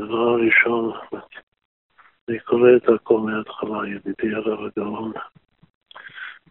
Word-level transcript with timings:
דבר 0.00 0.28
הראשון, 0.28 0.92
אני 2.28 2.40
קורא 2.40 2.70
את 2.76 2.82
הכל 2.94 3.20
מההתחלה, 3.20 3.88
ידידי 3.88 4.34
הרב 4.34 4.58
הגאון, 4.64 5.12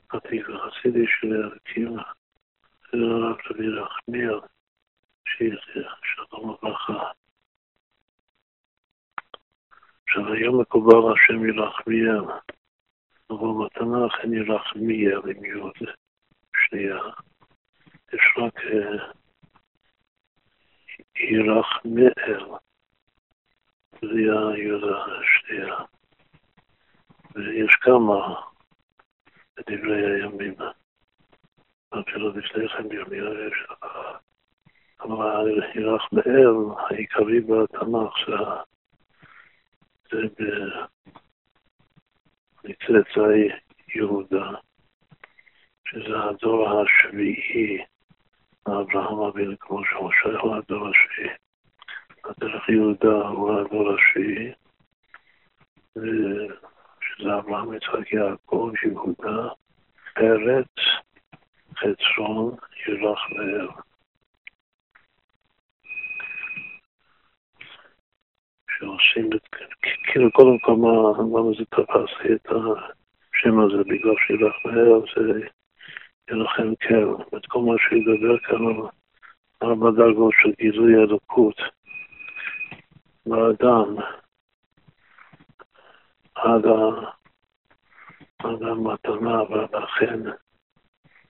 עתיק 0.09 0.45
החסידי 0.49 1.05
של 1.07 1.33
הערכים, 1.33 1.97
הרב 2.93 3.37
רבי 3.49 3.67
רחמיאל, 3.69 4.39
שיחיה, 5.27 5.89
שלום 6.03 6.49
וברכה. 6.49 7.11
עכשיו 10.07 10.33
היום 10.33 10.61
מקובל 10.61 11.13
השם 11.13 11.45
ירחמיאל, 11.45 12.23
אבל 13.29 13.65
בתנ"ך 13.65 14.13
אין 14.23 14.33
ירחמיאל 14.33 15.21
עם 15.29 15.45
יוד 15.45 15.73
שנייה, 16.55 16.99
יש 18.13 18.21
רק 18.37 18.57
אה, 18.57 19.11
ירחמיאל. 21.15 22.68
זה 24.01 24.39
היוד 24.53 24.83
השנייה. 24.83 25.75
ויש 27.35 27.75
כמה 27.81 28.41
בדברי 29.57 30.05
הימים. 30.05 30.53
אפילו 31.89 32.29
לפני 32.29 32.69
כן 32.69 32.89
בירמיה 32.89 33.23
יש... 33.47 33.65
אבל 35.01 35.61
הירח 35.61 36.07
באל 36.11 36.55
העיקרי 36.77 37.39
בתנ"ך 37.39 38.13
זה 40.11 40.17
מצאצאי 42.63 43.49
יהודה, 43.95 44.51
שזה 45.85 46.19
הדור 46.29 46.81
השביעי, 46.81 47.85
אברהם 48.67 49.19
אבינו, 49.19 49.53
כמו 49.59 49.81
שמשה 49.85 50.39
הוא 50.39 50.55
הדור 50.55 50.87
השביעי. 50.87 51.35
הדרך 52.25 52.69
יהודה 52.69 53.27
הוא 53.27 53.59
הדור 53.59 53.93
השביעי, 53.93 54.51
שזה 57.01 57.35
אברהם, 57.37 57.73
יצחק, 57.73 58.13
יעקב, 58.13 58.71
יהודה, 58.85 59.47
פרץ, 60.15 60.67
חצרון, 61.75 62.55
ירח 62.87 63.19
ואל. 63.31 63.67
שעושים 68.79 69.29
את, 69.33 69.55
כאילו 70.03 70.31
קודם 70.31 70.59
כל 70.59 70.75
מה, 70.75 70.91
למה 71.19 71.51
זה 71.57 71.65
תפס 71.65 72.23
לי 72.23 72.35
את 72.35 72.45
השם 72.45 73.59
הזה, 73.59 73.83
בגלל 73.83 74.15
שירח 74.27 74.65
ואל 74.65 75.01
זה 75.15 75.47
ירחם 76.29 76.75
קר. 76.75 77.37
את 77.37 77.45
כל 77.45 77.59
מה 77.59 77.73
שידבר 77.79 78.39
כאן 78.39 78.65
על 78.65 78.89
ארבע 79.63 79.91
דרגות 79.91 80.33
של 80.41 80.51
גילוי 80.59 80.95
אלוקות. 80.95 81.55
באדם 83.25 83.95
עד, 86.35 86.65
ה... 86.65 87.09
עד 88.39 88.63
המתנה 88.63 89.43
ועד 89.43 89.75
החן, 89.75 90.23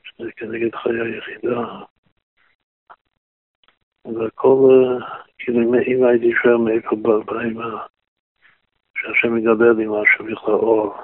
שזה 0.03 0.31
כנגד 0.35 0.75
חיי 0.75 1.01
היחידה. 1.01 1.83
והכל, 4.05 4.97
כאילו 5.37 5.61
אם 5.61 6.03
הייתי 6.03 6.31
שואל 6.41 6.57
מאיפה 6.57 6.95
באים, 7.25 7.57
שהשם 8.97 9.35
מדבר 9.35 9.69
עם 9.69 10.01
משהו 10.01 10.25
בכלל 10.25 10.53
אור, 10.53 10.95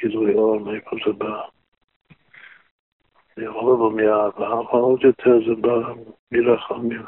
גילוי 0.00 0.34
אור, 0.34 0.60
מאיפה 0.60 0.96
זה 1.06 1.12
בא. 1.12 1.42
זה 3.36 3.44
יכול 3.44 3.72
לבוא 3.72 3.92
מאהבה, 3.92 4.46
אבל 4.46 4.80
עוד 4.80 5.04
יותר 5.04 5.38
זה 5.48 5.54
בא 5.60 5.92
מרחמים. 6.32 7.02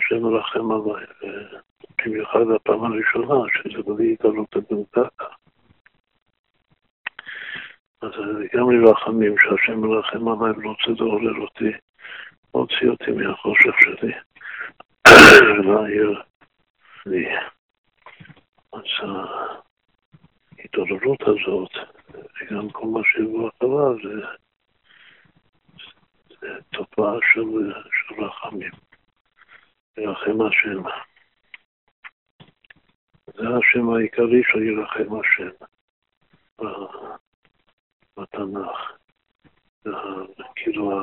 שהשם 0.00 0.22
מרחם 0.22 0.70
עליי, 0.72 1.06
ובמיוחד 2.00 2.50
הפעם 2.56 2.84
הראשונה 2.84 3.34
שזה 3.54 3.82
בלי 3.82 4.12
התעלות 4.12 4.56
הדמוקרטה. 4.56 5.24
אז 8.02 8.10
גם 8.54 8.66
מרחמים 8.82 9.34
שהשם 9.38 9.80
מרחם 9.80 10.28
עליי 10.28 10.52
ורוצה 10.52 11.02
לעורר 11.02 11.36
אותי, 11.40 11.72
להוציא 12.54 12.88
אותי 12.88 13.10
מהחושך 13.10 13.74
שלי, 13.80 14.12
ולהעיר 15.58 16.22
לי. 17.06 17.26
אז 18.72 18.82
ההתעוררות 20.58 21.22
הזאת, 21.22 21.70
וגם 22.40 22.70
כל 22.70 22.86
מה 22.86 23.00
שיבוא 23.04 23.48
אחריו, 23.48 23.96
זה, 24.02 24.26
זה 26.40 26.48
תופעה 26.70 27.14
של, 27.32 27.72
של 27.92 28.24
רחמים. 28.24 28.91
ירחם 29.98 30.40
השם. 30.40 30.82
זה 33.26 33.42
השם 33.58 33.90
העיקרי 33.90 34.42
של 34.44 34.62
ירחם 34.62 35.20
השם 35.20 35.64
בתנ"ך. 38.16 38.98
כאילו 40.56 41.00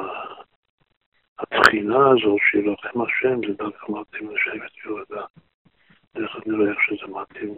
התחינה 1.40 1.98
הזאת 1.98 2.40
של 2.52 2.58
ירחם 2.58 3.02
השם 3.02 3.48
זה 3.48 3.54
דווקא 3.54 3.92
מתאים 3.92 4.32
לשבט 4.32 4.78
יהודה. 4.86 5.26
תכף 6.12 6.48
נראה 6.48 6.72
איך 6.72 6.80
שזה 6.82 7.08
מתאים 7.08 7.56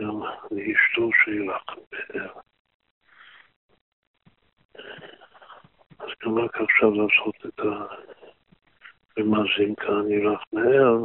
גם 0.00 0.20
לאשתו 0.50 1.10
של 1.24 1.32
ירחם 1.32 1.80
באר. 1.92 2.32
אז 5.98 6.08
גם 6.22 6.38
רק 6.38 6.56
עכשיו 6.56 6.90
לעשות 6.90 7.36
את 7.46 7.60
ה... 7.60 7.86
ומאזין 9.20 9.74
כאן 9.74 10.10
ירח 10.10 10.44
מהר, 10.52 10.96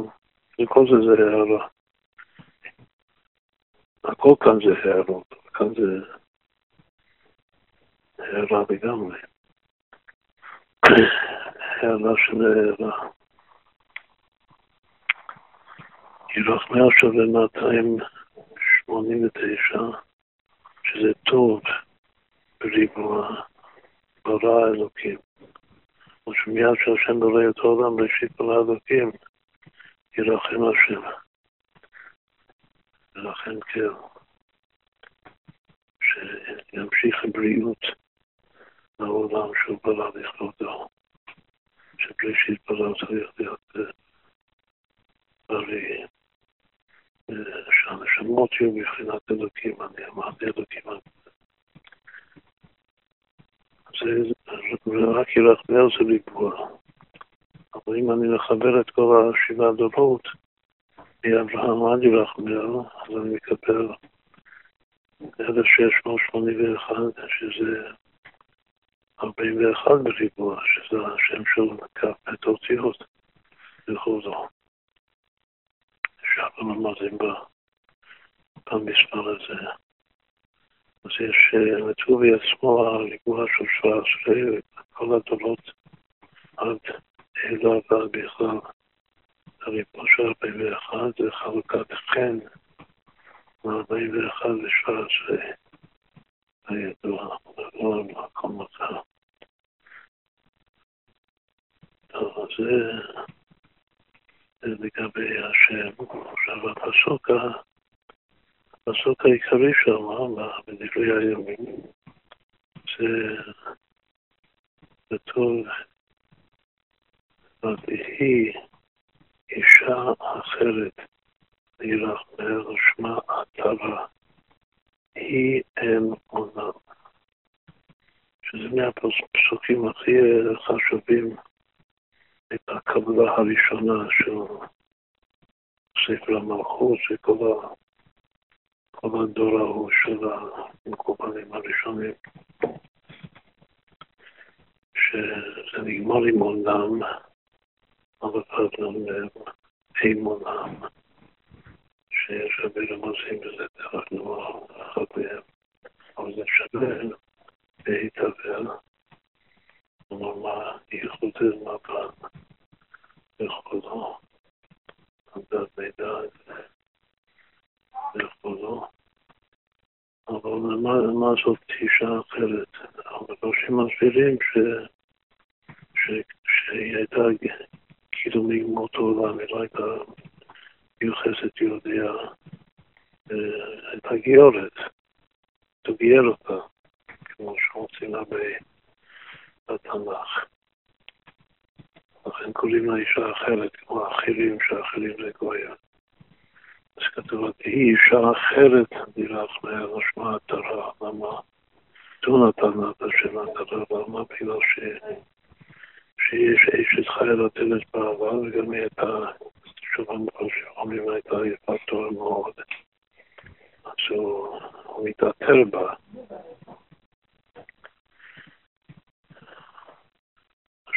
וכל 0.60 0.86
זה 0.90 0.96
זה 1.06 1.12
הערה. 1.22 1.68
הכל 4.04 4.34
כאן 4.40 4.58
זה 4.64 4.72
הערות, 4.84 5.34
כאן 5.54 5.74
זה 5.74 5.82
הערה 8.18 8.64
לגמרי. 8.70 9.18
הערה 11.82 12.14
של 12.26 12.44
הערה. 12.44 13.08
ירח 16.36 16.70
מהר 16.70 16.90
שווה 17.00 17.26
289, 17.26 19.78
שזה 20.84 21.12
טוב 21.26 21.60
בריבוע, 22.60 23.42
ברא 24.24 24.68
אלוקים. 24.68 25.25
ושמיד 26.28 26.66
שהשם 26.84 27.20
ברא 27.20 27.50
את 27.50 27.58
העולם 27.58 28.00
ראשית 28.00 28.36
כל 28.36 28.52
האלוקים, 28.52 29.10
ירחם 30.18 30.60
השם. 30.64 31.02
ירחם 33.16 33.60
קר. 33.60 33.94
שימשיך 36.02 37.16
בריאות 37.32 37.82
לעולם 39.00 39.50
שהוא 39.64 39.78
ברא 39.84 40.10
לכבודו. 40.14 40.88
שבראשית 41.98 42.60
ברא 42.68 42.92
צריך 42.98 43.30
להיות 43.38 43.72
בריא. 45.48 46.06
שהנשמות 47.70 48.50
יהיו 48.60 48.72
מבחינת 48.72 49.30
אלוקים, 49.30 49.82
אני 49.82 50.06
אמרתי 50.06 50.44
אלוקים. 50.44 50.82
זה 53.98 55.20
רק 55.20 55.36
ילך 55.36 55.60
באר 55.68 55.88
זה 55.88 56.04
ריבוע. 56.04 56.68
אבל 57.74 57.96
אם 57.96 58.10
אני 58.10 58.28
מחבר 58.34 58.80
את 58.80 58.90
כל 58.90 59.30
השבעה 59.30 59.72
דורות, 59.72 60.28
מאברהם 61.26 61.92
עד 61.92 62.02
ירחמאל, 62.02 62.66
אז 62.76 63.16
אני 63.16 63.34
מקבל 63.34 63.88
1681, 65.40 66.96
שזה 67.28 67.88
41 69.22 69.90
בריבוע, 70.02 70.60
שזה 70.64 70.96
השם 71.06 71.42
של 71.54 71.86
כ"ט 71.94 72.46
אותיות 72.46 73.04
לכבודו. 73.88 74.48
שאנחנו 76.34 76.74
למדים 76.74 77.18
במספר 78.66 79.28
הזה. 79.28 79.85
אז 81.06 81.12
יש 81.20 81.54
לטובי 81.88 82.30
עצמו 82.34 82.86
הריבוע 82.86 83.44
של 83.56 83.64
17, 83.80 84.60
כל 84.92 85.14
הדורות 85.14 85.70
עד 86.56 86.78
אלה 87.44 87.70
ועד 87.70 88.10
בכלל. 88.10 88.58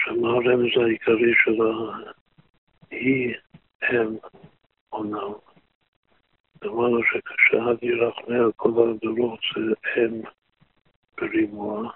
עכשיו, 0.09 0.21
מה 0.21 0.29
הרמז 0.29 0.77
העיקרי 0.83 1.33
שלה? 1.44 1.97
היא 2.91 3.35
הם 3.81 4.15
עונם. 4.89 5.33
אמרנו 6.65 7.00
שכשעד 7.03 7.83
ירחמי 7.83 8.35
על 8.35 8.51
כל 8.56 8.69
הדורות 8.69 9.39
זה 9.56 9.73
הם 9.95 10.21
בריבוע. 11.17 11.91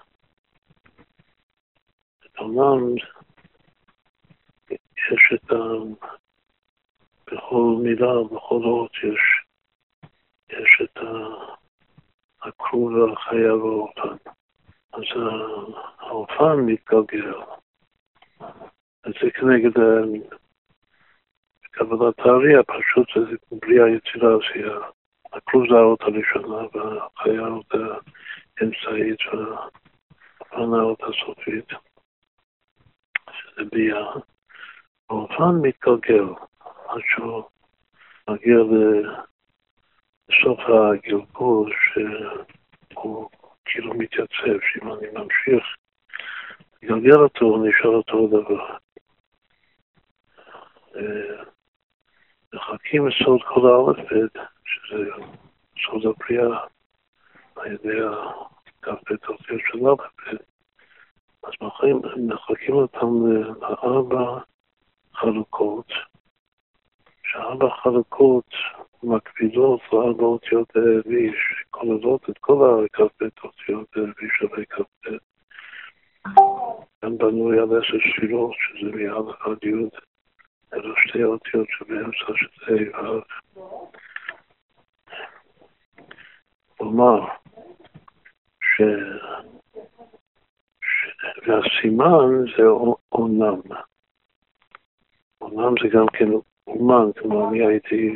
אומנם 2.38 2.94
יש 4.70 5.32
את 5.34 5.52
ה... 5.52 5.56
בכל 7.26 7.76
מילה, 7.82 8.24
בכל 8.24 8.60
אות 8.64 8.92
יש, 8.96 9.44
יש 10.50 10.82
את 10.82 10.98
הכרוב 12.42 12.92
והחיה 12.92 13.54
והאופן. 13.54 14.16
אז 14.92 15.02
האופן 15.98 16.56
מתגלגל. 16.66 17.63
אז 19.04 19.12
זה 19.22 19.30
כנגד 19.30 19.72
קבלת 21.70 22.18
הארי, 22.18 22.52
פשוט 22.66 23.08
זה 23.28 23.36
בלי 23.62 23.82
היצירה, 23.82 24.36
שהכרוב 24.40 25.64
זה 25.70 25.74
האות 25.74 26.02
הראשונה 26.02 26.66
והחיה 26.72 27.40
האות 27.46 27.74
האמצעית 28.60 29.20
והאופן 29.32 30.74
האות 30.74 31.00
הסופית. 31.02 31.68
שזה 33.32 33.64
ביאה. 33.72 34.12
האופן 35.10 35.52
מתגלגל 35.62 36.24
עד 36.88 37.00
שהוא 37.06 37.42
מגיע 38.30 38.56
לסוף 40.28 40.60
הגלגול 40.60 41.72
שהוא 42.92 43.30
כאילו 43.64 43.94
מתייצב, 43.94 44.58
שאם 44.72 44.92
אני 44.92 45.06
ממשיך 45.12 45.64
אותו, 46.90 47.44
הוא 47.44 47.68
נשאר 47.68 47.90
אותו 47.90 48.26
דבר. 48.26 48.76
מחכים 52.54 53.08
לסוד 53.08 53.40
כל 53.42 53.60
האלף 53.66 54.10
בית, 54.10 54.44
שזה 54.64 55.10
סוד 55.84 56.06
הפריאה 56.06 56.58
על 57.56 57.72
ידי 57.72 58.00
הכ"ב 58.00 59.12
אותיות 59.28 59.60
של 59.70 59.78
אלף 59.78 60.00
בית, 60.26 60.40
אז 61.42 61.52
מחלקים 62.18 62.74
אותם 62.74 63.06
לארבע 63.60 64.38
חלוקות, 65.14 65.88
שארבע 67.22 67.70
חלוקות 67.82 68.50
מקפידות 69.02 69.80
לארבע 69.92 70.24
אותיות 70.24 70.76
הערבי, 70.76 71.32
שכוללות 71.34 72.30
את 72.30 72.38
כל 72.38 72.84
הכ"ב 72.84 73.28
אותיות 73.44 73.96
הערבי 73.96 74.28
של 74.38 74.46
הכ"ב. 74.62 75.33
הם 77.02 77.18
בנוי 77.18 77.58
על 77.58 77.68
עשר 77.78 77.98
ספירות, 78.16 78.54
שזה 78.58 78.96
מיד 78.96 79.34
עד 79.40 79.64
י', 79.64 79.88
אלו 80.74 80.94
שתי 80.96 81.24
אותיות 81.24 81.68
שבאמצע 81.70 82.32
שזה 82.36 82.96
ה' 82.96 83.44
כלומר, 86.76 87.26
ש... 88.60 88.82
והסימן 91.46 92.44
זה 92.56 92.62
אומנם. 93.12 93.60
אומנם 95.40 95.74
זה 95.82 95.88
גם 95.88 96.06
כן 96.12 96.28
אומן, 96.66 97.12
כלומר 97.12 97.48
אני 97.48 97.66
הייתי 97.66 98.14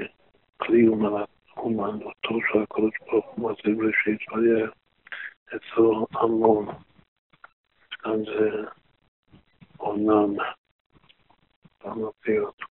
כלי 0.57 0.89
אומן, 0.89 1.23
אומן, 1.57 2.03
אותו 2.03 2.41
שהקדוש 2.53 2.95
ברוך 3.07 3.27
הוא 3.27 3.51
מזל 3.51 3.87
ראשית, 3.87 4.21
והיה 4.33 4.67
אצלו 5.57 6.07
המון. 6.13 6.67
כאן 8.09 8.25
זה 8.25 8.51
אומנם, 9.81 10.37
המפיות. 11.81 12.63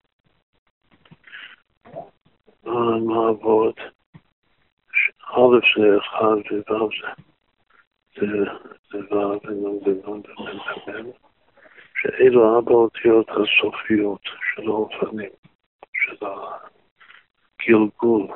מה 2.64 3.28
עבוד? 3.30 3.74
א' 5.26 5.60
זה 5.78 5.98
אחד 5.98 6.38
וו' 6.70 6.90
זה 8.92 8.98
ו' 8.98 9.40
ונון 9.44 9.80
ונון, 9.86 10.22
שאלו 12.02 12.56
ארבע 12.56 12.72
אותיות 12.72 13.30
הסופיות 13.30 14.22
של 14.24 14.68
האופנים, 14.68 15.32
של 15.94 16.26
הגלגול. 16.26 18.28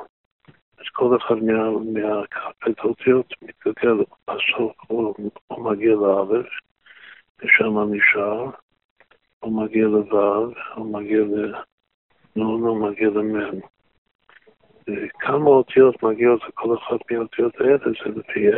אז 0.78 0.86
כל 0.94 1.18
אחד 1.18 1.36
מהכ"ט 1.94 2.80
אותיות 2.84 3.34
מתגלגל 3.42 4.04
בסוף, 4.28 4.76
הוא, 4.88 5.16
מגיע 5.58 5.96
לאלף, 5.96 6.48
ושם 7.44 7.94
נשאר, 7.94 8.50
הוא 9.40 9.64
מגיע 9.64 9.84
לו', 9.86 10.54
הוא 10.76 10.94
מגיע 10.94 11.20
לנון, 11.20 12.62
הוא 12.62 12.90
מגיע 12.90 13.10
למם. 13.10 13.60
כמה 15.20 15.50
אותיות 15.50 16.04
מגיעות 16.04 16.42
לכל 16.48 16.78
אחת 16.78 17.12
מהאותיות 17.12 17.56
האלה, 17.62 17.78
זה 17.78 18.20
לפי 18.20 18.50
A, 18.50 18.56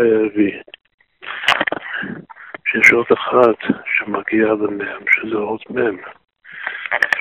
שיש 2.68 2.92
עוד 2.92 3.06
אחת 3.14 3.76
שמגיעה 3.86 4.54
למם, 4.54 5.06
שזה 5.10 5.36
עוד 5.36 5.62
מם. 5.70 5.98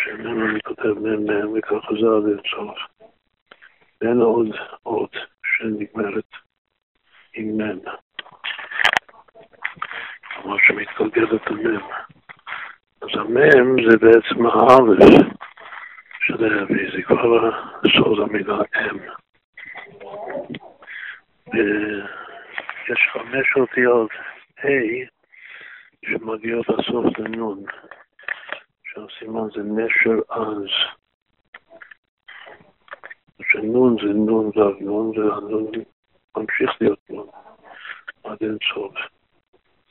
שמם 0.05 0.51
אני 0.51 0.61
כותב 0.63 0.99
מם, 0.99 1.53
וככה 1.55 1.93
זה 2.01 2.07
עד 2.17 2.27
אינסוף. 2.29 2.79
ואין 4.01 4.21
עוד 4.21 4.49
עוד 4.83 5.11
שנגמרת 5.45 6.31
עם 7.35 7.57
מם. 7.57 7.79
כלומר 10.35 10.57
שמתגלגלת 10.67 11.51
למם. 11.51 11.81
אז 13.03 13.09
המם 13.15 13.91
זה 13.91 13.97
בעצם 13.97 14.47
האלף 14.47 15.27
של 16.21 16.45
האבי, 16.45 16.91
זה 16.97 17.03
כבר 17.03 17.51
סוד 17.97 18.21
המילה 18.21 18.59
אם. 18.77 18.99
יש 22.89 23.09
חמש 23.13 23.57
אותיות 23.57 24.11
ה' 24.59 25.07
שמגיעות 26.07 26.69
לסוף 26.69 27.19
לנון, 27.19 27.65
שהסימן 28.85 29.49
זה 29.55 29.63
נשר 29.63 30.19
עז. 30.29 30.93
נון 33.63 33.97
זה 34.03 34.13
נון 34.13 34.51
והנון, 34.55 35.19
והנון 35.19 35.67
ממשיך 36.37 36.71
להיות 36.81 36.99
נון 37.11 37.27
עד 38.25 38.37
אין 38.41 38.59
סוף. 38.75 38.95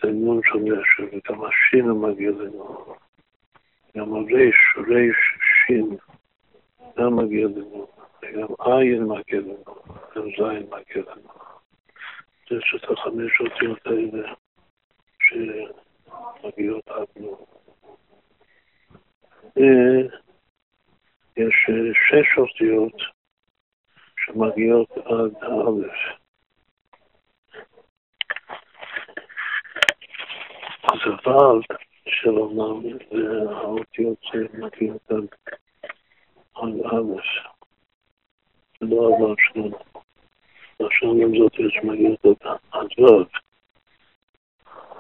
זה 0.01 0.12
נון 0.12 0.41
שומע 0.43 0.74
וגם 1.00 1.43
השין 1.46 1.91
מגיע 1.91 2.31
לנון. 2.31 2.96
גם 3.98 4.13
הריש, 4.13 4.55
ריש, 4.88 5.17
שין, 5.65 5.98
גם 6.98 7.15
מגיע 7.15 7.48
לנון. 7.48 7.86
וגם 8.22 8.48
עין 8.60 9.03
מגיע 9.03 9.39
לנון, 9.39 9.63
גם 10.15 10.24
זין 10.24 10.70
מגיע 10.70 11.03
לנון. 11.03 11.38
זה 12.50 12.55
שאת 12.62 12.84
החמש 12.84 13.41
אותיות 13.41 13.88
האלה 13.88 14.34
שמגיעות 16.41 16.88
עד 16.88 17.08
נון. 17.15 17.46
יש 21.38 21.70
שש 22.10 22.38
אותיות 22.38 23.01
שמגיעות 24.17 24.91
עד 24.91 25.36
האלף. 25.41 26.20
אז 30.83 31.00
הוועד 31.05 31.61
של 32.05 32.29
עולם 32.29 32.81
זה 33.11 33.51
האותיות 33.51 34.17
שמגיעות 34.21 35.11
עד 36.55 36.73
א', 36.85 37.21
זה 38.79 38.85
לא 38.85 38.95
הוועד 38.95 39.38
שלנו. 39.39 39.77
השנים 40.79 41.38
זאת 41.39 41.53
יש 41.59 41.73
שמגיעות 41.81 42.41
עד 42.71 43.00
ו', 43.00 43.23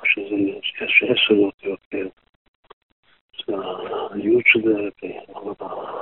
שזה, 0.05 0.35
יש 0.81 1.03
עשר 1.03 1.39
אותיות, 1.39 1.79
כן. 1.89 2.07
זה 3.47 3.53
היוד 4.11 4.43
שזה, 4.45 4.89
אבל 5.35 5.53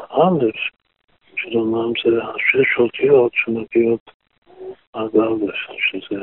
האלף 0.09 0.55
עולם 1.53 1.93
זה 2.03 2.23
השש 2.23 2.79
אותיות 2.79 3.31
שמגיעות 3.35 4.11
עד 4.93 5.15
א', 5.15 5.51
שזה 5.91 6.15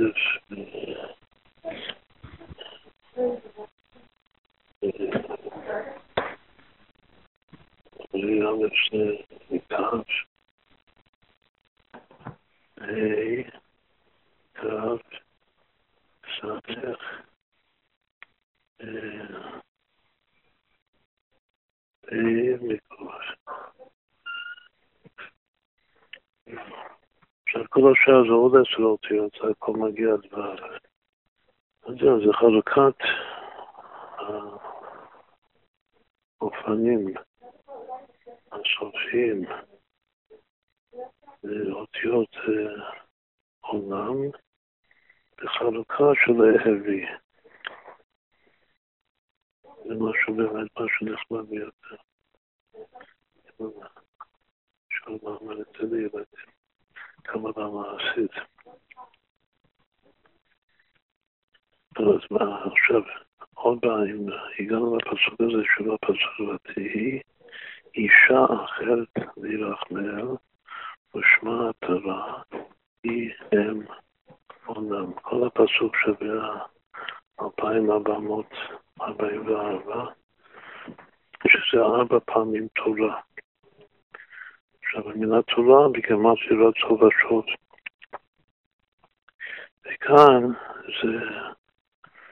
is 0.00 0.58
חלוקת 32.54 32.98
האופנים 36.40 37.14
הסופיים 38.52 39.44
לאותיות 41.42 42.36
עולם 43.60 44.16
בחלוקה 45.38 46.04
של 46.24 46.32
ההביא. 46.42 47.06
זה 49.62 49.94
משהו 50.00 50.34
באמת, 50.36 50.70
משהו 50.80 51.06
נחמד 51.06 51.50
ביותר. 51.50 51.96
אפשר 54.86 55.10
לומר 55.22 55.60
את 55.60 55.66
זה 55.78 55.96
לילדים. 55.96 56.24
כוונה 57.26 57.68
מעשית. 57.68 58.32
אז 61.98 62.20
מה 62.30 62.64
עכשיו, 62.64 63.02
עוד 63.54 63.78
פעם, 63.80 64.26
הגענו 64.58 64.96
לפסוק 64.96 65.40
הזה 65.40 65.62
של 65.76 65.90
הפסוק 65.90 66.40
ותהי 66.40 67.20
אישה 67.94 68.44
אחרת 68.64 69.08
לירחמאל 69.36 70.28
ושמה 71.14 71.70
התורה 71.70 72.42
היא 73.04 73.30
אם 73.52 73.80
עונם. 74.66 75.12
כל 75.12 75.46
הפסוק 75.46 75.96
שווה 75.96 76.66
2444, 77.40 80.04
שזה 81.48 81.82
ארבע 81.82 82.18
פעמים 82.24 82.68
תורה. 82.74 83.20
עכשיו, 84.82 85.10
המילה 85.10 85.42
תורה 85.42 85.88
טוב 86.48 87.02
ושוב. 87.02 87.44
וכאן 89.84 90.42
זה 91.02 91.18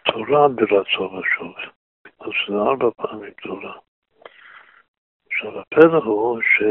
תורה 0.05 0.49
ברצון 0.49 1.19
ושוב. 1.19 1.55
אז 2.21 2.31
זה 2.49 2.55
ארבע 2.55 2.91
פעמים 2.97 3.33
תורה. 3.43 3.77
עכשיו, 5.27 5.61
הפלא 5.61 5.99
הוא 6.05 6.41
ש... 6.43 6.63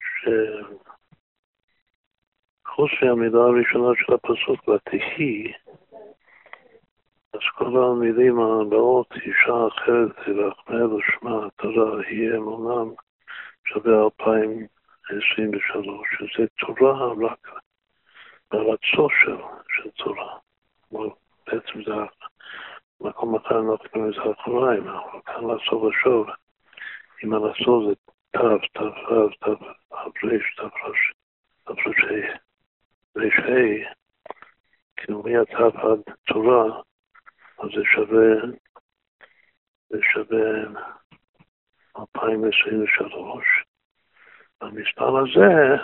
ש... 0.00 0.28
חוץ 2.66 2.90
מהמילה 3.02 3.40
הראשונה 3.40 3.88
של 3.96 4.14
הפסוק, 4.14 4.68
ותהי, 4.68 5.52
אז 7.32 7.40
כל 7.54 7.76
המילים 7.76 8.40
הבאות, 8.40 9.12
אישה 9.12 9.66
אחרת 9.68 10.16
תרחמל 10.16 10.86
ושמה 10.86 11.48
תורה, 11.56 12.06
יהיה 12.10 12.36
אמונם, 12.36 12.94
שווה 13.64 14.06
2023, 15.12 16.08
שזה 16.18 16.46
תורה 16.58 17.12
רק 17.28 17.48
ברצו 18.50 19.08
של, 19.10 19.36
של 19.76 19.90
תורה. 19.90 20.38
בעצם 21.46 21.82
זה 21.86 21.92
מקום 23.00 23.36
אחר 23.36 23.58
אנחנו 23.58 23.88
קוראים 23.92 24.10
לזה 24.10 24.20
אחריים, 24.40 24.88
אבל 24.88 25.20
כאן 25.26 25.44
לעצור 25.44 25.82
ושוב, 25.84 26.26
אם 27.24 27.34
הלעצור 27.34 27.88
זה 27.88 27.94
תו, 28.30 28.58
תו 28.72 28.90
תו 29.40 29.56
רש, 30.22 30.54
תו 30.56 30.66
רש, 30.66 31.12
תו 31.64 31.74
רש 33.16 33.34
ה', 33.38 33.94
כאילו 34.96 35.22
מהתו 35.22 35.78
עד 35.78 36.00
תורה, 36.26 36.64
אז 37.58 37.68
זה 37.76 37.82
שווה, 37.94 38.46
זה 39.88 39.98
שווה 40.12 40.80
2023. 41.98 42.99
הזה 45.40 45.76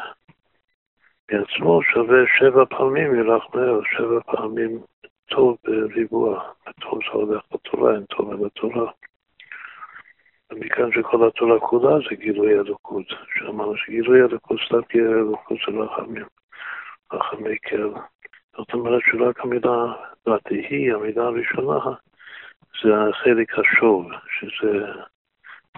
בעצמו 1.28 1.82
שווה 1.82 2.18
שבע 2.38 2.64
פעמים 2.64 3.14
ירחמאל, 3.14 3.80
שבע 3.96 4.20
פעמים 4.26 4.80
טוב 5.26 5.56
בריבוע. 5.64 6.42
טוב 6.80 6.98
זה 7.02 7.10
הולך 7.12 7.42
בתורה, 7.52 7.94
אין 7.94 8.04
טוב 8.04 8.32
אלא 8.32 8.48
תורה. 8.48 8.92
ומכאן 10.50 10.92
שכל 10.92 11.28
התורה 11.28 11.60
כולה 11.60 11.96
זה 12.08 12.16
גילוי 12.16 12.52
אלוקות. 12.52 13.06
שאמרנו 13.34 13.76
שגילוי 13.76 14.20
אלוקות, 14.20 14.58
סתם 14.66 14.80
גילוי 14.92 15.14
אלוקות 15.14 15.58
זה 15.66 15.78
רחמים, 15.78 16.26
רחמי 17.12 17.58
קר. 17.58 17.92
זאת 18.56 18.75
אומרת 18.75 19.02
שרק 19.10 19.40
המילה 19.40 19.92
ותהי, 20.28 20.92
המילה 20.92 21.25
הראשונה, 21.25 21.78
זה 22.82 22.90
החלק 23.08 23.58
השוב, 23.58 24.06
שזה 24.40 24.86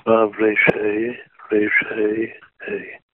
ו' 0.07 0.11
ר"ה, 0.11 1.53
ר"ה, 1.53 2.25
ה'. 2.61 3.08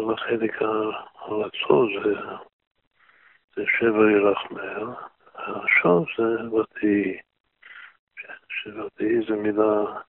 כל 0.00 0.14
החלק 0.14 0.62
הרצון 1.14 2.02
זה, 2.04 2.14
זה 3.56 3.62
שבע 3.78 4.10
ירחמל, 4.10 4.86
השוב 5.34 6.06
זה 6.18 6.54
ותהי, 6.54 7.18
שוותהי 8.48 9.26
זה 9.28 9.36
מילה, 9.36 10.00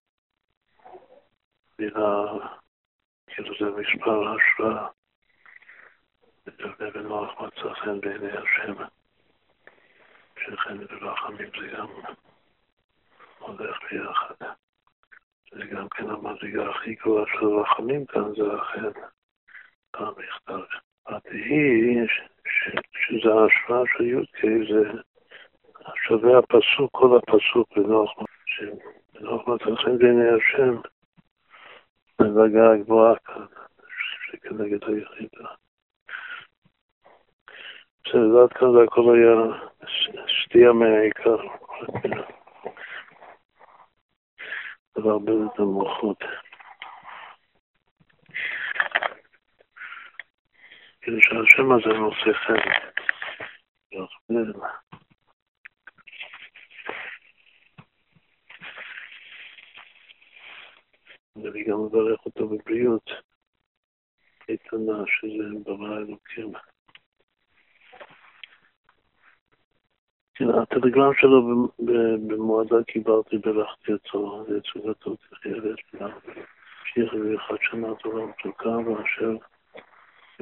מילה, 1.78 2.24
כאילו 3.26 3.54
זה 3.60 3.80
מספר 3.80 4.34
השראה, 4.34 4.88
בנוח 6.94 7.40
מצא 7.40 7.74
חן 7.74 8.00
בעיני 8.00 8.32
השם, 8.32 8.74
שכן 10.40 10.86
ברחמים 10.86 11.50
זה 11.60 11.68
גם 11.76 11.88
הולך 13.38 13.78
ביחד. 13.90 14.34
זה 15.52 15.64
גם 15.64 15.88
כן 15.88 16.10
המדרגה 16.10 16.70
הכי 16.70 16.94
גבוהה 16.94 17.24
של 17.26 17.46
רחמים 17.46 18.06
כאן, 18.06 18.34
זה 18.36 18.62
אכן 18.62 19.00
המכתב. 19.94 20.60
התהי, 21.06 21.96
שזה 22.94 23.30
ההשוואה 23.34 23.82
של 23.96 24.04
י"ק, 24.04 24.40
זה 24.44 25.00
שווה 26.06 26.38
הפסוק, 26.38 26.90
כל 26.92 27.18
הפסוק 27.18 27.78
בנוח, 27.78 28.10
שבנוח 28.46 29.48
מצחים 29.48 29.98
בעיני 29.98 30.28
השם, 30.28 30.76
הדרגה 32.18 32.72
הגבוהה 32.72 33.14
כאן, 33.24 33.44
שכנגד 34.30 34.84
היחידה. 34.84 35.48
בסדר, 38.04 38.42
עד 38.42 38.52
כאן 38.52 38.68
זה 38.72 38.82
הכל 38.84 39.16
היה 39.16 39.58
סטייה 40.44 40.72
מהעיקר. 40.72 41.36
לבלבל 44.96 45.46
את 45.54 45.58
המוחות. 45.58 46.24
כאילו 51.02 51.18
שהשם 51.22 51.72
הזה 51.72 51.98
נושא 51.98 52.32
חן. 52.32 52.54
ואני 61.36 61.64
גם 61.64 61.84
מברך 61.84 62.26
אותו 62.26 62.48
בבריאות 62.48 63.10
איתנה, 64.48 65.02
שזה 65.06 65.44
ברא 65.64 65.98
אלוקים. 65.98 66.52
כן, 70.34 70.48
הטלגרם 70.48 71.12
שלו 71.14 71.68
במועדה 72.28 72.76
קיבלתי, 72.86 73.38
ברכתי 73.38 73.92
אותו, 73.92 74.44
לתשובתו 74.48 75.16
תחיה 75.16 75.56
ואשתנה. 75.62 76.08
שיח 76.84 77.12
ואחד 77.12 77.54
שנה 77.60 77.88
תורה 77.94 78.26
מתוקה, 78.26 78.68
ואשר 78.68 79.36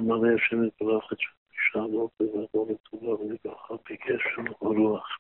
ימלא 0.01 0.35
השם 0.35 0.65
יתברך 0.65 1.13
את 1.13 1.19
שאלות 1.53 2.11
ויבוא 2.21 2.67
לטובה 2.71 3.09
ולברכה 3.09 3.75
בגשם 3.75 4.45
ורוח. 4.63 5.19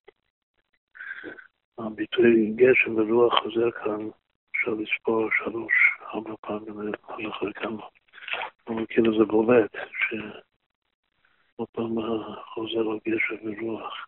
הביטוי 1.78 2.52
גשם 2.56 2.94
ורוח 2.96 3.34
חוזר 3.42 3.70
כאן, 3.70 4.08
אפשר 4.50 4.70
לספור 4.70 5.28
שלוש, 5.38 5.72
ארבע 6.14 6.34
פעמים, 6.40 6.80
לא 6.80 6.92
זוכר 7.25 7.52
כמה. 7.52 7.87
אבל 8.68 8.87
כאילו 8.88 9.18
זה 9.18 9.25
בולט, 9.25 9.70
שעוד 9.75 11.68
פעם 11.72 11.94
חוזר 12.54 12.90
על 12.90 12.99
גשם 13.08 13.37
ורוח. 13.44 14.06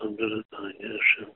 לדבר 0.00 0.40
את 0.40 0.52
הגשם. 0.52 1.30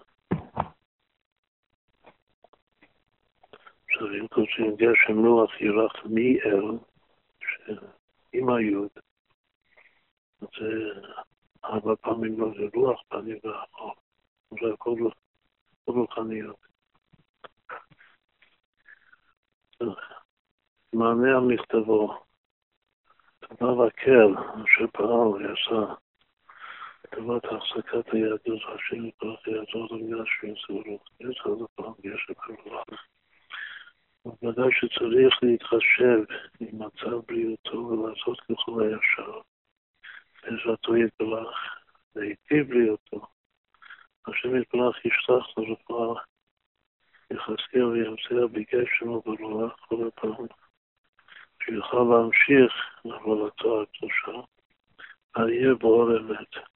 עכשיו, 3.88 4.06
אם 4.20 4.28
כותבים 4.28 4.76
גשם 4.76 5.26
רוח 5.26 5.60
ירח 5.60 5.92
מאל, 6.04 6.78
עם 8.32 8.50
היוד, 8.50 8.88
זה 10.40 11.00
ארבע 11.64 11.94
פעמים 12.00 12.40
לא 12.40 12.48
זה 12.56 12.66
רוח, 12.74 13.02
פעמים 13.08 13.38
ואחור. 13.44 13.94
זה 14.50 14.72
הכל 14.74 14.94
רוחניות. 15.86 16.56
מענה 20.92 21.36
על 21.36 21.44
מכתבו, 21.54 22.14
תודה 23.40 23.84
לקל 23.86 24.34
אשר 24.38 24.86
פעל 24.92 25.28
ועשה 25.28 25.94
לטובת 27.12 27.44
החזקת 27.44 28.12
היהדות, 28.12 28.62
השם 28.74 29.06
יתברך 29.06 29.46
יעזור 29.46 29.88
למילה 29.90 30.24
שינסורו. 30.26 31.00
יש 31.20 31.40
עוד 31.44 31.68
פעם, 31.74 31.92
יש 32.04 32.26
הכרוח. 32.30 32.84
ודאי 34.42 34.68
שצריך 34.72 35.34
להתחשב 35.42 36.20
עם 36.60 36.82
מצב 36.82 37.16
בריאותו 37.26 37.76
ולעשות 37.76 38.40
ככל 38.40 38.82
הישר. 38.82 39.40
בעזרתו 40.42 40.96
יתברך, 40.96 41.58
להיטיב 42.16 42.68
בריאותו. 42.68 43.26
השם 44.26 44.56
יתברך 44.56 45.04
ישלח 45.04 45.58
לרפואה, 45.58 46.20
יחזקיה 47.30 47.86
וימצאה 47.86 48.46
בגשם 48.46 49.08
וברוח 49.08 49.76
כל 49.88 50.08
הפעם, 50.08 50.46
שיוכל 51.62 52.06
להמשיך 52.10 52.72
לעבודתו 53.04 53.82
הקדושה, 53.82 54.46
העיר 55.34 55.74
באור 55.74 56.16
אמת. 56.16 56.70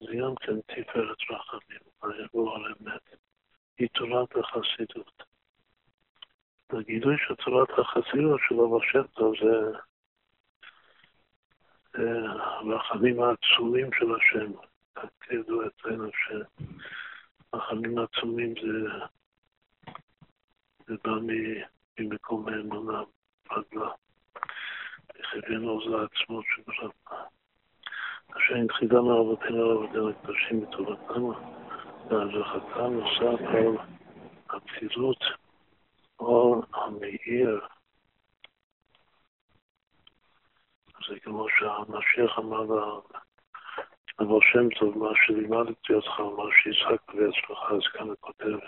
זה 0.00 0.16
גם 0.20 0.34
כן 0.40 0.60
תפארת 0.60 1.18
רחמים, 1.30 1.80
היבוא 2.02 2.56
על 2.56 2.64
אמת. 2.66 3.16
היא 3.78 3.88
תורת 3.92 4.28
החסידות. 4.36 5.22
הגילוי 6.70 7.16
של 7.18 7.34
תורת 7.34 7.68
החסידות 7.78 8.40
של 8.82 9.06
טוב 9.06 9.34
זה 9.40 9.78
הרחמים 11.94 13.22
העצומים 13.22 13.90
של 13.98 14.14
השם. 14.14 14.52
כידוע 15.20 15.66
אצלנו 15.66 16.10
שרחמים 17.52 17.98
עצומים 17.98 18.54
זה, 18.62 18.88
זה 20.86 20.94
בא 21.04 21.12
ממקום 21.98 22.48
האמונה, 22.48 23.02
פגלה. 23.42 23.90
וכיוונו 25.20 25.80
זה 25.90 25.96
העצמות 25.96 26.44
שברמה. 26.48 26.90
אשר 27.12 27.39
התחילה 28.64 29.00
מאבותינו 29.00 29.72
לאבותינו 29.72 30.08
הקדושים 30.08 30.60
בטובתם 30.60 31.24
והזכתם 32.08 32.92
נוסף 32.92 33.40
על 33.40 33.76
הפעילות 34.50 35.24
אור 36.20 36.64
המאיר. 36.74 37.60
זה 41.08 41.20
כמו 41.20 41.46
שהמשיח 41.58 42.38
אמר 42.38 42.66
לבוא 44.20 44.40
שם 44.52 44.68
טוב, 44.78 44.98
מה 44.98 45.10
שלימדתי 45.26 45.94
אותך, 45.94 46.20
מה 46.20 46.44
שהצחקת 46.62 47.14
בעצמך, 47.14 47.72
אז 47.72 47.92
כאן 47.92 48.06
הוא 48.06 48.16
כותב 48.20 48.58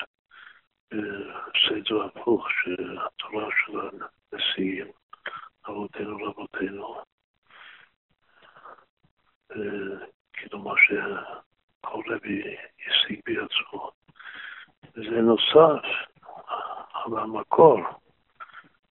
בסדר 0.90 2.05
הפוך, 2.05 2.46
שהתורה 2.51 3.48
של 3.64 3.81
הנשיאים, 3.81 4.87
אבותינו 5.68 6.18
לאבותינו, 6.18 7.01
כאילו 10.32 10.58
מה 10.58 10.74
שכל 10.76 12.02
רבי 12.06 12.56
השיג 12.86 13.20
בעצמו. 13.26 13.90
וזה 14.94 15.20
נוסף 15.20 15.84
על 16.94 17.18
המקור, 17.18 17.80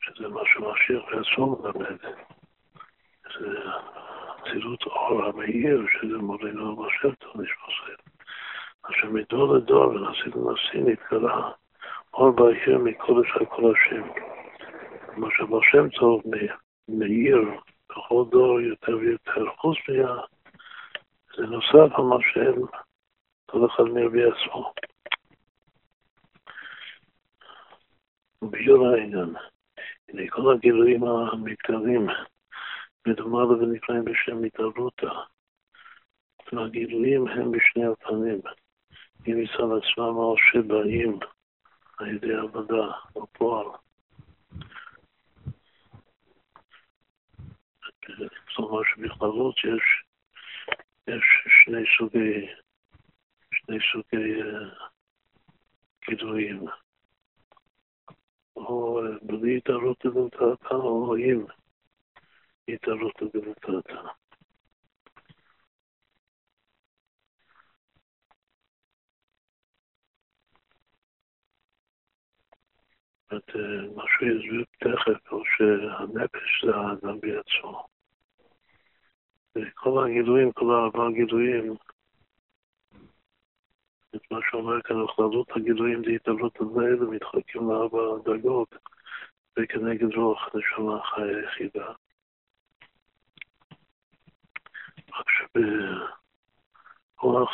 שזה 0.02 0.28
מה 0.28 0.42
שמשיח 0.46 1.04
בעצמו 1.12 1.62
מלמד. 1.62 1.98
זה 3.40 3.60
צילות 4.44 4.84
אור 4.84 5.24
המאיר, 5.26 5.86
שזה 5.92 6.18
מורינו 6.18 6.72
המשיח 6.72 7.16
טוב 7.20 7.42
נשמע 7.42 7.96
אשר 8.84 9.10
מדור 9.10 9.56
לדור 9.56 9.88
ונשיא 9.88 10.32
לנשיא 10.36 10.82
נתגלה 10.92 11.52
אור 12.14 12.32
בהיר 12.32 12.78
מקודש 12.78 13.30
הקודשים. 13.42 14.04
מה 15.18 15.28
שבשם 15.38 15.90
טוב 15.90 16.22
מאיר 16.88 17.42
בכל 17.90 18.24
דור 18.32 18.60
יותר 18.60 18.98
ויותר, 18.98 19.46
חוץ 19.58 19.78
מה... 19.88 20.22
זה 21.38 21.46
נוסף 21.46 21.96
על 21.98 22.04
מה 22.04 22.16
שהם, 22.34 22.62
כל 23.46 23.66
אחד 23.66 23.84
מביא 23.84 24.26
עצמו. 24.28 24.74
וביור 28.42 28.88
העניין, 28.88 29.36
הנה 30.10 30.22
כל 30.30 30.54
הגילויים 30.54 31.04
המתקרבים, 31.04 32.08
מדובר 33.08 33.50
ונקראים 33.50 34.06
בשם 34.06 34.44
התערותא. 34.44 35.14
והגילויים 36.54 37.28
הם 37.28 37.52
בשני 37.52 37.86
הפנים, 37.86 38.42
אם 39.28 39.44
מצד 39.44 39.64
עצמם 39.78 40.16
או 40.16 40.36
שבאים 40.38 41.20
על 41.98 42.16
ידי 42.16 42.34
עבודה 42.34 42.92
בפועל. 43.16 43.68
כלומר 48.56 48.82
שבכללות 48.84 49.56
יש 49.58 50.01
יש 51.08 51.24
שני 51.48 51.84
סוגי, 51.98 52.48
שני 53.54 53.78
סוגי 53.92 54.42
גידויים. 56.10 56.66
או 58.56 59.02
בלי 59.22 59.58
התערות 59.58 60.06
לדלתתה, 60.06 60.76
או 60.76 61.16
עם 61.16 61.46
התערות 62.68 63.22
לדלתתה. 63.22 64.02
את 73.38 73.56
מה 73.96 74.04
שהוא 74.08 74.66
תכף, 74.80 75.32
או 75.32 75.44
שהנפש 75.46 76.66
זה 76.66 76.76
האדם 76.76 77.20
בעצמו. 77.20 77.91
כל 79.76 80.06
הגילויים, 80.06 80.52
כל 80.52 80.72
ארבעה 80.72 81.12
גילויים, 81.12 81.76
את 84.16 84.32
מה 84.32 84.40
שאומר 84.50 84.82
כאן, 84.82 85.04
בכללות 85.04 85.52
הגילויים 85.56 86.04
זה 86.06 86.12
התעלות 86.12 86.56
האלה, 86.62 87.06
מתחלקים 87.12 87.70
לארבע 87.70 88.00
דרגות, 88.26 88.76
וכנגד 89.60 90.16
רוח 90.16 90.50
נשמה 90.56 91.04
חיה 91.04 91.40
יחידה. 91.44 91.92
רק 95.20 95.52
כוח 97.16 97.50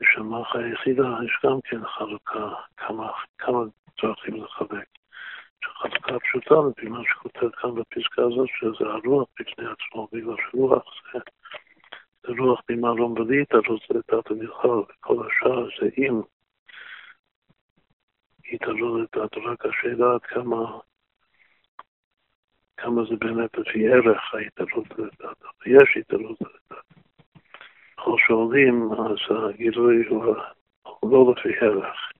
נשמה 0.00 0.42
היחידה, 0.54 1.08
יש 1.24 1.38
גם 1.44 1.60
כן 1.64 1.86
חלוקה, 1.86 2.54
כמה, 2.76 3.12
כמה 3.38 3.58
דרכים 4.02 4.44
לחלק. 4.44 4.88
חלוקה 5.64 6.18
פשוטה 6.18 6.54
לפי 6.70 6.88
מה 6.88 6.98
שכותב 7.04 7.50
כאן 7.50 7.74
בפסקה 7.74 8.22
הזאת, 8.22 8.48
שזה 8.48 8.90
הרוח 8.90 9.28
בפני 9.40 9.66
עצמו, 9.66 10.08
בגלל 10.12 10.34
שרוח 10.50 10.84
זה, 11.12 11.18
זה 12.22 12.42
רוח 12.42 12.60
ממעלום 12.70 13.14
בליטא, 13.14 13.56
לא 13.56 13.76
זה 13.88 14.00
דעת 14.10 14.30
המלחל, 14.30 14.68
וכל 14.68 15.26
השאר 15.26 15.68
זה 15.80 15.88
אם 15.98 16.20
התעלות 18.52 19.00
לדעת, 19.00 19.36
רק 19.36 19.66
השאלה 19.66 20.14
עד 20.14 20.22
כמה, 20.22 20.78
כמה 22.76 23.02
זה 23.10 23.16
באמת 23.16 23.58
לפי 23.58 23.88
ערך 23.88 24.34
ההתעלות 24.34 24.98
לדעת, 24.98 25.36
יש 25.66 25.96
התעלות 25.96 26.40
לדעת. 26.40 26.84
ככל 27.96 28.16
שעולים, 28.26 28.88
אז 28.92 29.36
הגילוי 29.48 30.06
הוא, 30.06 30.34
לא 31.02 31.34
לפי 31.36 31.58
ערך 31.60 32.12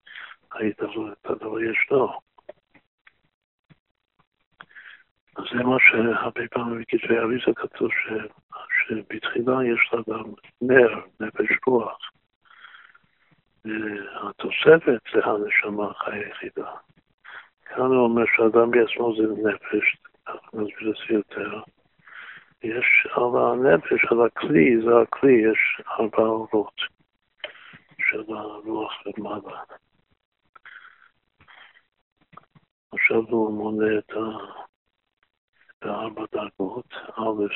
ההתעלות 0.52 1.18
לדעת, 1.24 1.42
אבל 1.42 1.70
ישנו. 1.70 2.08
אז 2.08 2.14
זה 5.38 5.62
מה 5.64 5.76
שהרבה 5.80 6.48
פעמים 6.50 6.80
בכתבי 6.80 7.18
אריזה 7.18 7.52
כתוב 7.56 7.88
ש... 7.90 8.08
שבתחילה 8.78 9.64
יש 9.64 9.90
לה 9.92 10.14
גם 10.14 10.24
נר, 10.60 11.00
נפש 11.20 11.58
רוח. 11.66 11.98
התוספת 14.20 15.00
זה 15.14 15.20
הנשמה 15.24 15.90
החיה 15.90 16.14
היחידה. 16.14 16.70
כאן 17.62 17.84
הוא 17.84 18.04
אומר 18.04 18.24
שאדם 18.36 18.70
בעצמו 18.70 19.12
זה 19.16 19.48
נפש, 19.48 19.96
אנחנו 20.28 20.60
נסביר 20.60 20.90
את 20.90 20.96
זה 21.08 21.14
יותר. 21.14 21.60
יש 22.62 23.06
על 23.10 23.42
הנפש, 23.42 24.04
על 24.10 24.26
הכלי, 24.26 24.80
זה 24.84 24.90
הכלי, 25.02 25.32
יש 25.32 25.80
ארבע 25.88 26.22
אורות 26.22 26.80
של 28.10 28.24
הרוח 28.28 28.92
למעלה. 29.06 29.60
עכשיו 32.92 33.22
הוא 33.28 33.52
מונה 33.52 33.98
את 33.98 34.10
ה... 34.10 34.22
בארבע 35.82 36.22
דרגות, 36.32 36.92
א', 37.16 37.46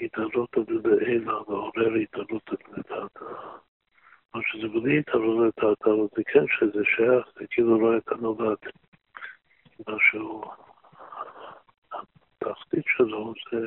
התעלות 0.00 0.50
לעילא 0.84 1.32
ועורר 1.32 1.94
התעלות 2.02 2.50
לדעת. 2.68 3.22
מה 4.34 4.40
שזה 4.44 4.68
בלי 4.68 4.98
התעלות 4.98 5.54
לדעת, 5.56 5.82
אבל 5.82 6.06
זה 6.16 6.22
כן 6.24 6.44
שזה 6.48 6.84
שייך, 6.84 7.26
זה 7.34 7.46
כאילו 7.50 7.80
לא 7.80 7.92
הייתה 7.92 8.14
נולד. 8.14 8.58
משהו, 9.88 10.44
התחתית 11.92 12.84
שלו 12.86 13.34
זה 13.52 13.64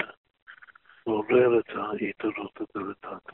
לעורר 1.08 1.60
את 1.60 1.69
ההתעלות 1.69 2.62
לדעת. 2.75 3.30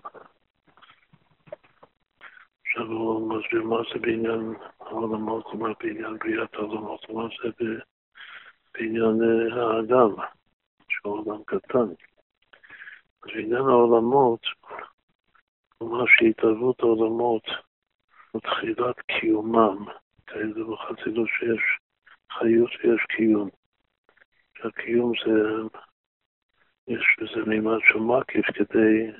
עכשיו 2.65 2.85
הוא 2.85 3.37
מסביר 3.37 3.63
מה 3.63 3.77
זה 3.93 3.99
בעניין 3.99 4.53
העולמות, 4.79 5.53
מה 5.53 5.69
בעניין 5.79 6.17
בריאת 6.17 6.53
העולמות, 6.53 7.09
מה 7.09 7.27
זה 7.43 7.65
בעניין 8.73 9.21
האדם, 9.51 10.09
שהוא 10.89 11.13
עולם 11.13 11.43
קטן. 11.43 11.89
אז 13.23 13.29
בעניין 13.35 13.61
העולמות, 13.61 14.41
כלומר 15.77 16.05
שהתערבות 16.07 16.79
העולמות 16.79 17.43
ותחילת 18.35 18.99
קיומם, 18.99 19.85
כאלה 20.27 20.63
בחסידות 20.71 21.27
שיש 21.27 21.79
חיות 22.31 22.69
ויש 22.83 23.05
קיום. 23.15 23.49
שהקיום 24.57 25.11
זה, 25.25 25.41
יש 26.87 27.17
בזה 27.21 27.49
מימד 27.49 27.77
של 27.87 27.99
מקיף 27.99 28.45
כדי 28.45 29.11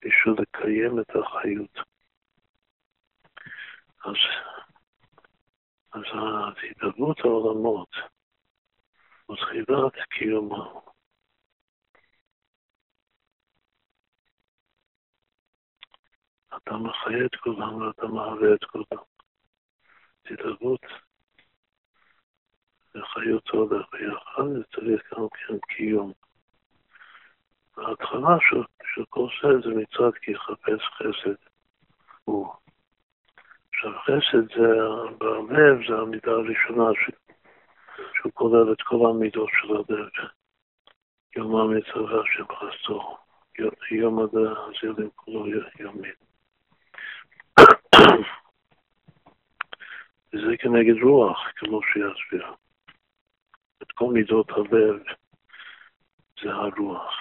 בשביל 0.00 0.34
לקיים 0.38 1.00
את 1.00 1.10
החיות. 1.16 1.78
אז, 4.04 4.14
אז 5.92 6.02
התערבות 6.70 7.20
העולמות 7.20 7.90
ותחילת 9.30 9.92
קיומו. 10.10 10.82
אתה 16.56 16.76
מחיה 16.76 17.26
את 17.26 17.36
כולם 17.36 17.74
ואתה 17.76 18.06
מהווה 18.06 18.54
את 18.54 18.64
כולם. 18.64 19.02
התערבות 20.30 20.80
וחיותו 22.94 23.56
הולך 23.56 23.86
ביחד, 23.92 24.42
וצריך 24.42 25.12
גם 25.12 25.26
כן 25.28 25.58
קיום. 25.68 26.12
ההתחלה 27.76 28.36
של, 28.50 28.62
של 28.94 29.04
כל 29.08 29.28
זה 29.42 29.68
זה 29.68 29.74
מצד 29.74 30.18
כי 30.22 30.30
יחפש 30.30 30.82
חסד 30.96 31.48
הוא. 32.24 32.54
עכשיו 33.68 33.92
חסד 34.02 34.58
זה, 34.58 34.68
בלב 35.18 35.88
זה 35.88 35.94
המידה 35.94 36.30
הראשונה 36.30 36.90
שהוא 38.14 38.32
כולל 38.32 38.72
את 38.72 38.82
כל 38.82 39.10
המידות 39.10 39.48
של 39.60 39.76
הדרך. 39.76 40.34
יום 41.36 41.56
המצווה 41.56 42.22
של 42.24 42.44
חסו, 42.44 43.16
יום 43.90 44.18
הזילים 44.18 45.10
כולו 45.14 45.46
יומין. 45.78 46.14
וזה 50.32 50.56
כנגד 50.58 51.02
רוח, 51.02 51.38
כמו 51.56 51.80
שיסביר. 51.82 52.52
את 53.82 53.92
כל 53.92 54.12
מידות 54.12 54.50
הלב 54.50 55.02
זה 56.42 56.50
הרוח. 56.52 57.14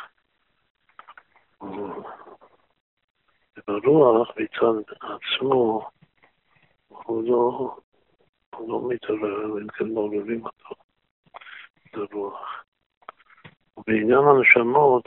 וברוח 3.57 4.29
מצד 4.37 4.93
עצמו 5.01 5.89
הוא 6.87 7.23
לא, 7.23 7.77
לא 8.67 8.81
מתערער, 8.89 9.57
אם 9.61 9.67
כן 9.67 9.85
מעוררים 9.85 10.45
אותו. 10.45 10.75
הרוח. 11.95 12.63
ובעניין 13.77 14.19
הנשמות, 14.19 15.05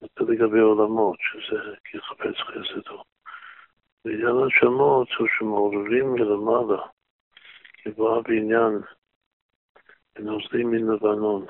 זה 0.00 0.24
לגבי 0.28 0.60
עולמות, 0.60 1.16
שזה 1.20 1.74
כי 1.84 1.96
יחפש 1.96 2.40
חסדו. 2.40 3.02
בעניין 4.04 4.36
הנשמות 4.42 5.08
הוא 5.18 5.28
שמעוררים 5.38 6.12
מלמעלה, 6.12 6.86
כבא 7.76 8.20
בעניין 8.20 8.78
בנוזלים 10.14 10.70
מן 10.70 10.94
לבנון. 10.94 11.46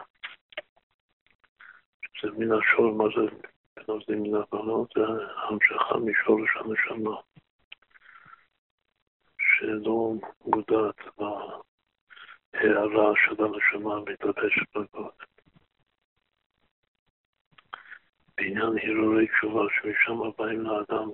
זה 2.22 2.28
מן 2.38 2.52
השור, 2.52 2.92
מה 2.94 3.04
זה 3.16 3.36
בנוזלים 3.76 4.22
מן 4.22 4.40
לבנון? 4.40 4.84
זה 4.94 5.02
המשכה 5.36 5.96
משורש 5.96 6.50
הנשמה, 6.56 7.16
שלא 9.61 10.12
מודעת 10.44 10.96
הערה 12.55 13.12
של 13.27 13.44
הנשמה 13.44 14.01
מתלבשת 14.01 14.77
בגוד. 14.77 15.12
בעניין 18.37 18.73
הרהורי 18.83 19.27
תשובה, 19.29 19.62
שמשם 19.70 20.31
באים 20.38 20.61
לאדם 20.61 21.11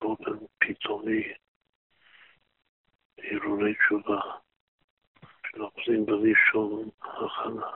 באופן 0.00 0.46
פתאומי 0.58 1.22
הרהורי 3.18 3.74
תשובה, 3.74 4.20
שנוחזים 5.46 6.06
בלי 6.06 6.32
שום 6.50 6.90
הכנה. 7.00 7.70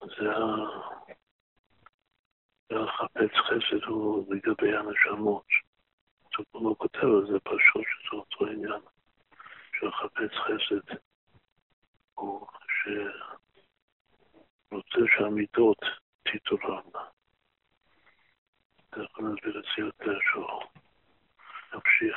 זה 0.00 0.30
החפץ 2.76 3.32
חסד 3.34 3.84
הוא 3.86 4.34
לגבי 4.34 4.76
הנשמות. 4.76 5.46
הוא 6.50 6.70
לא 6.70 6.74
כותב 6.78 7.04
על 7.04 7.26
זה 7.26 7.40
פשוט 7.40 7.84
שזה 7.84 8.12
אותו 8.12 8.46
עניין 8.46 8.80
של 9.80 9.92
חפץ 9.92 10.30
חסד, 10.32 10.94
הוא 12.14 12.46
שרוצה 14.68 15.00
שהמידות 15.16 15.78
תתעוררנה. 16.22 17.04
תכף 18.90 19.18
נסביר 19.18 19.58
את 19.58 19.64
זה 19.64 19.82
יותר 19.84 20.18
שהוא 20.30 20.62
נמשיך. 21.74 22.16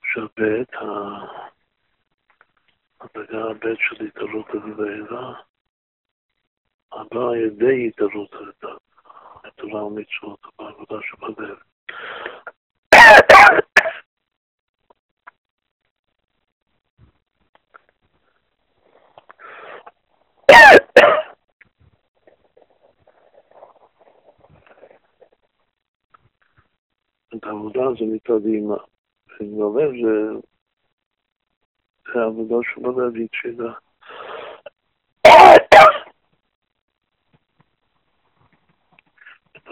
עכשיו 0.00 0.26
בעת 0.36 0.74
הדרגה 3.00 3.50
הבית 3.50 3.78
של 3.80 4.04
התעלות 4.06 4.46
הלוויה, 4.48 5.32
הבאה 7.00 7.30
על 7.30 7.36
ידי 7.36 7.90
הלוויה, 8.32 8.76
התורה 9.44 9.84
ומצוות, 9.84 10.40
בעבודה 10.58 10.96
שבדרך. 11.02 11.64
את 27.36 27.44
העבודה 27.44 27.80
הזו 27.80 28.06
מצד 28.06 28.46
אימא. 28.46 28.76
ובלב 29.40 29.90
זה, 30.02 30.40
העבודה 32.20 32.56
של 32.74 32.84
הלב 32.84 33.14
היא 33.14 33.28
תפילה. 33.28 33.72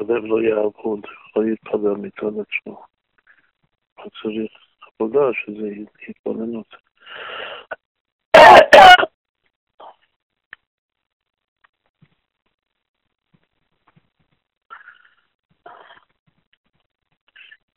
הלב 0.08 0.24
לא 0.24 0.42
יעבוד, 0.42 1.00
לא 1.36 1.42
יתפלל 1.52 1.94
מצד 1.94 2.40
עצמו. 2.40 2.84
רק 3.98 4.12
צריך 4.22 4.52
עבודה 4.80 5.20
שזה 5.32 5.68
התבוננות. 6.08 6.74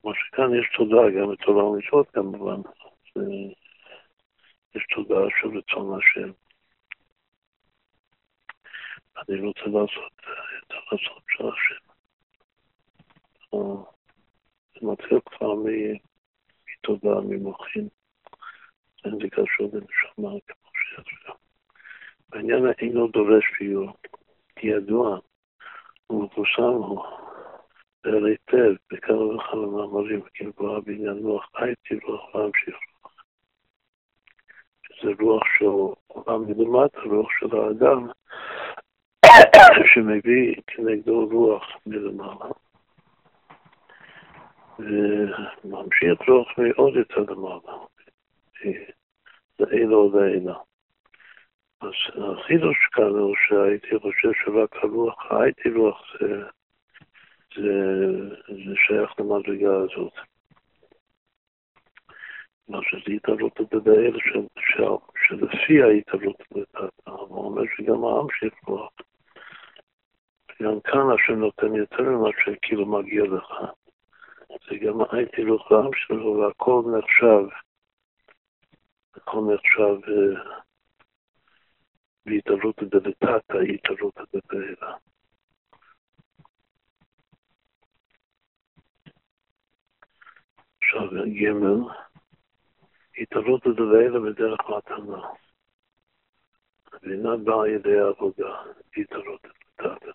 כמו 0.02 0.14
שכאן 0.16 0.56
יש 0.60 0.68
תודה 0.78 1.10
גם 1.18 1.34
את 1.34 1.44
עולם 1.44 1.66
המצוות 1.66 2.10
כמובן. 2.12 2.62
יש 4.76 4.86
תודה 4.96 5.20
של 5.42 5.58
רצון 5.58 6.00
השם. 6.00 6.32
אני 9.18 9.48
רוצה 9.48 9.66
לעשות 9.66 10.14
את 10.60 10.72
הרצון 10.72 11.22
של 11.28 11.44
השם. 11.48 11.91
זה 13.52 14.88
מתחיל 14.88 15.20
כבר 15.26 15.54
מתודה, 16.68 17.22
ממוחין. 17.22 17.88
אין 19.06 19.14
זה 19.22 19.30
קשור 19.32 19.70
לנשמה 19.74 20.40
כמו 20.48 20.72
שעכשיו. 20.74 21.36
בעניין 22.30 22.66
האינו 22.66 23.08
דורש 23.08 23.44
פיור, 23.58 23.94
ידוע 24.64 25.20
ומפורסם 26.10 26.62
הוא 26.62 27.06
באר 28.04 28.26
היטב 28.26 28.74
בכמה 28.92 29.36
וכמה 29.36 29.66
מאמרים, 29.66 30.22
כמבואה 30.34 30.82
בעניין 30.82 31.18
רוח, 31.18 31.50
הייתי 31.56 32.06
רוח 32.06 32.36
להמשיך 32.36 32.76
רוח. 33.04 33.24
שזה 34.84 35.12
רוח 35.20 35.44
של 35.60 35.66
עולם 36.08 36.42
מלמטה, 36.46 37.00
רוח 37.02 37.28
של 37.40 37.56
האדם, 37.56 38.08
שמביא 39.94 40.56
כנגדו 40.68 41.28
רוח 41.32 41.64
מלמעלה. 41.86 42.52
וממשיך 44.82 46.30
רוח 46.30 46.48
מאוד 46.58 46.96
יותר 46.96 47.34
למעלה. 47.34 47.86
זה 49.58 49.66
אילו 49.72 50.12
ואינה. 50.14 50.58
אז 51.82 51.92
החידוש 52.16 52.78
כאן 52.92 53.04
הוא 53.04 53.36
שהייתי 53.48 54.00
חושב 54.00 54.32
שרק 54.34 54.76
הרוח, 54.76 55.32
הייתי 55.32 55.70
רוח 55.70 56.02
זה, 56.20 56.44
זה, 57.56 57.74
זה 58.48 58.76
שייך 58.76 59.20
למדרגה 59.20 59.76
הזאת. 59.76 60.14
מה 62.68 62.80
שזה 62.84 63.12
התעלות 63.16 63.62
בבעל 63.72 64.18
שלפי 65.28 65.84
ההתעלות 65.84 66.44
לתת, 66.52 67.08
הוא 67.08 67.46
אומר 67.46 67.64
שגם 67.78 68.04
העם 68.04 68.28
שיכוח. 68.40 68.92
גם 70.62 70.80
כאן 70.84 71.02
השם 71.16 71.40
נותן 71.40 71.76
יותר 71.76 72.04
ממה 72.04 72.30
שכאילו 72.44 72.86
מגיע 72.86 73.24
לך. 73.24 73.54
זה 74.70 74.78
גם 74.78 75.02
לך 75.56 75.72
העם 75.72 75.92
שלו 75.96 76.38
והכל 76.38 76.84
נחשב. 76.98 77.44
הכל 79.16 79.42
נחשב 79.54 80.10
אה, 80.10 80.62
בהתעלות 82.26 82.84
דלתתא, 82.84 83.58
התעלות 83.58 84.14
דבעילה. 84.34 84.98
עכשיו, 90.78 91.10
ג' 91.12 92.02
התעלות 93.22 93.68
דבעילה 93.68 94.20
בדרך 94.20 94.60
מתנה. 94.70 95.28
ואינה 97.04 97.38
באה 97.38 97.70
ידי 97.70 98.00
העבודה, 98.00 98.64
התעלות 98.98 99.42
דלתתא. 99.80 100.12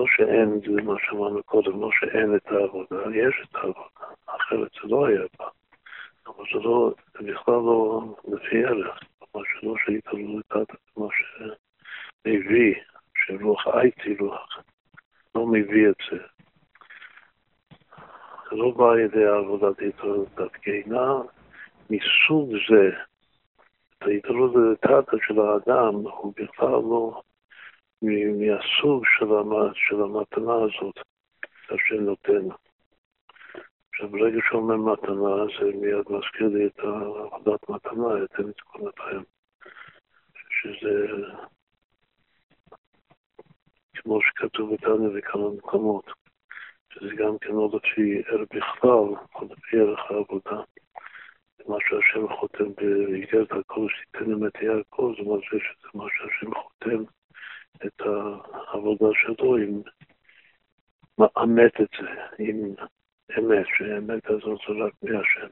לא 0.00 0.06
שאין, 0.16 0.60
זה 0.74 0.82
מה 0.82 0.94
שאמרנו 1.06 1.42
קודם, 1.42 1.80
לא 1.80 1.90
שאין 1.92 2.36
את 2.36 2.46
העבודה, 2.46 3.16
יש 3.16 3.34
את 3.44 3.54
העבודה, 3.54 4.06
אחרת 4.26 4.68
זה 4.82 4.88
לא 4.88 5.06
היה 5.06 5.22
בה. 5.38 5.48
אבל 6.26 6.44
זה 6.52 6.58
לא, 6.58 6.92
זה 7.12 7.32
בכלל 7.32 7.54
לא 7.54 8.02
לפי 8.28 8.64
ערך, 8.64 9.00
מה 9.34 9.40
שלא 9.46 9.74
שהיית 9.84 10.06
לא 10.06 10.38
לקראת 10.38 10.68
מה 10.96 11.06
שמביא, 11.16 12.74
שרוח 13.14 13.66
הייתי 13.66 14.16
רוח, 14.20 14.58
לא 15.34 15.46
מביא 15.46 15.88
את 15.88 15.96
זה. 16.10 16.18
זה 18.50 18.56
לא 18.56 18.70
בא 18.70 18.90
על 18.90 18.98
ידי 18.98 19.24
עבודת 19.24 19.76
התערבות, 19.88 20.56
כי 20.62 20.70
אינה 20.70 21.14
מסוג 21.90 22.50
זה, 22.70 22.90
את 23.98 24.02
ההתערבות 24.02 24.52
לתתא 24.72 25.16
של 25.26 25.40
האדם, 25.40 25.94
הוא 25.94 26.32
בכלל 26.36 26.68
לא 26.68 27.22
מהסוג 28.02 29.04
של 29.74 30.02
המתנה 30.02 30.54
הזאת, 30.54 30.98
שהשם 31.66 32.00
נותן. 32.00 32.48
עכשיו, 33.90 34.08
ברגע 34.08 34.38
שאומר 34.50 34.76
מתנה, 34.76 35.44
זה 35.58 35.76
מיד 35.76 36.04
מזכיר 36.10 36.48
לי 36.48 36.66
את 36.66 36.78
עבודת 36.78 37.68
מתנה, 37.68 38.24
את 38.24 38.38
מתכונתכם. 38.38 39.22
שזה 40.50 41.06
כמו 43.94 44.22
שכתוב 44.22 44.74
בתניא 44.74 45.08
בכמה 45.16 45.50
מקומות, 45.50 46.04
שזה 46.92 47.14
גם 47.16 47.38
כן 47.40 47.52
לא 47.52 47.70
לפי 47.74 48.22
ערך 48.26 48.48
בכלל, 48.50 49.08
או 49.34 49.44
לפי 49.50 49.80
ערך 49.80 50.10
העבודה. 50.10 50.62
מה 51.68 51.76
שהשם 51.80 52.28
חותם 52.28 52.74
באיגרת 52.74 53.52
הכל, 53.52 53.86
שתיתן 53.88 54.32
אמת 54.32 54.62
יעקב, 54.62 55.14
זה 55.18 55.30
מה 55.30 55.36
שזה 55.42 55.88
מה 55.94 56.04
שהשם 56.16 56.54
חותם 56.54 57.04
את 57.86 58.00
העבודה 58.00 59.06
שלו, 59.14 59.56
עם 59.56 59.82
מאמת 61.18 61.80
את 61.80 61.88
זה, 62.00 62.08
עם 62.38 62.74
אמת, 63.38 63.66
שהאמת 63.76 64.26
הזאת 64.26 64.58
זה 64.68 64.84
רק 64.84 64.92
מהשם. 65.02 65.48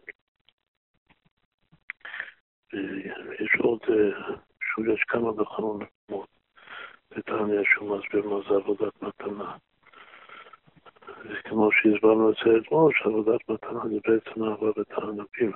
יש 3.40 3.60
עוד, 3.60 3.80
שוב, 4.60 4.88
יש 4.88 5.04
כמה 5.08 5.30
וכמה 5.30 5.74
מקומות 5.74 6.28
בתניא 7.10 7.60
שהוא 7.64 7.98
מסביר 7.98 8.28
מה 8.28 8.40
זה 8.48 8.54
עבודת 8.54 9.02
מתנה. 9.02 9.56
וכמו 11.24 11.72
שהסברנו 11.72 12.30
את 12.30 12.36
זה 12.44 12.50
אתמול, 12.58 12.92
שעבודת 12.94 13.48
מתנה 13.48 13.80
זה 13.88 13.98
בעצם 14.04 14.42
עבודת 14.42 14.90
הענבים. 14.90 15.52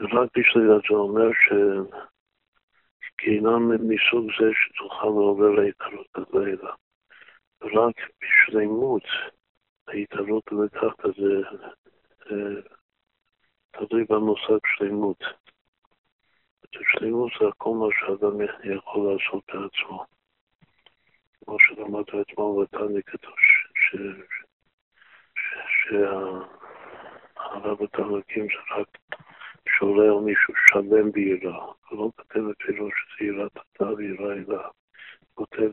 רק 0.00 0.38
בשביל 0.38 0.66
זה 0.66 0.94
אומר 0.94 1.32
ש... 1.32 1.52
כי 3.18 3.30
אינם 3.30 3.68
מסוג 3.68 4.30
זה 4.40 4.50
שתוכל 4.54 5.06
לעובר 5.06 5.50
להתעלות 5.50 6.06
הלילה. 6.14 6.72
רק 7.62 7.96
בשלמות 8.20 9.02
ההתעלות 9.88 10.44
לתחת 10.52 11.04
הזה 11.04 11.42
תלוי 13.70 14.04
במושג 14.08 14.58
שלמות. 14.76 15.24
שלמות 16.72 17.32
זה 17.40 17.48
הכל 17.48 17.70
מה 17.74 17.86
שאדם 18.00 18.40
יכול 18.74 19.12
לעשות 19.12 19.44
בעצמו. 19.46 20.04
כמו 21.44 21.56
שלמדת 21.60 22.08
אתמול 22.20 22.64
בתניא 22.64 23.02
כתוב 23.06 23.34
שהרב 27.38 27.82
התנוקים 27.82 28.46
זה 28.46 28.74
רק 28.80 28.88
שעולה 29.78 30.12
על 30.12 30.24
מישהו 30.24 30.54
שלם 30.68 31.12
ביראה, 31.12 31.66
לא 31.92 32.10
כותב 32.16 32.40
אפילו 32.62 32.88
שזה 32.90 33.26
יראת 33.26 33.52
אתה 33.52 33.84
ויראה 33.84 34.32
אלה, 34.32 34.68
כותב 35.34 35.70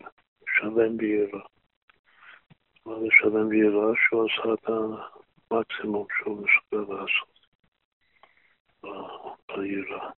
שלם 0.58 0.98
ביראה. 0.98 1.46
מה 2.86 3.00
זה 3.00 3.08
שלם 3.12 3.50
ביראה? 3.50 3.94
שהוא 3.96 4.26
עשה 4.26 4.54
את 4.54 4.70
המקסימום 5.52 6.08
שהוא 6.18 6.46
מסוגל 6.46 6.94
לעשות 6.94 7.34
ביראה. 9.58 10.10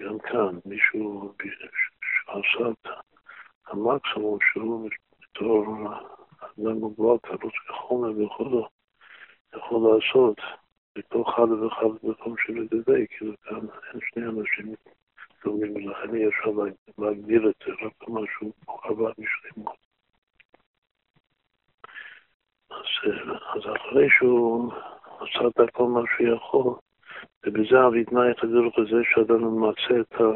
גם 0.00 0.18
כאן, 0.18 0.58
מישהו 0.64 1.34
שעשה 2.02 2.70
את 2.70 2.88
המקסימום 3.66 4.38
שהוא 4.52 4.90
בתור 5.20 5.64
אדם 6.40 6.72
מוגבל, 6.72 7.18
תרוץ 7.18 7.54
כחומר 7.68 8.10
וכו', 8.10 8.66
יכול 9.56 9.90
לעשות. 9.90 10.61
בתוך 10.96 11.28
אחד 11.28 11.50
ואחד 11.50 11.86
מקום 12.02 12.34
שמדדה, 12.38 13.06
כאילו 13.08 13.32
כאן 13.42 13.58
אין 13.92 14.00
שני 14.02 14.24
אנשים 14.24 14.74
דומים, 15.44 15.76
ולכן 15.76 16.14
אי 16.14 16.28
אפשר 16.28 16.50
להגדיר 16.98 17.50
את 17.50 17.54
זה 17.66 17.72
רק 17.86 18.08
משהו 18.08 18.52
עבד 18.82 19.12
משלמות. 19.18 19.76
אז, 22.70 23.62
אחרי 23.76 24.08
שהוא 24.10 24.72
עשה 25.20 25.48
את 25.48 25.60
הכל 25.60 25.84
מה 25.84 26.00
שהוא 26.16 26.36
יכול, 26.36 26.74
ובזה 27.46 27.86
אביתנאי 27.86 28.30
את 28.30 28.44
הדרך 28.44 28.78
הזה 28.78 29.02
שאדם 29.14 29.44
ממצה 29.44 30.00
את, 30.00 30.20
ה, 30.20 30.30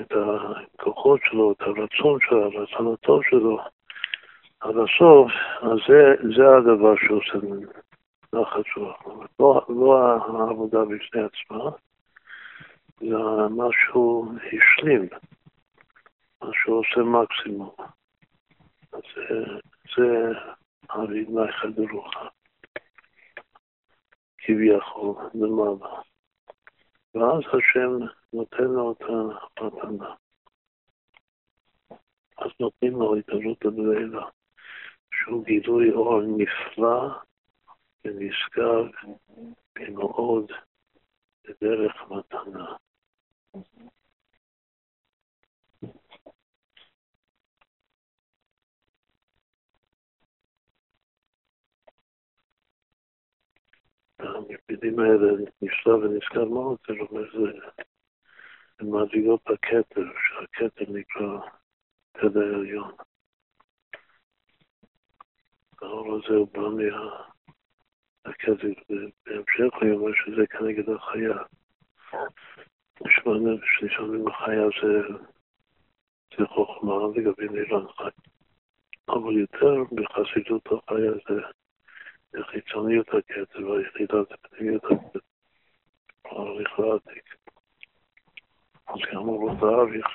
את 0.00 0.12
הכוחות 0.78 1.20
שלו, 1.24 1.52
את 1.52 1.60
הרצון 1.60 2.18
שלו, 2.20 2.44
הרצון 2.44 2.94
הטוב 2.94 3.22
שלו, 3.30 3.58
עד 4.60 4.74
הסוף, 4.76 5.30
אז 5.62 5.78
זה, 5.88 6.14
זה 6.36 6.56
הדבר 6.56 6.94
שעושה 6.96 7.38
נחת 8.32 8.64
רוח. 8.76 9.02
לא, 9.40 9.66
לא 9.68 9.98
העבודה 9.98 10.84
בפני 10.84 11.20
עצמה, 11.22 11.70
זה 13.00 13.16
מה 13.50 13.64
שהוא 13.72 14.34
השלים, 14.46 15.08
מה 16.42 16.50
שהוא 16.52 16.78
עושה 16.78 17.00
מקסימום. 17.00 17.74
אז 18.92 19.02
זה, 19.14 19.44
זה 19.96 20.32
הרידמי 20.90 21.52
חדרוחה, 21.52 22.26
כביכול, 24.38 25.14
למעלה. 25.34 26.00
ואז 27.14 27.42
השם 27.52 28.06
נותן 28.32 28.64
לו 28.64 28.92
את 28.92 29.02
המתנה. 29.56 30.14
אז 32.38 32.50
נותנים 32.60 32.92
לו 32.92 33.18
את 33.18 33.28
הרות 33.28 33.64
הדלילה, 33.64 34.26
שהוא 35.14 35.44
גילוי 35.44 35.92
אור 35.92 36.22
נפלא 36.22 37.08
ונשגב 38.04 38.84
במאוד 39.74 40.52
בדרך 41.44 41.92
מתנה. 42.10 42.76
המקפידים 54.18 54.98
האלה 54.98 55.32
נפלא 55.62 55.92
ונזכר 55.92 56.44
מאוד, 56.44 56.78
זה 56.86 56.94
אומר, 57.00 57.32
זה 57.32 58.84
מדרגות 58.84 59.42
הכתר, 59.46 60.04
שהכתר 60.28 60.92
נקרא 60.92 61.38
תדר 62.12 62.54
עליון. 62.54 62.92
האור 65.82 66.16
הזה 66.16 66.34
הוא 66.34 66.48
בא 66.52 66.60
מהכתר, 68.26 68.68
בהמשך 69.26 69.74
הוא 69.80 69.90
אומר 69.90 70.12
שזה 70.14 70.46
כנגד 70.46 70.90
החיה. 70.90 71.36
שמונה 73.08 73.50
ושלישונים 73.54 74.24
בחיה 74.24 74.62
זה, 74.82 75.14
זה 76.38 76.46
חוכמה 76.46 76.92
לגבי 77.16 77.48
נילן 77.48 77.88
חי. 77.96 78.08
אבל 79.08 79.36
יותר 79.36 79.94
בחסידות 79.94 80.66
החיה 80.66 81.12
זה 82.32 82.42
חיצוניות 82.44 83.08
הכתר 83.08 83.68
והיחידת 83.68 84.32
הפנימיות 84.32 84.84
הכתר. 84.84 85.18
העריך 86.24 86.78
לעתיק. 86.78 87.36
אז 88.86 89.00
כאמור, 89.10 89.50
לא 89.50 89.54
תאריך, 89.60 90.06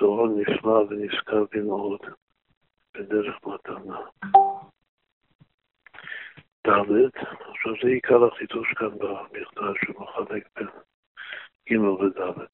זה 0.00 0.06
אור 0.06 0.28
נפלא 0.28 0.84
ונזכר 0.90 1.44
מאוד 1.64 2.00
בדרך 2.94 3.39
זה 7.82 7.88
עיקר 7.88 8.24
החידוש 8.24 8.72
כאן 8.72 8.98
במכתב 8.98 9.72
שמחלק 9.84 10.48
בין 10.56 10.68
ג' 11.70 11.78
וד'. 11.80 12.44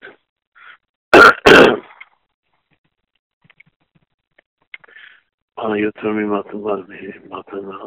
מה 5.58 5.78
יותר 5.78 6.08
ממתנה? 6.88 7.78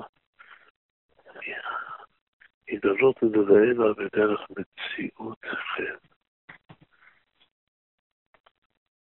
הידברות 2.67 3.23
לדבר 3.23 3.93
בדרך 3.93 4.41
מציאות 4.49 5.45
חן. 5.45 6.09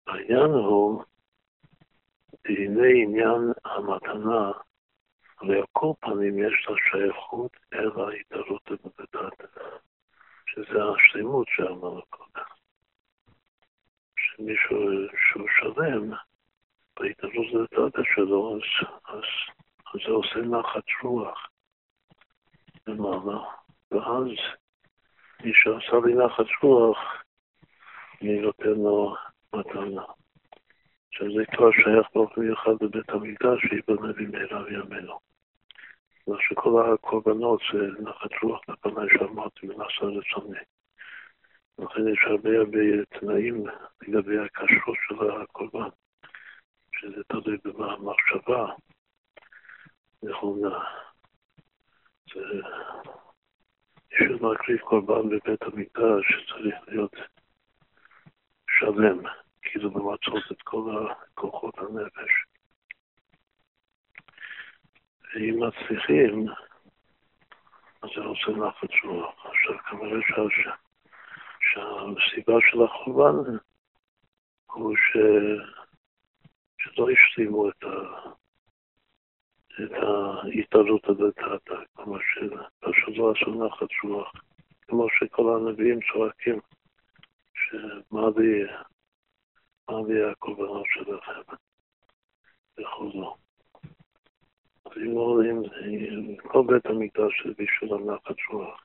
העניין 0.06 0.50
הוא, 0.50 1.04
הנה 2.44 2.86
עניין 3.02 3.52
המתנה, 3.64 4.52
הרי 5.40 5.56
על 5.56 5.64
כל 5.72 5.92
פנים 6.00 6.37
יש 6.48 6.68
לה 6.68 6.76
שייכות 6.90 7.56
אל 7.72 7.90
ההתערות 8.00 8.70
בדעת, 8.70 9.50
שזה 10.46 10.78
השלמות 10.84 11.46
שאמרנו 11.50 12.02
קודם. 12.10 12.46
שמישהו 14.16 14.78
שהוא 15.30 15.48
שלם, 15.48 16.12
בהתערות 17.00 17.46
בדעת 17.54 18.04
שלו, 18.14 18.56
אז, 18.56 18.88
אז, 19.04 19.22
אז 19.94 20.00
זה 20.06 20.12
עושה 20.12 20.38
נחת 20.38 20.84
רוח. 21.02 21.48
למעלה, 22.86 23.38
ואז 23.90 24.28
מי 25.44 25.52
שעשה 25.54 25.96
לי 26.06 26.14
נחת 26.14 26.46
רוח, 26.62 26.98
אני 28.22 28.40
נותן 28.40 28.68
לו 28.68 29.16
מתנה. 29.54 30.04
שזה 31.10 31.44
כבר 31.56 31.70
שייך 31.72 32.06
באופן 32.14 32.40
מיוחד 32.40 32.82
לבית 32.82 33.10
המקדש, 33.10 33.60
שיבנה 33.60 34.12
במהרה 34.12 34.64
וימינו. 34.64 35.27
הקורבנות 37.08 37.60
זה 37.72 38.02
נחת 38.02 38.30
רוח 38.42 38.60
לפני 38.68 39.18
שאמרתי 39.18 39.70
ונעשה 39.70 40.04
רצוני. 40.04 40.58
לכן 41.78 42.08
יש 42.08 42.18
הרבה 42.26 42.50
הרבה 42.58 43.04
תנאים 43.20 43.64
לגבי 44.02 44.38
הכשרות 44.38 44.96
של 45.08 45.30
הקורבן, 45.30 45.88
שזה 46.92 47.22
תלוי 47.28 47.56
במחשבה 47.64 48.66
נכונה. 50.22 50.84
בשביל 54.10 54.38
להקריב 54.42 54.78
קורבן 54.78 55.28
בבית 55.28 55.62
המקדש 55.62 56.24
צריך 56.48 56.74
להיות 56.88 57.16
שלם, 58.78 59.18
כאילו 59.62 59.90
במצות 59.90 60.52
את 60.52 60.62
כל 60.62 61.06
כוחות 61.34 61.78
הנפש. 61.78 62.30
ואם 65.34 65.62
מצליחים, 65.62 66.46
זה 68.48 68.56
נחת 68.56 69.04
רוח. 69.04 69.46
עכשיו 69.46 69.78
כנראה 69.78 70.20
שה... 70.28 70.70
שהסיבה 71.60 72.54
של 72.70 72.82
החורבן 72.82 73.56
הוא 74.72 74.96
ש... 74.96 75.16
שלא 76.78 77.08
השלימו 77.10 77.68
את 77.68 77.84
ה... 77.84 77.88
את 79.84 79.92
ההתעלות 79.92 81.04
הדתתה, 81.08 81.74
כמו 81.94 82.16
שפשוט 82.20 83.16
לא 83.16 83.32
עשו 83.32 83.66
נחת 83.66 83.88
רוח, 84.04 84.32
כמו 84.88 85.06
שכל 85.10 85.56
הנביאים 85.56 85.98
צועקים, 86.12 86.60
שמה 87.54 88.28
לי, 88.36 88.64
מה 89.88 89.96
לי 90.08 90.30
הקורבנות 90.30 90.86
שלכם, 90.94 91.54
וכו'. 92.78 93.36
אז 94.84 94.92
אם 94.96 95.16
אומרים, 95.16 95.62
כל 96.58 96.74
בית 96.74 96.86
המקדש 96.86 97.46
זה 97.46 97.52
בשביל 97.58 97.94
הנחת 97.94 98.36
רוח, 98.50 98.84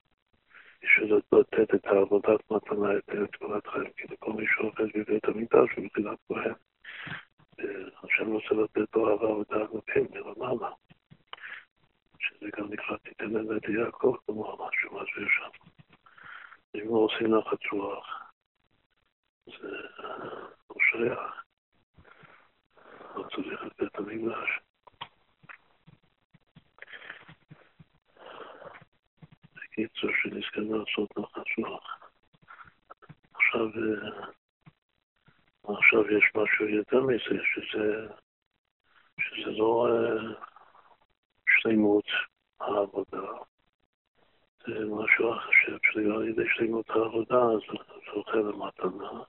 בשביל 0.84 1.14
לתת 1.32 1.76
את 1.76 1.86
העבודת 1.86 2.52
מתנה, 2.52 2.98
את 2.98 3.36
תמונת 3.40 3.68
חיים, 3.68 3.92
כי 3.98 4.08
לכל 4.12 4.34
מי 4.34 4.46
שעובד 4.48 4.88
בבית 4.96 5.26
המקדש 5.26 5.76
הוא 5.76 5.86
מבחינת 5.86 6.20
כהן. 6.28 6.54
השם 8.04 8.28
רוצה 8.32 8.56
לתת 8.56 8.96
לו 8.96 9.10
אהבה 9.10 9.28
ודעת 9.28 9.70
מפים 9.74 10.08
מלמעלה. 10.12 10.72
שזה 12.20 12.50
גם 12.58 12.70
נקרא 12.70 12.98
תיתן 12.98 13.30
להם 13.30 13.48
יעקב, 13.80 14.16
כמו 14.26 14.58
מה 14.60 14.68
שהוא 14.72 15.02
מסביר 15.02 15.28
שם. 15.30 15.70
אם 16.76 16.88
לא 16.88 16.98
עושים 16.98 17.36
נחת 17.36 17.66
רוח, 17.72 18.32
זה 19.46 19.78
לא 20.70 20.76
שייך. 20.92 21.44
לא 23.16 23.24
צריך 23.36 23.64
את 23.68 23.72
בית 23.80 23.96
המקדש. 23.96 24.73
בקיצור, 29.74 30.10
שנזכה 30.22 30.62
לעשות 30.62 31.18
נחת 31.18 31.46
רוח. 31.58 32.00
עכשיו 33.36 33.68
עכשיו 35.64 36.18
יש 36.18 36.24
משהו 36.36 36.68
יותר 36.68 37.02
מזה, 37.02 37.44
שזה, 37.44 38.08
שזה 39.20 39.52
לא 39.52 39.88
uh, 39.90 40.46
שלמות 41.48 42.06
העבודה, 42.60 43.28
זה 44.68 44.86
משהו 44.86 45.34
אחר 45.34 45.78
שעל 45.84 46.30
ידי 46.30 46.44
שלמות 46.56 46.90
העבודה 46.90 47.42
זוכה 48.16 48.38
למתנה. 48.38 49.24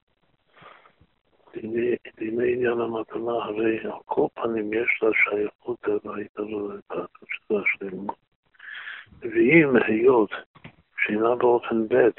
דיני 2.17 2.53
עניין 2.53 2.81
המתנה, 2.81 3.31
הרי 3.31 3.79
על 3.79 3.99
כל 4.05 4.27
פנים 4.33 4.73
יש 4.73 5.01
לה 5.01 5.09
שייכות 5.23 5.79
להתעלות 6.05 6.85
שזה 7.29 7.59
השלמות. 7.59 8.24
ואם 9.21 9.75
היות 9.87 10.31
שאינה 10.97 11.35
באופן 11.35 11.87
ב', 11.87 12.09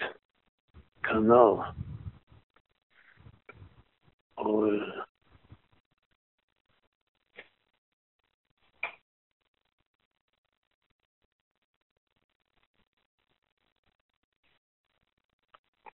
כנ"ל, 1.03 1.55
או 4.39 4.66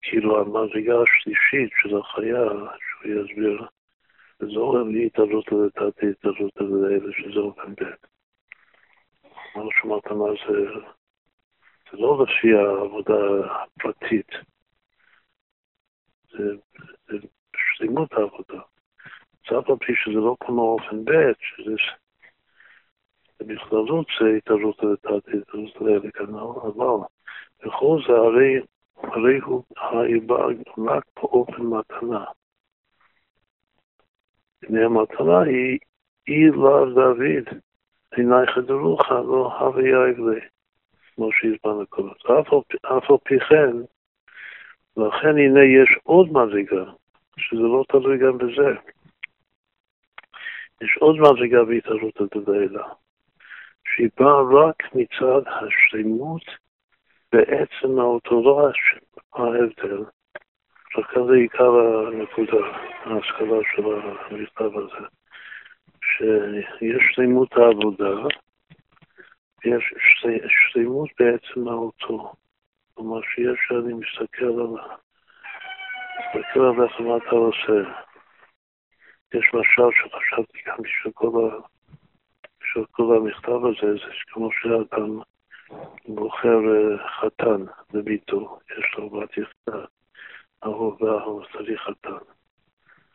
כאילו 0.02 0.42
המדרגה 0.42 0.94
השלישית 1.02 1.72
של 1.82 1.98
החיה, 1.98 2.44
שהוא 2.80 3.14
יסביר, 3.14 3.68
זה 4.40 4.60
אומר 4.60 4.84
לי 4.84 5.06
התעלות 5.06 5.46
לדעתי, 5.52 6.10
התעלות 6.10 6.54
לאלה 6.60 7.12
שזה 7.14 7.40
אופן 7.40 7.74
ב'. 7.76 8.11
מה 9.56 9.64
שמעת 9.82 10.08
מה 10.08 10.26
זה 10.48 10.70
זה 11.92 11.98
לא 11.98 12.24
לפי 12.24 12.54
העבודה 12.54 13.14
הפרטית, 13.46 14.28
זה, 16.32 16.44
זה 17.08 17.18
שלמות 17.78 18.14
העבודה. 18.14 18.62
זה 19.50 19.60
אף 19.60 19.70
על 19.70 19.76
פי 19.80 19.94
שזה 19.96 20.20
לא 20.20 20.36
כמו 20.40 20.62
אופן 20.62 21.06
ב', 21.06 21.32
שזה 21.40 21.76
בכללות 23.40 24.08
זה 24.20 24.38
התערבות 24.38 24.84
לתת, 24.84 25.28
לאלה 25.82 26.12
כנ"ל, 26.12 26.40
אבל 26.62 27.08
בכל 27.66 28.00
זה 28.08 28.14
הרי, 28.14 28.60
הרי 28.96 29.40
הוא 29.40 29.64
העיבר 29.78 30.48
רק 30.88 31.04
באופן 31.16 31.62
מתנה. 31.62 32.26
הנה 34.64 34.86
המתנה 34.86 35.42
היא 35.42 35.80
אי 36.28 36.50
לאו 36.50 36.86
דוד, 36.86 37.62
עיני 38.16 38.48
חדרוך 38.56 39.12
לא 39.12 39.58
הוויה 39.60 40.08
יגלה, 40.10 40.40
כמו 41.16 41.30
שהסברנו 41.32 41.88
קודם. 41.88 42.10
אף 42.84 43.12
על 43.12 43.18
פי 43.24 43.40
כן, 43.40 43.72
לכן 44.98 45.38
הנה 45.38 45.64
יש 45.64 45.98
עוד 46.04 46.32
מדרגה, 46.32 46.92
שזה 47.38 47.62
לא 47.62 47.84
תלוי 47.88 48.18
גם 48.18 48.38
בזה. 48.38 48.76
יש 50.82 50.98
עוד 51.00 51.16
מדרגה 51.20 51.64
בהתערבות 51.64 52.22
הדלילה, 52.22 52.84
שהיא 53.88 54.10
באה 54.20 54.42
רק 54.42 54.96
מצד 54.96 55.42
השלמות 55.48 56.44
בעצם 57.32 58.00
האוטולוגיה 58.00 58.72
ההבדל. 59.34 60.04
לכן 60.98 61.26
זה 61.28 61.34
עיקר 61.34 61.72
הנקודה, 62.08 62.66
ההשכלה 63.06 63.58
של 63.76 63.84
המכתב 63.86 64.78
הזה, 64.78 65.08
שיש 66.18 67.04
שלמות 67.16 67.54
העבודה, 67.54 68.28
יש 69.66 69.94
שלמות 70.72 71.10
בעצם 71.20 71.68
האותו. 71.68 72.34
כלומר 72.94 73.22
שיש, 73.22 73.60
שאני 73.68 73.94
מסתכל 73.94 74.46
על, 74.46 74.74
מסתכל 76.20 76.60
על 76.60 77.06
מה 77.06 77.18
אתה 77.18 77.36
עושה. 77.36 77.92
יש 79.34 79.46
משל 79.54 79.90
שחשבתי 79.92 80.60
ה... 81.38 81.72
בשביל 82.62 82.86
כל 82.92 83.18
המכתב 83.18 83.66
הזה, 83.66 83.94
זה 83.94 84.14
כמו 84.28 84.50
שאדם 84.52 85.20
בוחר 86.08 86.60
אה, 86.68 87.08
חתן 87.08 87.66
לביתו, 87.94 88.60
יש 88.72 88.86
לו 88.98 89.10
בת 89.10 89.30
יחידה, 89.38 89.86
אהובה, 90.64 91.24
הוא 91.24 91.44
צריך 91.54 91.82
חתן. 91.82 92.26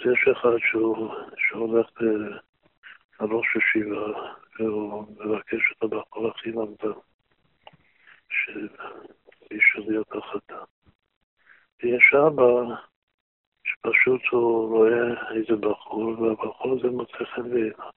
אז 0.01 0.13
יש 0.13 0.29
אחד 0.33 0.57
שהוא, 0.59 1.15
שהולך 1.37 1.87
לראש 3.21 3.47
ישיבה, 3.57 4.07
והוא 4.59 5.07
מבקש 5.19 5.73
את 5.73 5.83
הבחור 5.83 6.29
הכי 6.29 6.51
למדם, 6.51 6.99
בשביל 9.51 9.85
להיות 9.89 10.13
החתן. 10.13 10.65
ויש 11.83 12.15
אבא 12.15 12.75
שפשוט 13.65 14.21
הוא 14.31 14.69
רואה 14.69 15.33
איזה 15.35 15.57
בחור, 15.61 16.21
והבחור 16.21 16.79
הזה 16.79 16.89
מוצא 16.89 17.25
חן 17.25 17.51
בעיניו. 17.51 17.91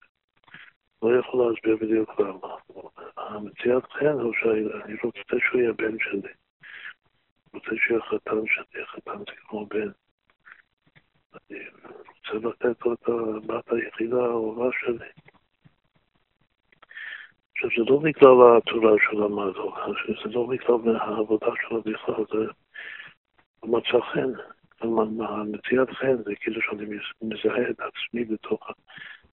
לא 1.02 1.20
יכול 1.20 1.52
להסביר 1.52 1.76
בדיוק 1.76 2.20
למה. 2.20 2.56
המציאת 3.18 3.92
חן 3.92 4.20
הוא 4.20 4.34
שאני 4.34 4.96
רוצה 5.04 5.36
שהוא 5.50 5.62
יהיה 5.62 5.74
בן 5.74 6.00
שלי. 6.00 6.34
רוצה 7.54 7.72
שיהיה 7.76 8.02
חתן 8.02 8.46
שלי, 8.46 8.86
חתן 8.86 9.18
זה 9.18 9.36
כמו 9.48 9.66
בן. 9.66 9.92
אני 11.34 11.60
רוצה 12.34 12.48
לתת 12.48 12.86
לו 12.86 12.94
את 12.94 13.10
הבת 13.10 13.72
היחידה 13.72 14.18
האהובה 14.18 14.70
שלי. 14.80 15.10
עכשיו, 17.52 17.70
זה 17.70 17.92
לא 17.92 17.98
בגלל 17.98 18.58
התורה 18.58 18.92
שהוא 19.04 19.22
למד, 19.22 19.54
זה 20.24 20.30
לא 20.30 20.46
בגלל 20.46 20.96
העבודה 20.96 21.48
שלו 21.62 21.82
בכלל, 21.82 22.26
זה 22.32 22.46
מצא 23.64 24.00
חן. 24.14 24.32
מציאת 25.52 25.90
חן 25.90 26.18
זה 26.24 26.36
כאילו 26.36 26.62
שאני 26.62 26.86
מזהה 27.22 27.70
את 27.70 27.80
עצמי 27.80 28.26
בתוך, 28.26 28.72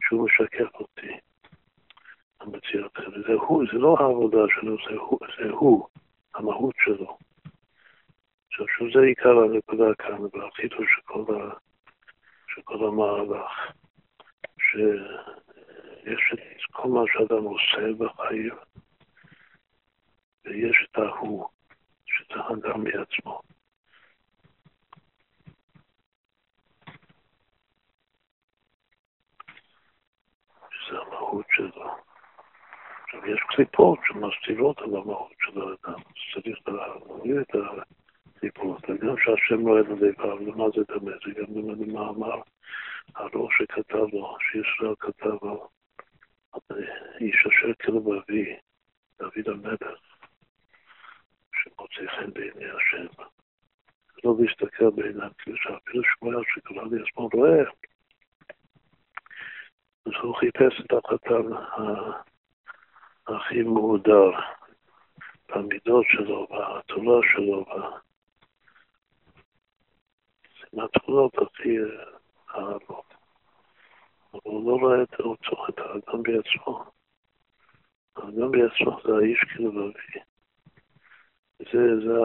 שהוא 0.02 0.26
משקף 0.26 0.74
אותי. 0.74 1.06
המציאת 2.40 2.96
חן. 2.96 3.22
זה 3.26 3.32
הוא, 3.32 3.64
זה 3.72 3.78
לא 3.78 3.96
העבודה 4.00 4.42
שלו, 4.48 4.76
זה 4.76 4.96
הוא, 4.96 5.18
זה 5.38 5.50
הוא 5.50 5.86
המהות 6.34 6.74
שלו. 6.84 7.18
עכשיו, 8.48 8.66
שזה 8.68 9.00
עיקר 9.00 9.38
הנקודה 9.38 9.94
כאן, 9.94 10.18
והחידוש 10.32 10.86
של 10.96 11.02
כל, 11.04 11.24
ה, 12.56 12.60
של 12.60 12.62
כל 12.62 12.86
המהלך, 12.86 13.72
שיש 14.58 16.32
את 16.32 16.72
כל 16.72 16.88
מה 16.88 17.00
שאדם 17.06 17.44
עושה 17.44 17.92
בחיים, 17.98 18.54
ויש 20.44 20.86
את 20.90 20.98
ההוא, 20.98 21.48
שזה 22.06 22.40
אדם 22.40 22.84
מעצמו. 22.84 23.40
שזה 30.70 30.98
המהות 30.98 31.46
שלו. 31.50 31.96
עכשיו, 33.04 33.26
יש 33.26 33.40
קליפות 33.48 33.98
שמסתירות 34.04 34.78
על 34.78 34.96
המהות 34.96 35.32
של 35.40 35.60
האדם, 35.60 36.02
צריך 36.34 36.58
להביא 36.68 37.40
את 37.40 37.54
הקליפות, 38.36 38.84
וגם 38.88 39.14
שהשם 39.18 39.68
לא 39.68 39.80
ידע 39.80 39.94
לבב, 39.94 40.40
למה 40.40 40.64
זה 40.70 40.82
דמה, 40.88 41.10
זה 41.24 41.40
גם 41.40 41.54
דומה 41.54 41.72
למאמר 41.72 42.40
הראש 43.14 43.54
שכתב 43.58 44.06
לו, 44.12 44.36
שישראל 44.40 44.94
כתב 44.98 45.44
לו, 45.44 45.68
איש 47.20 47.46
אשר 47.46 47.72
כאילו 47.78 47.98
אבי, 47.98 48.56
דוד 49.18 49.48
המלך, 49.48 49.98
שמוצא 51.54 52.12
חן 52.16 52.32
בעיני 52.32 52.70
השם. 52.70 53.22
לא 54.24 54.34
להסתכל 54.40 54.90
בעיניו, 54.90 55.30
כאילו 55.38 55.56
שאפילו 55.56 56.02
שמואל 56.04 56.88
לי 56.90 57.02
עצמו 57.02 57.28
רואה, 57.32 57.60
אז 60.06 60.12
הוא 60.22 60.36
חיפש 60.36 60.80
את 60.80 60.92
החתן 60.92 61.56
הכי 63.26 63.62
מהודר 63.62 64.30
במידות 65.48 66.04
שלו, 66.08 66.46
בתורה 66.46 67.20
שלו, 67.32 67.64
מהתכונות 70.76 71.32
הכי 71.38 71.78
אהבות. 72.54 73.14
הוא 74.30 74.70
לא 74.70 74.76
רואה 74.76 75.02
את 75.02 75.20
הרצוח, 75.20 75.68
את 75.68 75.78
האדם 75.78 76.22
בעצמו. 76.22 76.84
האדם 78.16 78.50
בעצמו 78.50 79.00
זה 79.04 79.16
האיש 79.16 79.40
כלבבי. 79.56 80.20
זה, 81.58 82.06
זה 82.06 82.18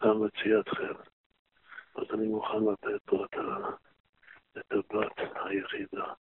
המציאת 0.00 0.68
חן. 0.68 1.02
אז 1.94 2.04
אני 2.14 2.26
מוכן 2.26 2.58
לתת 2.72 3.12
לו 3.12 3.24
את 3.24 4.72
הבת 4.72 5.18
היחידה. 5.34 6.12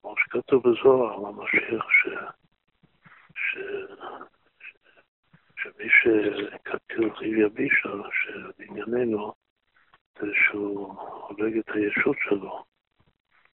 כמו 0.00 0.14
שכתוב 0.18 0.62
בזוהר 0.68 1.14
על 1.14 1.26
המשיח, 1.26 1.86
ש... 1.90 2.08
ש... 3.34 3.58
שמי 5.56 5.88
שכתוב 5.90 7.14
חיב 7.14 7.38
יבישה, 7.38 7.90
שבענייננו 8.12 9.34
זה 9.36 9.41
שהוא 10.18 10.98
הורג 10.98 11.56
את 11.58 11.68
הישות 11.74 12.16
שלו, 12.28 12.64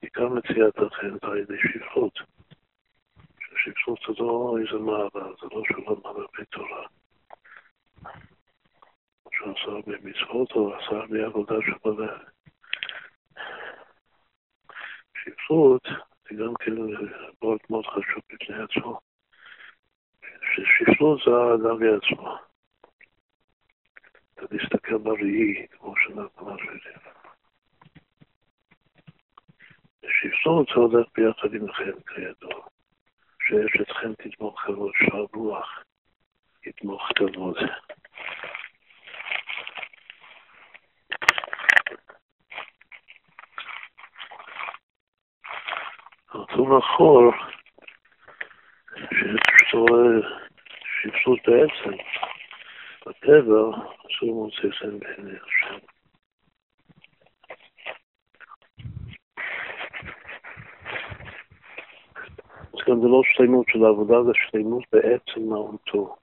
עיקר 0.01 0.29
מציאת 0.29 0.77
החן 0.77 1.11
זה 1.21 1.27
על 1.27 1.37
ידי 1.37 1.57
שפלות. 1.57 2.19
ששפלות 3.55 3.99
זה 4.07 4.23
לא 4.23 4.57
איזה 4.61 4.79
מעבר, 4.83 5.35
זה 5.41 5.47
לא 5.51 5.63
שהוא 5.67 5.85
למד 5.87 6.05
הרבה 6.05 6.45
תורה. 6.49 6.87
שהוא 9.31 9.53
עשה 9.53 9.71
הרבה 9.71 9.91
מצוות 10.03 10.51
או 10.51 10.75
עשה 10.75 10.95
הרבה 10.95 11.25
עבודה 11.25 11.55
שבלב. 11.61 12.09
שפלות 15.23 15.87
זה 16.29 16.35
גם 16.35 16.53
כן 16.59 16.71
מאוד 17.41 17.59
מאוד 17.69 17.85
חשוב 17.85 18.23
בפני 18.33 18.55
עצמו. 18.63 18.99
ששפלות 20.55 21.19
זה 21.25 21.31
האדם 21.31 21.79
בעצמו. 21.79 22.54
אתה 24.35 24.45
להסתכל 24.51 24.97
בראי, 24.97 25.67
כמו 25.71 25.93
שאנחנו 25.97 26.53
מסבירים. 26.53 26.99
שפלות 30.07 30.67
זה 30.67 30.73
הולך 30.75 31.07
ביחד 31.15 31.49
חן, 31.71 31.99
כידוע. 32.15 32.65
שיש 33.47 33.81
את 33.81 33.91
חן 33.91 34.13
תתמוך 34.13 34.61
כבוד, 34.61 34.91
שהרוח 34.95 35.83
יתמוך 36.65 37.11
כבוד. 37.15 37.57
אותו 46.33 46.77
לחור, 46.77 47.31
שפסות 51.01 51.39
בעצם, 51.47 51.97
בטבע, 53.05 53.61
אסור 54.05 54.33
מוצא 54.33 54.77
חן 54.77 54.99
בעיני 54.99 55.31
השם. 55.31 55.85
אז 62.73 62.79
גם 62.87 63.01
זה 63.01 63.07
לא 63.07 63.21
שלמות 63.23 63.65
של 63.69 63.85
העבודה, 63.85 64.23
זה 64.23 64.31
שלמות 64.33 64.83
בעצם 64.91 65.49
מהותו. 65.49 66.15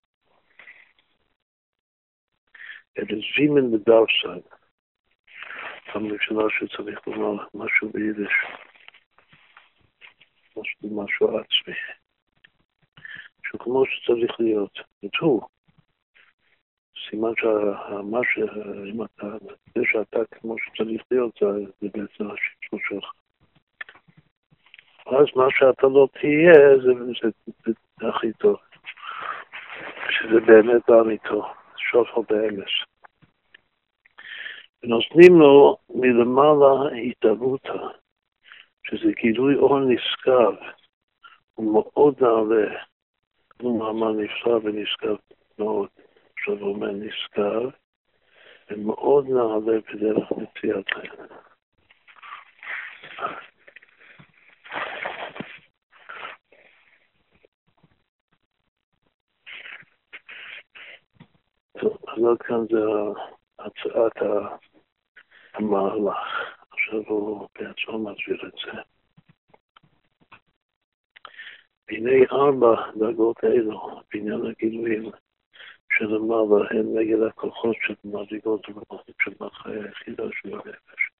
אלא 2.98 3.18
זימן 3.36 3.70
בדרסן. 3.70 4.40
פעם 5.92 6.06
ראשונה 6.06 6.42
שצריך 6.50 7.06
לומר 7.06 7.44
משהו 7.54 7.90
ביידיש, 7.92 8.32
משהו, 10.82 11.38
עצמי, 11.38 11.74
שהוא 13.44 13.60
כמו 13.60 13.82
שצריך 13.86 14.40
להיות, 14.40 14.78
ותו, 15.04 15.40
סימן 17.10 17.32
שמה 17.36 18.20
ש... 18.24 18.38
אם 18.94 19.02
אתה, 19.02 19.26
זה 19.74 19.80
שאתה 19.84 20.18
כמו 20.30 20.56
שצריך 20.58 21.02
להיות, 21.10 21.38
זה 21.80 21.88
בעצם 21.94 22.24
השיטות 22.30 22.80
שלך. 22.88 23.12
אז 25.06 25.26
מה 25.36 25.46
שאתה 25.50 25.86
לא 25.86 26.08
תהיה, 26.12 26.78
זה, 26.82 26.92
זה, 27.22 27.28
זה, 27.64 27.72
זה 28.00 28.08
הכי 28.08 28.32
טוב. 28.32 28.56
שזה 30.10 30.40
באמת 30.46 30.82
באמיתו, 30.88 31.52
שופר 31.76 32.20
באמש. 32.28 32.84
ונותנים 34.82 35.40
לו 35.40 35.76
מלמעלה 35.90 36.96
התערותא, 37.08 37.78
שזה 38.86 39.12
גילוי 39.22 39.54
אור 39.54 39.78
נשגב, 39.80 40.54
הוא 41.54 41.72
מאוד 41.72 42.14
נעלה, 42.20 42.82
הוא 43.60 43.78
מאמר 43.78 44.12
נפלא 44.12 44.60
ונשגב 44.62 45.16
מאוד, 45.58 45.88
הוא 46.46 46.74
אומר 46.74 46.90
נשגב, 46.90 47.70
ומאוד 48.70 49.26
נעלה 49.28 49.80
בדרך 49.80 50.32
מציאת. 50.32 50.86
טוב, 61.80 61.96
אז 62.08 62.24
עד 62.24 62.42
כאן 62.42 62.66
זה 62.70 62.80
הצעת 63.58 64.22
המהלך. 65.54 66.16
עכשיו 66.70 67.02
הוא 67.06 67.48
בעצמו 67.58 67.98
מסביר 67.98 68.48
את 68.48 68.52
זה. 68.64 68.80
והנה 71.88 72.10
ארבע 72.32 72.90
דרגות 72.96 73.44
אלו, 73.44 74.00
בעניין 74.12 74.46
הגילויים 74.46 75.10
של 75.98 76.14
המעלה, 76.14 76.70
הן 76.70 76.86
נגד 76.98 77.22
הכוחות 77.22 77.76
של 77.80 77.94
מדרגות 78.04 78.68
ומעלות 78.68 79.10
של 79.22 79.32
החי 79.40 79.70
היחידה 79.70 80.24
של 80.32 80.54
הנפש. 80.54 81.10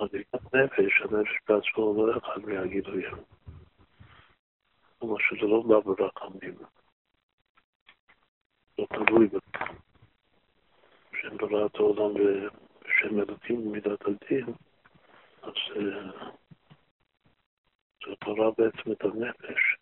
מדרגת 0.00 0.54
נפש, 0.54 1.00
הנפש 1.00 1.38
בעצמו 1.48 2.06
לא 2.06 2.18
אחד 2.18 2.40
מהגילויים. 2.46 3.16
כלומר 4.98 5.16
שזה 5.18 5.46
לא 5.46 5.62
בא 5.62 5.80
ברחמים. 5.80 6.54
לא 8.78 8.86
תלוי 8.86 9.28
בשם 11.12 11.36
בריאת 11.36 11.74
העולם 11.74 12.14
בשם 12.14 13.18
אלוקים 13.18 13.64
במידת 13.64 14.00
הדין, 14.06 14.46
אז 15.42 15.52
זה 18.06 18.12
ברא 18.24 18.50
בעצם 18.58 18.92
את 18.92 19.02
הנפש 19.02 19.76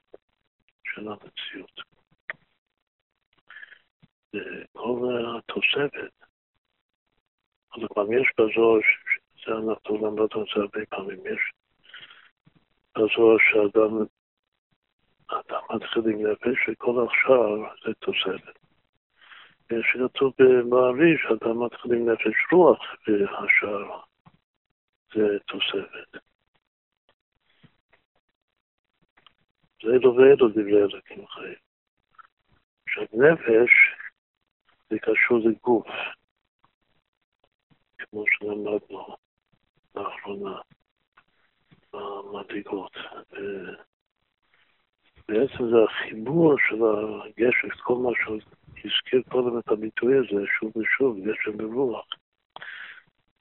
של 0.85 1.09
המציאות. 1.09 1.81
וכל 4.35 5.09
התוספת, 5.39 6.12
אז 7.73 7.83
גם 7.97 8.12
יש 8.12 8.33
בזוהר, 8.39 8.81
זה 9.47 9.53
אנחנו 9.53 9.97
למדנו 9.97 10.43
את 10.43 10.49
זה 10.55 10.61
הרבה 10.61 10.87
פעמים, 10.89 11.19
יש 11.27 11.53
בזוהר 12.97 13.37
שאדם 13.39 14.07
אדם 15.29 15.62
מתחיל 15.77 16.03
עם 16.03 16.27
נפש, 16.27 16.69
וכל 16.69 17.07
השאר 17.07 17.75
זה 17.85 17.95
תוספת. 17.95 18.59
שכתוב 19.83 20.33
במעריש, 20.39 21.27
אדם 21.27 21.64
מתחיל 21.64 21.93
עם 21.93 22.09
נפש 22.09 22.53
רוח, 22.53 22.79
והשאר 23.07 24.01
זה 25.14 25.39
תוספת. 25.47 26.28
זה 29.83 29.89
אלו 29.89 30.16
ואלו 30.16 30.49
דברי 30.49 30.76
אלוקים 30.76 31.26
חיים. 31.26 31.55
עכשיו 32.87 33.05
נפש 33.12 33.70
זה 34.91 34.99
קשור 34.99 35.39
לגוף, 35.39 35.87
כמו 37.99 38.24
שלמדנו 38.26 39.16
לאחרונה 39.95 40.61
במדרגות. 41.93 42.97
בעצם 45.29 45.64
זה 45.70 45.76
החיבור 45.85 46.55
של 46.68 46.83
הגשם, 46.85 47.68
כל 47.83 47.95
מה 47.95 48.11
שהוא 48.22 48.39
הזכיר 48.85 49.22
קודם 49.29 49.59
את 49.59 49.68
הביטוי 49.68 50.16
הזה, 50.18 50.47
שוב 50.59 50.76
ושוב, 50.76 51.16
גשם 51.18 51.57
ברוח. 51.57 52.07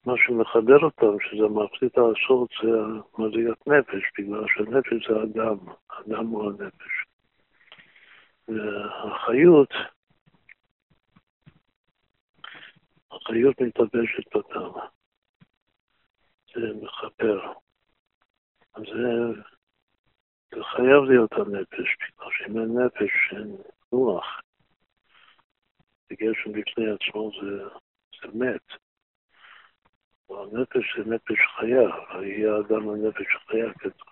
מה 0.08 0.14
שמחבר 0.18 0.80
אותם, 0.80 1.20
שזה 1.20 1.47
מחליט 1.47 1.97
לעשות, 1.97 2.49
זה 2.64 2.70
מדרגת 3.18 3.68
נפש, 3.68 4.03
בגלל 4.18 4.43
שהנפש 4.47 5.10
זה 5.10 5.24
אדם, 5.24 5.58
אדם 5.88 6.28
הוא 6.28 6.51
הנפש. 6.51 7.05
והחיות, 8.47 9.70
החיות 13.12 13.62
מתלבשת 13.62 14.36
בדם. 14.36 14.72
זה 16.53 16.74
מכפר. 16.82 17.51
זה 18.78 19.41
זה 20.51 20.64
חייב 20.64 21.03
להיות 21.03 21.32
הנפש, 21.32 21.95
בגלל 21.99 22.30
שאם 22.32 22.58
אין 22.58 22.80
נפש, 22.80 23.12
אין 23.32 23.55
רוח. 23.91 24.41
וגשם 26.12 26.51
בפני 26.51 26.86
עצמו 26.91 27.32
זה, 27.41 27.64
זה 28.22 28.28
מת. 28.34 28.86
הנפש 30.30 30.97
זה 30.97 31.15
נפש 31.15 31.39
חיה, 31.57 31.89
יהיה 32.23 32.55
האדם 32.55 32.89
לנפש 32.89 33.36
חיה 33.47 33.73
כתוב. 33.73 34.07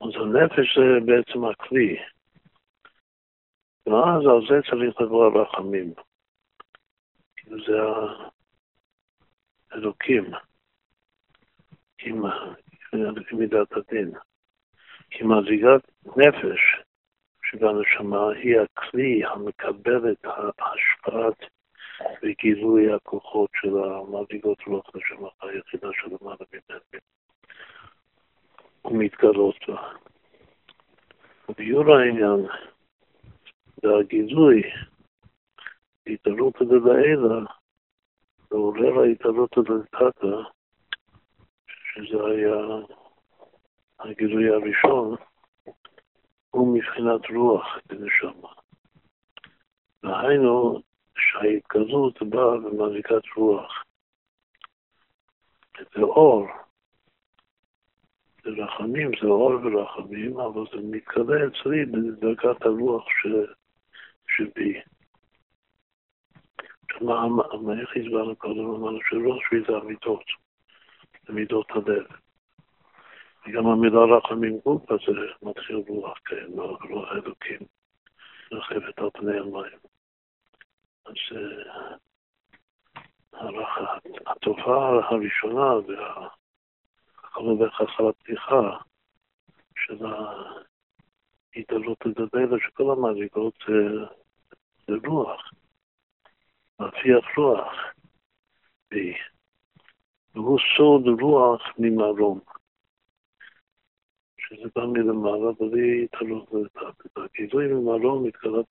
אז 0.00 0.14
הנפש 0.14 0.78
זה 0.78 1.00
בעצם 1.06 1.44
הכלי. 1.44 1.96
ואז 3.86 4.22
על 4.26 4.40
זה 4.48 4.70
צריך 4.70 5.00
לבוא 5.00 5.24
הרחמים. 5.24 5.94
זה 7.46 7.78
אלוקים 9.74 10.24
עם 11.98 12.22
מידת 13.32 13.72
הדין. 13.72 14.12
כי 15.10 15.24
מדרגת 15.24 15.90
נפש 16.16 16.83
שבנשמה 17.54 18.30
היא 18.30 18.56
הכלי 18.60 19.24
המקבל 19.24 20.12
את 20.12 20.24
ההשפעת 20.58 21.50
וגילוי 22.22 22.92
הכוחות 22.92 23.50
של 23.60 23.78
המדרגות 23.78 24.58
רוח 24.66 24.90
נשמה 24.94 25.28
היחידה 25.42 25.88
של 25.92 26.08
למעלה 26.20 26.44
ממנו 26.52 27.00
ומתגלות 28.84 29.56
בה. 29.68 29.92
וביור 31.48 31.94
העניין 31.94 32.46
והגילוי 33.82 34.62
התעלות 36.06 36.54
דלעילה 36.62 37.40
ועורר 38.50 39.00
ההתעלות 39.00 39.58
הדלתתא, 39.58 40.36
שזה 41.66 42.24
היה 42.26 42.56
הגילוי 44.00 44.48
הראשון, 44.48 45.16
הוא 46.54 46.76
מבחינת 46.76 47.20
רוח 47.30 47.78
בנשמה. 47.86 48.48
והיינו 50.02 50.82
שההתגלות 51.16 52.22
באה 52.22 52.56
במדרגת 52.56 53.22
רוח. 53.36 53.84
זה 55.78 56.02
אור, 56.02 56.46
זה 58.42 58.50
רחמים, 58.50 59.10
זה 59.22 59.26
אור 59.26 59.52
ורחמים, 59.52 60.40
אבל 60.40 60.64
זה 60.72 60.78
מתקבל 60.90 61.48
אצלי 61.48 61.84
בדרגת 61.84 62.62
הרוח 62.62 63.04
ש... 63.08 63.26
שבי. 64.28 64.80
מה, 67.00 67.26
איך 67.80 67.96
הסברנו 67.96 68.36
קודם? 68.36 68.64
אמרנו 68.64 68.98
שראש 69.02 69.42
שבי 69.50 69.60
זה 69.68 69.76
המידות, 69.76 70.24
זה 71.26 71.32
מידות 71.32 71.70
הלב. 71.70 72.23
וגם 73.46 73.66
המילה 73.66 74.00
רחמים 74.16 74.58
אז 74.66 74.98
זה 75.06 75.12
מתחיל 75.42 75.76
רוח, 75.88 76.18
כן, 76.24 76.46
רוח 76.90 77.12
אלוקים, 77.12 77.58
רחבת 78.52 78.98
על 78.98 79.10
פני 79.12 79.38
המים. 79.38 79.78
אז 81.06 81.14
אה, 81.36 81.96
התופעה 84.26 84.88
הראשונה, 85.10 85.74
והכל 85.74 87.42
הולך 87.42 87.80
אחר 87.80 88.08
הפתיחה 88.08 88.78
של 89.76 90.06
ההתעלות 91.56 92.06
לדבר, 92.06 92.58
שכל 92.58 92.92
המדרגות 92.92 93.58
זה 94.86 94.94
רוח. 95.06 95.50
מפיח 96.80 97.24
רוח 97.36 97.72
והוא 100.34 100.58
סוד 100.76 101.20
רוח 101.20 101.62
ממרום. 101.78 102.40
שזה 104.56 104.68
בא 104.76 104.86
מלמעלה 104.86 105.52
בלי 105.60 106.06
תלות 106.06 106.48
לתת. 106.52 107.16
הגילוי 107.16 107.66
ממעלה 107.66 108.14
מתגלה 108.22 108.62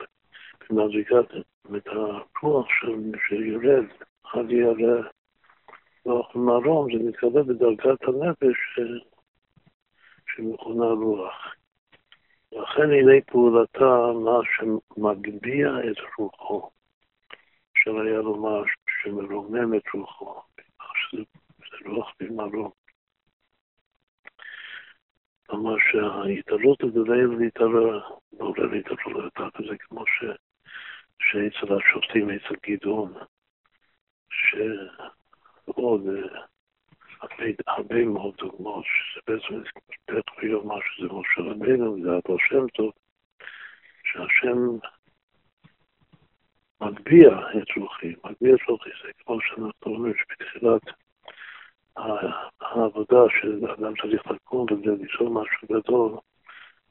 במדרגת, 0.69 1.31
את 1.77 1.87
הרוח 1.87 2.67
שיורד 3.27 3.85
עד 4.23 4.51
ירא 4.51 5.01
רוח 6.05 6.35
ממרום, 6.35 6.87
זה 6.93 7.03
מתגלה 7.03 7.43
בדרגת 7.43 8.03
הנפש 8.03 8.79
שמכונה 10.35 10.85
רוח. 10.85 11.55
לכן 12.51 12.91
הנה 12.91 13.21
פעולתה 13.27 14.11
מה 14.23 14.39
שמגביה 14.55 15.79
את 15.79 15.97
רוחו. 16.17 16.69
אפשר 17.73 17.99
היה 17.99 18.21
לומר 18.21 18.63
שמרומם 19.03 19.75
את 19.75 19.83
רוחו, 19.93 20.41
שזה 20.99 21.23
רוח 21.85 22.13
במרום. 22.19 22.82
כלומר 25.53 25.75
שההתעלות 25.91 26.83
הגדולה 26.83 27.15
להתערר, 27.39 28.01
מעורר 28.39 28.65
להתערר 28.65 29.17
לתת 29.25 29.59
את 29.59 29.65
זה 29.69 29.77
כמו 29.79 30.03
ש... 30.07 30.23
שאצל 31.19 31.73
השופטים, 31.73 32.29
אצל 32.29 32.55
גדעון, 32.67 33.13
שעוד 34.29 36.07
הרבה, 37.21 37.45
הרבה 37.67 38.05
מאוד 38.05 38.35
דוגמאות, 38.37 38.85
שזה 38.85 39.21
בעצם 39.27 39.63
תכף 40.05 40.43
יאמר 40.43 40.79
שזה 40.81 41.07
משה 41.07 41.41
רבינו, 41.41 42.03
זה 42.03 42.09
אבו 42.09 42.39
שם 42.39 42.67
טוב, 42.67 42.91
שהשם 44.03 44.57
מגביה 46.81 47.39
את 47.39 47.77
רוחי, 47.77 48.13
מגביה 48.23 48.55
את 48.55 48.69
רוחי, 48.69 48.89
זה 49.03 49.11
כמו 49.17 49.41
שאנחנו 49.41 49.73
אומרים 49.85 50.13
שבתחילת 50.13 50.81
העבודה 52.61 53.17
שאדם 53.29 53.93
צריך 54.01 54.27
לקום 54.27 54.67
כדי 54.67 54.89
ליצור 55.01 55.29
משהו 55.29 55.67
גדול, 55.71 56.17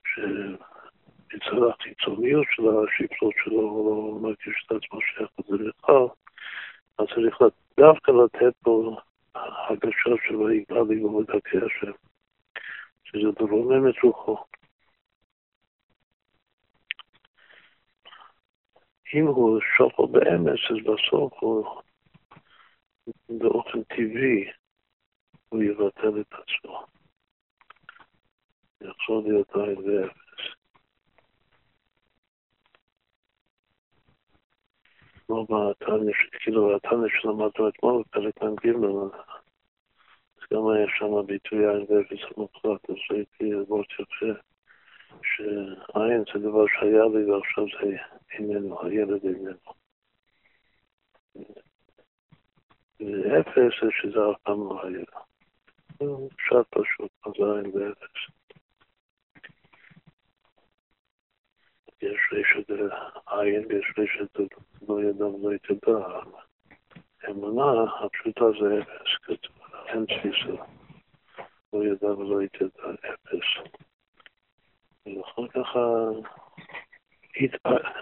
שיצר 0.05 1.71
החיצוניות 1.71 2.47
של 2.51 2.63
השפלות 2.69 3.35
שלו, 3.45 3.61
הוא 3.61 4.15
לא 4.15 4.21
מרגיש 4.21 4.67
את 4.67 4.73
עצמו 4.73 5.01
שייך 5.01 5.31
לזה 5.39 5.65
לכלל, 5.65 6.07
אז 6.99 7.07
צריך 7.15 7.39
דווקא 7.81 8.11
לתת 8.11 8.57
פה 8.63 8.97
הרגשה 9.35 10.11
שלו 10.27 10.51
יגאל 10.51 10.83
לי 10.89 11.05
ומדכא 11.05 11.57
השם, 11.57 11.93
שזה 13.05 13.29
מרומם 13.41 13.89
את 13.89 13.95
רוחו. 14.03 14.37
אם 19.15 19.27
הוא 19.27 19.61
שופר 19.77 20.07
באמץ, 20.07 20.61
אז 20.71 20.77
בסוף 20.85 21.33
הוא 21.41 21.83
באופן 23.29 23.83
טבעי 23.83 24.51
הוא 25.53 25.63
יבטל 25.63 26.21
את 26.21 26.33
עצמו. 26.33 26.87
יחזור 28.81 29.23
להיות 29.23 29.55
עין 29.55 29.79
ואפס. 29.79 30.45
כמו 35.27 35.47
בתניא, 35.47 36.15
כאילו 36.41 36.77
התניא 36.77 37.09
שלמדנו 37.21 37.69
אתמול 37.69 38.03
בפרק 38.03 38.43
מ"ג, 38.43 38.67
אז 40.37 40.43
גם 40.53 40.69
היה 40.69 40.87
שם 40.99 41.27
ביטוי 41.27 41.69
עין 41.69 41.87
ואפס 41.89 42.37
המוחלט, 42.37 42.91
אז 42.91 42.97
הייתי 43.11 43.45
לראות 43.45 43.87
יפה 43.93 44.41
שעין 45.23 46.25
זה 46.35 46.49
דבר 46.49 46.65
שהיה 46.67 47.05
לי 47.15 47.31
ועכשיו 47.31 47.65
זה 47.65 47.97
איננו, 48.33 48.83
הילד 48.83 49.25
איננו. 49.25 49.73
ואפס 53.01 53.73
זה 53.83 53.89
שזה 53.91 54.19
אף 54.31 54.41
פעם 54.43 54.59
לא 54.59 54.87
היה. 54.87 55.32
פשט 56.37 56.67
פשוט, 56.71 57.11
אז 57.27 57.33
עין 57.33 57.71
ואפס. 57.75 58.33
יש 62.03 62.19
רשת 62.33 62.71
עין 63.27 63.67
ויש 63.69 63.93
רשת 63.99 64.55
לא 64.89 65.03
ידע 65.03 65.27
ולא 65.27 65.55
יתדע. 65.55 65.99
אמונה 67.31 67.95
הפשוטה 68.01 68.45
זה 68.61 68.83
אפס, 68.83 69.17
כתוב, 69.23 69.57
אין 69.87 70.07
תפיסה. 70.07 70.63
לא 71.73 71.85
ידע 71.85 72.07
ולא 72.07 72.43
יתדע, 72.43 72.91
אפס. 72.91 73.73
ואחר 75.07 75.49
כך 75.49 75.77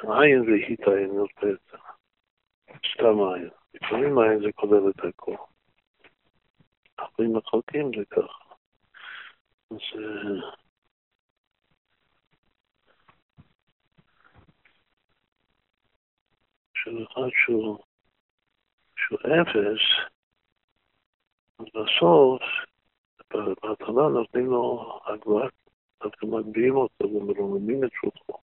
עין 0.02 0.44
זה 0.44 0.72
התעין 0.72 1.14
יותר, 1.14 1.56
סתם 2.92 3.20
עין. 3.34 3.48
לפעמים 3.74 4.18
עין 4.18 4.40
זה 4.40 4.52
כולל 4.52 4.90
את 4.90 5.04
הכל. 5.04 5.36
אם 7.20 7.36
מחלקים 7.36 7.90
זה 7.96 8.04
ככה. 8.10 8.54
אז 9.70 9.76
של 16.74 17.04
אחד 17.06 17.28
שהוא, 17.44 17.78
שהוא 18.96 19.18
אפס, 19.18 20.10
בסוף, 21.60 22.42
בהתחלה 23.30 24.08
נותנים 24.08 24.46
לו 24.46 25.00
הגברה, 25.06 25.48
דווקא 26.02 26.26
מגביהים 26.26 26.76
אותו 26.76 27.04
ומרוממים 27.04 27.84
את 27.84 27.90
רוחו. 28.04 28.42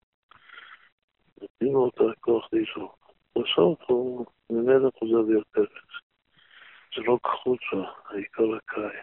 נותנים 1.42 1.74
לו 1.74 1.88
את 1.90 2.18
הכוח 2.18 2.50
לזרוק. 2.54 3.12
בסוף 3.36 3.80
הוא 3.88 4.26
ממנו 4.50 4.92
חוזר 4.92 5.22
להיות 5.28 5.48
אפס. 5.52 6.07
זה 6.98 7.04
לא 7.04 7.18
קחוצה, 7.24 7.92
העיקר 8.06 8.56
הקאי. 8.56 9.00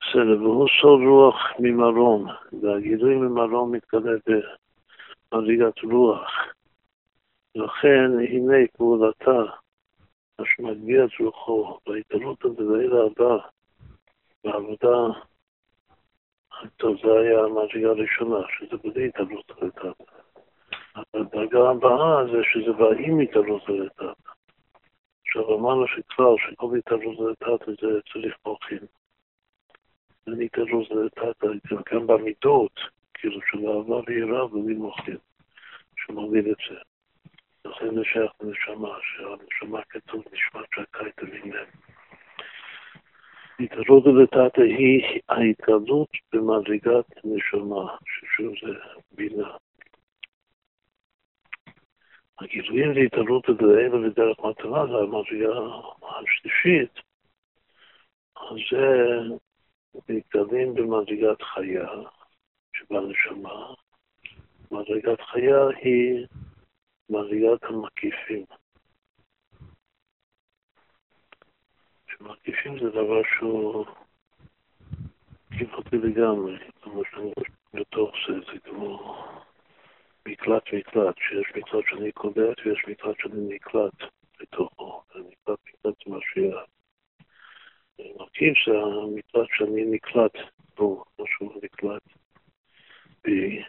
בסדר, 0.00 0.42
והוא 0.42 0.68
סוד 0.80 1.00
רוח 1.08 1.34
ממרום, 1.58 2.26
והגילוי 2.62 3.14
ממרום 3.14 3.72
מתגלה 3.72 4.12
במדרגת 5.32 5.78
רוח. 5.82 6.30
לכן, 7.54 8.10
הנה 8.28 8.56
פעולתה, 8.76 9.40
מה 10.38 10.46
שמגביה 10.46 11.04
את 11.04 11.10
רוחו, 11.20 11.78
בהתעלות 11.86 12.44
בליל 12.44 12.92
הבא, 12.96 13.36
בעבודה, 14.44 15.20
טוב, 16.76 16.96
זה 17.02 17.12
היה 17.20 17.40
המדרגה 17.40 17.88
הראשונה, 17.88 18.38
שזה 18.58 18.76
בלי 18.76 19.08
התעלות 19.08 19.50
לטאטה. 19.50 20.04
הדרגה 21.14 21.70
הבאה 21.70 22.24
זה 22.32 22.38
שזה 22.52 22.72
בא 22.72 22.86
עם 22.98 23.20
התעלות 23.20 23.68
לטאטה. 23.68 24.12
עכשיו 25.26 25.54
אמרנו 25.58 25.86
שכבר, 25.86 26.34
שכל 26.36 26.76
התעלות 26.78 27.30
לטאטה 27.30 27.70
זה 27.80 28.00
צריך. 28.12 28.36
אני 30.28 30.48
כזו 30.52 30.82
זה 30.94 31.08
תת, 31.08 31.44
גם 31.92 32.06
במידות, 32.06 32.80
כאילו 33.14 33.40
של 33.50 33.66
אהבה 33.66 34.00
ויראה 34.06 34.46
בלי 34.46 34.74
מוחים, 34.74 35.16
שמוביל 35.96 36.52
את 36.52 36.56
זה. 36.70 36.78
לכן 37.64 38.04
שייך 38.04 38.32
לנשמה, 38.40 38.96
שהנשמה 39.02 39.82
כתוב 39.88 40.24
נשמת 40.32 40.66
שקי 40.74 41.10
תביניהם. 41.16 41.66
התעלות 43.60 44.04
לתתא 44.06 44.60
היא 44.60 45.20
ההתגלות 45.28 46.08
במדרגת 46.32 47.24
נשמה, 47.24 47.96
ששוב 48.06 48.54
זה 48.62 48.78
בינה. 49.12 49.56
הגילויים 52.38 52.92
להתעלות 52.92 53.44
לאלה 53.48 53.96
ודרך 53.96 54.38
מטרה, 54.38 54.86
זה 54.86 54.92
המדרגה 54.92 55.60
השלישית, 56.02 56.92
אז 58.36 58.56
זה 58.70 60.08
מתגלים 60.08 60.74
במדרגת 60.74 61.42
חיה 61.42 61.88
שבנשמה. 62.76 63.74
מדרגת 64.70 65.20
חיה 65.20 65.68
היא 65.82 66.26
מדרגת 67.10 67.62
המקיפים. 67.62 68.59
שמקיפים 72.20 72.78
זה 72.78 72.90
דבר 72.90 73.22
שהוא 73.38 73.86
כמעט 75.50 75.92
לגמרי, 75.92 76.58
כמו 76.82 77.02
שאני 77.10 77.32
בתוך 77.74 78.14
זה, 78.28 78.34
זה 78.52 78.58
כמו 78.60 79.16
מקלט 80.28 80.62
מקלט, 80.72 81.14
שיש 81.18 81.56
מקלט 81.56 81.84
שאני 81.90 82.12
קולט 82.12 82.58
ויש 82.64 82.84
מקלט 82.88 83.16
שאני 83.18 83.54
נקלט 83.54 84.10
בתוכו, 84.40 85.02
נקלט 85.14 85.58
מקלט 85.66 85.94
זה 86.06 86.14
משהו 86.16 86.60
מרכיב 88.16 88.54
שהמקלט 88.54 89.48
שאני 89.56 89.84
נקלט 89.84 90.32
בו, 90.76 91.04
שהוא 91.26 91.60
נקלט 91.62 92.02
בי. 93.24 93.62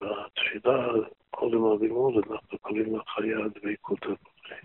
בתפילה, 0.00 0.86
כל 1.30 1.48
יום 1.52 1.72
הלימוד, 1.72 2.14
אנחנו 2.30 2.58
קוראים 2.58 2.96
לחיה 2.96 3.36
דבקות 3.54 4.02
הבוחרים. 4.02 4.64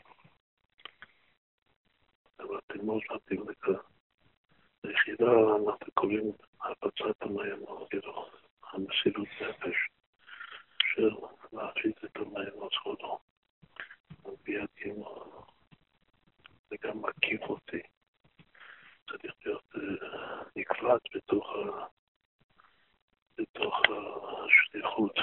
בתלמוד 2.40 3.02
מתאים 3.16 3.50
לכאן. 3.50 3.74
ביחידה 4.84 5.32
אנחנו 5.32 5.92
קוראים 5.94 6.32
הפצת 6.62 7.22
המים, 7.22 7.66
המסירות 8.74 9.28
נפש 9.42 9.76
של 10.84 11.10
להפיץ 11.54 12.04
את 12.04 12.18
המים 12.18 12.64
לזכותו. 12.64 13.20
על 14.26 14.36
פי 14.44 14.56
הדין 14.58 15.04
זה 16.70 16.76
גם 16.84 17.02
מקיף 17.02 17.42
אותי. 17.42 17.82
צריך 19.10 19.34
להיות 19.46 19.64
אה, 19.76 20.44
נקלט 20.56 21.02
בתוך, 21.16 21.46
בתוך 23.42 23.76
השליחות. 24.46 25.20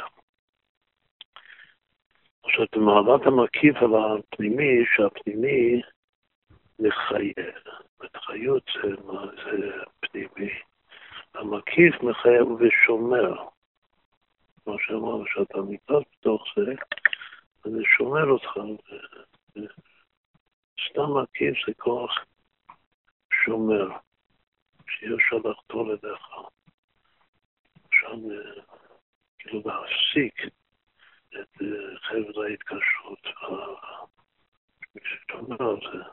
עכשיו, 2.43 2.67
במעלת 2.73 3.27
המקיף 3.27 3.77
על 3.77 3.91
הפנימי, 3.95 4.85
שהפנימי 4.97 5.83
מחייב. 6.79 7.35
חיות 8.17 8.71
זה, 8.75 8.95
זה 9.45 9.71
פנימי. 10.01 10.51
המקיף 11.35 12.03
מחייב 12.03 12.47
ושומר. 12.51 13.49
כמו 14.65 14.77
שאמרנו, 14.79 15.25
שאתה 15.27 15.59
נקלט 15.69 16.07
בתוך 16.13 16.45
זה, 16.57 16.75
זה 17.65 17.83
שומר 17.97 18.31
אותך. 18.31 18.59
סתם 20.91 21.23
מקיף 21.23 21.67
זה 21.67 21.75
כוח 21.75 22.25
שומר, 23.45 23.89
אפשר 24.85 25.37
לחתור 25.45 25.91
אליך. 25.91 26.29
שם 28.01 28.21
כאילו 29.39 29.63
להפסיק 29.65 30.35
את 31.41 31.63
חבר 32.03 32.43
ההתקשרות. 32.43 33.27
מי 34.95 35.01
ששומר 35.05 35.71
על 35.71 35.77
זה, 35.93 36.05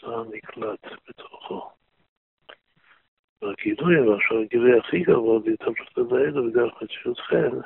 זה 0.00 0.36
נקלט 0.36 0.86
בתוכו. 1.08 1.70
והגילוי, 3.42 4.00
ועכשיו 4.00 4.40
הגילוי 4.40 4.78
הכי 4.78 5.00
גבוה, 5.00 5.38
בהתאפשרות 5.38 5.96
לדעת 5.96 6.34
בדרך 6.34 6.82
מציאות 6.82 7.18
חן, 7.18 7.58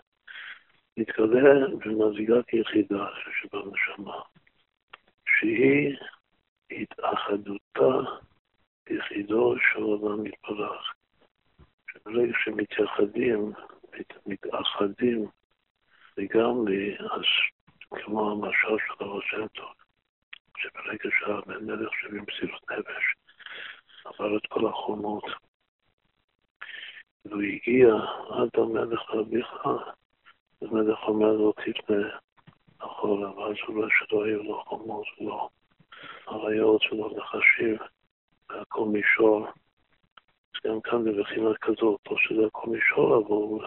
מתגלה 0.97 1.67
במזיגת 1.69 2.53
יחידה 2.53 3.07
שבנשמה, 3.41 4.21
שהיא 5.27 5.97
התאחדותה 6.71 8.11
יחידו 8.91 9.55
של 9.73 9.83
עולם 9.83 10.27
יתברך. 10.27 10.96
שברגע 12.07 12.33
שמתייחדים, 12.45 13.53
מתאחדים 14.27 15.27
לגמרי, 16.17 16.97
אז 16.99 17.23
כמו 17.91 18.31
המשל 18.31 18.77
של 18.87 19.05
הרב 19.05 19.49
טוב, 19.55 19.73
שברגע 20.57 21.09
שהבן 21.19 21.67
מלך 21.67 21.91
שבמסירות 22.01 22.71
נפש 22.71 23.15
עבר 24.05 24.37
את 24.37 24.47
כל 24.49 24.69
החומות, 24.69 25.25
והוא 27.25 27.43
הגיע 27.43 27.95
עד 28.31 28.49
המלך 28.55 29.11
אביך, 29.11 29.49
המלך 30.63 30.99
אומר 31.03 31.33
לו 31.33 31.53
תפנה 31.53 32.19
אחורה, 32.79 33.39
ואז 33.39 33.57
הוא 33.67 33.77
רואה 33.77 33.89
שלא 33.99 34.25
היו 34.25 34.43
לו 34.43 34.65
חומות 34.65 35.07
ולא 35.21 35.49
אריות 36.29 36.83
ולא 36.93 37.11
נחשים, 37.17 37.77
והכל 38.51 38.85
מישור. 38.85 39.47
אז 40.57 40.71
גם 40.71 40.81
כאן 40.81 41.05
בבחינה 41.05 41.51
כזאת, 41.61 42.01
או 42.07 42.19
שזה 42.19 42.47
הכל 42.47 42.71
מישור, 42.71 43.17
אבל 43.17 43.67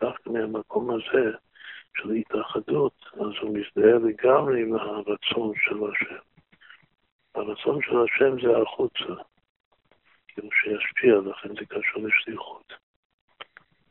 דווקא 0.00 0.30
מהמקום 0.30 0.90
הזה 0.90 1.30
של 1.96 2.10
התאחדות, 2.10 2.92
אז 3.12 3.32
הוא 3.40 3.58
מזדהה 3.58 3.98
לגמרי 3.98 4.62
עם 4.62 4.74
הרצון 4.74 5.52
של 5.56 5.76
השם. 5.92 6.22
הרצון 7.34 7.82
של 7.82 7.96
השם 8.04 8.40
זה 8.46 8.58
החוצה, 8.62 9.22
כאילו 10.28 10.48
שישפיע, 10.52 11.14
לכן 11.14 11.48
זה 11.48 11.66
קשור 11.68 12.02
לשליחות. 12.02 12.72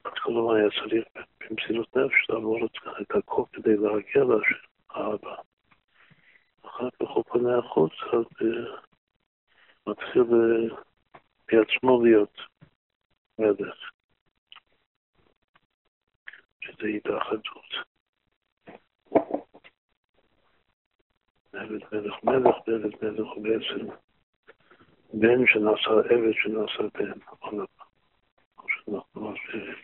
אז 0.05 0.11
כל 0.23 0.31
הזמן 0.31 0.55
היה 0.55 0.69
צריך 0.69 1.05
במסירות 1.49 1.97
נפש 1.97 2.29
לעבור 2.29 2.65
את 3.01 3.11
הכל 3.11 3.43
כדי 3.53 3.77
להגיע 3.77 4.23
לשם, 4.23 4.67
האבא. 4.89 5.35
אחר 6.65 6.89
כך 6.89 7.09
הוא 7.09 7.23
פונה 7.23 7.57
החוצה 7.57 8.17
ומתחיל 9.87 10.23
בעצמו 11.51 12.03
להיות 12.05 12.37
מלך, 13.39 13.91
שזה 16.61 16.87
התאחדות. 16.87 17.97
עבד 21.53 21.79
מלך 21.91 22.23
מלך, 22.23 22.55
ועבד 22.67 23.03
מלך 23.03 23.27
הוא 23.35 23.43
בעצם 23.43 23.87
בן 25.13 25.47
שנעשה 25.47 25.89
עבד 25.89 26.33
שנעשה 26.33 26.83
בן, 26.93 27.19
כמו 27.19 27.65
שאנחנו 28.69 29.31
מסבירים. 29.31 29.75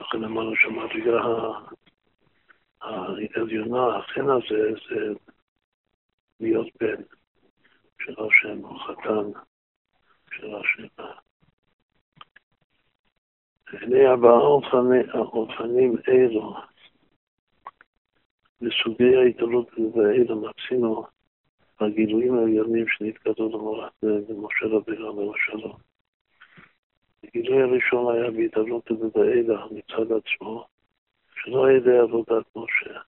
לכן 0.00 0.24
אמרנו 0.24 0.56
שהמדרגה 0.56 1.20
העליונה, 2.80 3.96
החן 3.96 4.30
הזה, 4.30 4.70
זה 4.88 5.14
להיות 6.40 6.68
בן 6.80 7.02
של 8.00 8.12
השם, 8.12 8.64
או 8.64 8.78
חתן 8.78 9.40
של 10.36 10.54
השם. 10.54 11.04
הנה 13.68 14.10
ארבעה 14.10 14.38
אופנים 15.14 15.96
אלו, 16.08 16.56
בסוגי 18.60 19.16
ההתעלות 19.16 19.70
והאלה 19.78 20.34
מצינו 20.34 21.04
הגילויים 21.80 22.34
העליונים 22.34 22.84
שנתגלו 22.88 23.88
למשה 24.02 24.66
רבינו 24.66 25.08
עליו 25.10 25.34
השלום. 25.34 25.76
הגילוי 27.24 27.62
הראשון 27.62 28.14
היה 28.14 28.30
בהתעלות 28.30 28.90
ובאלה 28.90 29.66
מצד 29.70 30.12
עצמו, 30.12 30.66
שלא 31.34 31.66
על 31.66 31.76
ידי 31.76 31.98
עבודת 31.98 32.44
משה. 32.56 33.00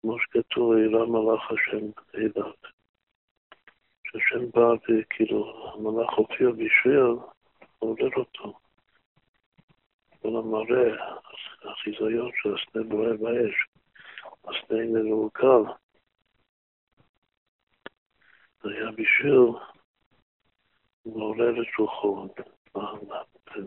כמו 0.00 0.18
שכתוב, 0.18 0.72
אלה 0.72 1.06
מלאך 1.06 1.50
השם 1.50 1.86
אילת. 2.14 2.75
שהשם 4.18 4.50
בא 4.50 4.66
וכאילו 4.88 5.72
המלאך 5.74 6.14
הופיע 6.14 6.50
בשביל 6.50 7.00
לעודד 7.82 8.16
אותו. 8.16 8.58
כל 10.22 10.28
המראה, 10.28 11.16
החיזיון 11.62 12.30
של 12.42 12.54
הסנה 12.54 12.82
בוער 12.82 13.16
באש, 13.16 13.66
הסנה 14.44 14.84
מלוקל. 14.92 15.62
זה 18.62 18.70
היה 18.70 18.90
בשביל 18.90 19.40
לעורר 21.06 21.62
את 21.62 21.78
רוחו, 21.78 22.28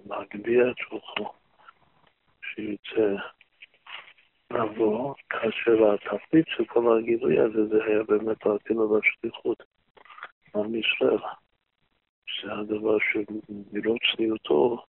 להגביה 0.06 0.72
את 0.72 0.92
רוחו, 0.92 1.34
שיצא 2.42 3.16
לעבור, 4.52 5.16
כאשר 5.30 5.94
התפקיד 5.94 6.46
של 6.48 6.66
כל 6.66 6.98
הגילוי 6.98 7.40
הזה 7.40 7.66
זה 7.66 7.84
היה 7.86 8.04
באמת 8.04 8.46
להטיל 8.46 8.78
על 8.80 9.00
השליחות 9.00 9.64
עם 10.56 10.76
ישראל. 10.76 11.18
זה 12.44 12.54
הדבר 12.54 12.98
שמראות 13.00 14.02
צניעותו 14.16 14.84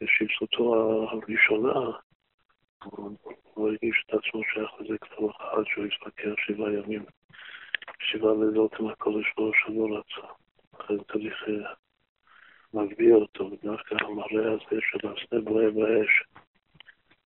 ושבסותו 0.00 0.74
הראשונה, 1.10 1.98
הוא 2.84 3.68
הרגיש 3.68 4.04
את 4.06 4.14
עצמו 4.14 4.40
שייך 4.52 4.70
לזה 4.80 4.98
כבר 4.98 5.30
אחד 5.30 5.62
שהוא 5.66 5.86
יתפקר 5.86 6.34
שבעה 6.46 6.72
ימים, 6.72 7.04
שבעה 8.00 8.32
לילות 8.34 8.74
עם 8.80 8.88
הקודש 8.88 9.26
ברוך 9.36 9.56
הוא 9.66 9.98
רצה. 9.98 10.26
לכן 10.80 11.04
צריך 11.12 11.34
להגביה 12.74 13.14
אותו, 13.14 13.50
ודווקא 13.50 13.94
המראה 13.94 14.52
הזה 14.52 14.80
של 14.90 15.08
הסנה 15.08 15.40
בוער 15.40 15.70
באש, 15.70 16.22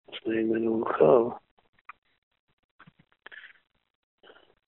הסנה 0.08 0.38
איננו 0.38 0.78
מוכר, 0.78 1.45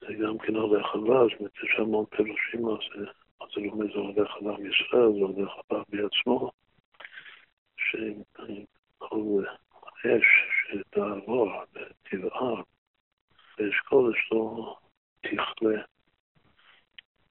זה 0.09 0.15
גם 0.15 0.39
כן 0.39 0.55
הולך 0.55 0.95
עליו, 0.95 1.29
זאת 1.31 1.39
אומרת, 1.39 1.53
יש 1.65 1.79
המון 1.79 2.05
פירושים 2.05 2.69
על 2.69 2.77
זה. 2.97 3.05
מה 3.41 3.47
זה 3.55 3.61
לומד, 3.61 3.87
זה 3.87 3.99
הולך 3.99 4.37
על 4.37 4.49
עם 4.49 4.67
ישראל, 4.67 5.13
זה 5.13 5.41
הולך 5.41 5.53
עליו 5.71 5.85
בעצמו, 5.89 6.51
שכל 7.77 9.45
אש 10.05 10.27
שתעבור 10.69 11.53
ותבער, 11.73 12.63
ואש 13.59 13.81
קודש 13.89 14.33
לא 14.33 14.77
תכלה, 15.21 15.83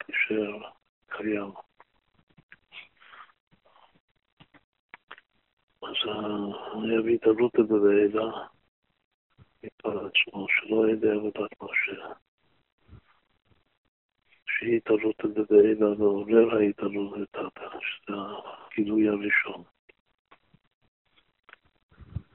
תישאר 0.05 0.69
קיים. 1.07 1.51
אז 5.81 5.95
אני 6.73 6.97
אביא 6.99 7.17
את 7.17 7.23
הרוטה 7.23 7.61
בוועדה, 7.63 8.47
מפעל 9.63 9.97
עצמו, 9.97 10.47
שלא 10.49 10.89
ידע 10.89 11.13
עבודת 11.13 11.51
משה. 11.61 12.26
שהיא 14.59 14.77
התעלות 14.77 15.15
לדעילה 15.23 15.89
ועורר 15.89 16.57
ההתעלות 16.57 17.17
לטאטה, 17.17 17.69
שזה 17.81 18.17
הגילוי 18.17 19.07
הראשון. 19.09 19.63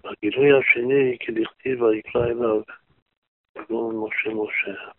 הגילוי 0.05 0.59
השני, 0.59 1.17
כדכתיב 1.21 1.83
ויקרא 1.83 2.27
אליו, 2.27 2.63
אדון 3.59 3.97
משה 3.97 4.31
משה. 4.31 4.91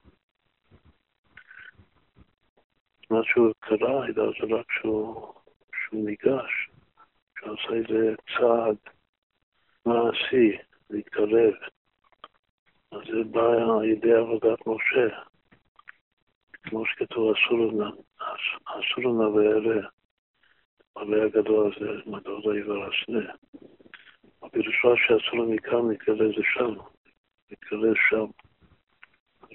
מה 3.10 3.20
שהוא 3.24 3.54
קרא, 3.60 4.06
אלא 4.06 4.32
זה 4.40 4.56
רק 4.56 4.72
שהוא, 4.72 5.34
שהוא 5.74 6.06
ניגש. 6.06 6.70
עושה 7.42 7.74
איזה 7.74 8.16
צעד 8.38 8.78
מעשי, 9.86 10.58
להתקרב. 10.90 11.54
אז 12.92 13.00
זה 13.08 13.24
בא 13.32 13.48
על 13.80 13.86
ידי 13.86 14.14
עבודת 14.14 14.68
משה. 14.68 15.33
כמו 16.64 16.86
שכתוב, 16.86 17.34
אסור 17.36 19.03
לנו 19.03 19.36
וירא, 19.36 19.82
עולה 20.93 21.26
הגדול 21.26 21.72
הזה, 21.76 21.91
מדור 22.05 22.51
העבר 22.51 22.86
הסנה. 22.86 23.34
הפירושה 24.43 24.88
שאסור 24.95 25.45
מכאן 25.45 25.89
להתקרב 25.89 26.18
זה 26.18 26.43
שם, 26.53 26.74
להתקרב 27.51 27.93
שם. 28.09 28.26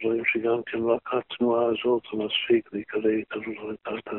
רואים 0.03 0.25
שגם 0.25 0.63
כן 0.67 0.79
רק 0.83 1.15
התנועה 1.15 1.67
הזאת 1.67 2.03
מספיק 2.13 2.73
להיקרא 2.73 3.11
התעלות 3.11 3.59
ותחתא 3.59 4.17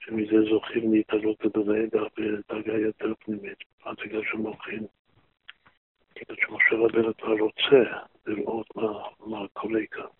שמזה 0.00 0.36
זוכים 0.50 0.92
להתעלות 0.92 1.44
בדרגה 1.44 2.00
בדרגה 2.18 2.78
יותר 2.78 3.12
פנימית, 3.18 3.58
עד 3.84 3.96
בגלל 4.04 4.22
שמוכרים. 4.24 4.86
כאילו 6.14 6.36
שמשה 6.40 6.76
רבנו 6.76 7.16
כבר 7.16 7.36
רוצה 7.40 8.00
לראות 8.26 8.76
מה, 8.76 8.92
מה 9.26 9.48
קורה 9.52 9.80
כאן. 9.90 10.19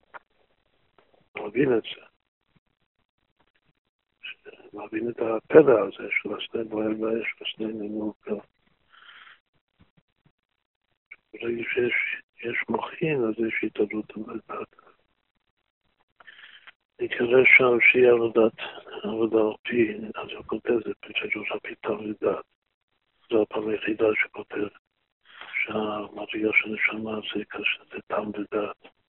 מבין 1.61 1.79
את 1.79 1.83
זה. 1.83 2.01
מבין 4.73 5.11
את 5.11 5.17
הפלא 5.19 5.79
הזה 5.79 6.09
של 6.11 6.29
הסנה 6.35 6.65
בוער 6.65 6.89
באש 6.89 7.35
והסנה 7.41 7.67
נמוך. 7.67 8.17
ברגע 11.33 11.63
שיש 11.73 12.65
מוחין, 12.69 13.25
אז 13.25 13.35
יש 13.47 13.65
התעלות 13.65 14.17
בדעת. 14.17 14.75
יקרא 17.01 17.45
שם 17.45 17.79
שהיא 17.81 18.09
עבודת, 18.09 18.59
עבודה 19.03 19.39
על 19.39 19.57
פי, 19.63 19.95
אז 20.15 20.29
הוא 20.37 20.45
כותב, 20.47 20.73
זה 20.85 20.95
פרשת 21.01 21.51
על 21.51 21.59
פי 21.63 21.75
תלמידת. 21.75 22.45
זו 23.31 23.43
הפעם 23.43 23.69
היחידה 23.69 24.07
שכותב 24.15 24.69
שהמדרגה 25.65 26.51
של 26.53 26.69
נשמה 26.69 27.21
זה 27.35 27.45
כאשר 27.45 27.85
זה 27.85 27.99
תם 28.07 28.29
ודעת. 28.29 29.00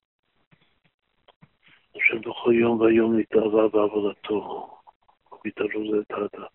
אשר 1.97 2.17
בכל 2.17 2.53
יום 2.53 2.81
ויום 2.81 3.19
נתערבה 3.19 3.67
בעבודתו, 3.67 4.69
ובהתערבות 5.31 5.87
זה 5.91 6.15
דעתה. 6.15 6.45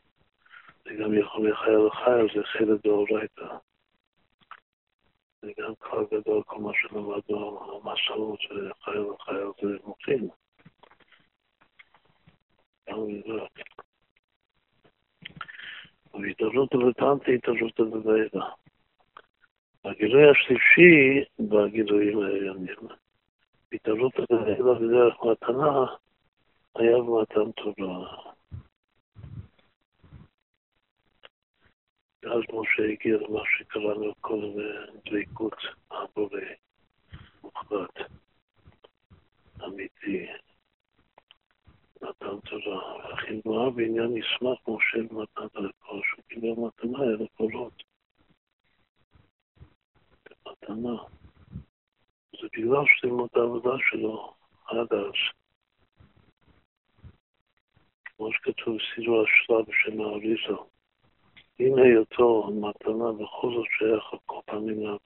זה 0.85 0.91
גם 0.95 1.19
יכול 1.19 1.51
לחייל 1.51 1.79
לחייל, 1.87 2.27
זה 2.35 2.45
חלק 2.45 2.83
דאורייתא. 2.85 3.57
זה 5.43 5.53
גם 5.59 5.75
כלל 5.79 6.05
גדול, 6.13 6.43
כל 6.43 6.59
מה 6.59 6.71
שלמדנו, 6.75 7.81
המסעות 7.83 8.41
וחייל 8.45 9.05
לחייל 9.15 9.49
זה 9.63 9.77
מוחין. 9.85 10.29
גם 12.91 12.99
מזרח. 13.07 13.49
והתערבות 16.15 16.71
דלתנתי 16.73 17.35
התערבות 17.35 17.81
דלתנתי. 17.81 18.39
הגילוי 19.85 20.31
השלישי 20.31 21.25
בגילויים 21.39 22.19
העליונים. 22.19 23.06
התערבות 23.73 24.13
הדלתנתי 24.15 24.63
בדרך 24.63 25.15
מתנה 25.25 25.87
היה 26.75 26.97
במתן 26.97 27.53
תורה. 27.53 28.23
ואז 32.23 32.43
משה 32.53 32.83
הגיע 32.93 33.17
למה 33.17 33.41
שקראנו 33.59 34.15
קודם 34.21 34.53
דבקות 35.07 35.55
הבורא, 35.91 36.41
מוחלט, 37.43 38.11
אמיתי. 39.65 40.27
מתן 42.03 42.41
תורה. 42.41 42.97
והחיבורה 42.97 43.71
בעניין 43.71 44.17
ישמח 44.17 44.59
משה 44.69 44.99
במתנת 45.11 45.57
הכל, 45.57 46.01
שהוא 46.05 46.25
קיבל 46.29 46.49
מתנה 46.49 46.99
אל 46.99 47.25
הקולות. 47.25 47.83
מתנה. 50.47 50.97
זה 52.41 52.49
בגלל 52.53 52.85
שלמוד 52.97 53.29
העבודה 53.35 53.71
שלו 53.91 54.35
עד 54.67 54.93
אז. 54.93 55.13
כמו 58.05 58.33
שכתוב 58.33 58.77
סידור 58.95 59.25
השלב 59.25 59.67
בשם 59.69 60.01
האריזה. 60.01 60.63
עם 61.59 61.79
היותו 61.79 62.51
מתנה 62.53 63.13
בכל 63.13 63.49
זאת 63.55 63.67
שייך 63.79 64.13
על 64.13 64.19
כל 64.27 64.41
פעמים 64.45 64.97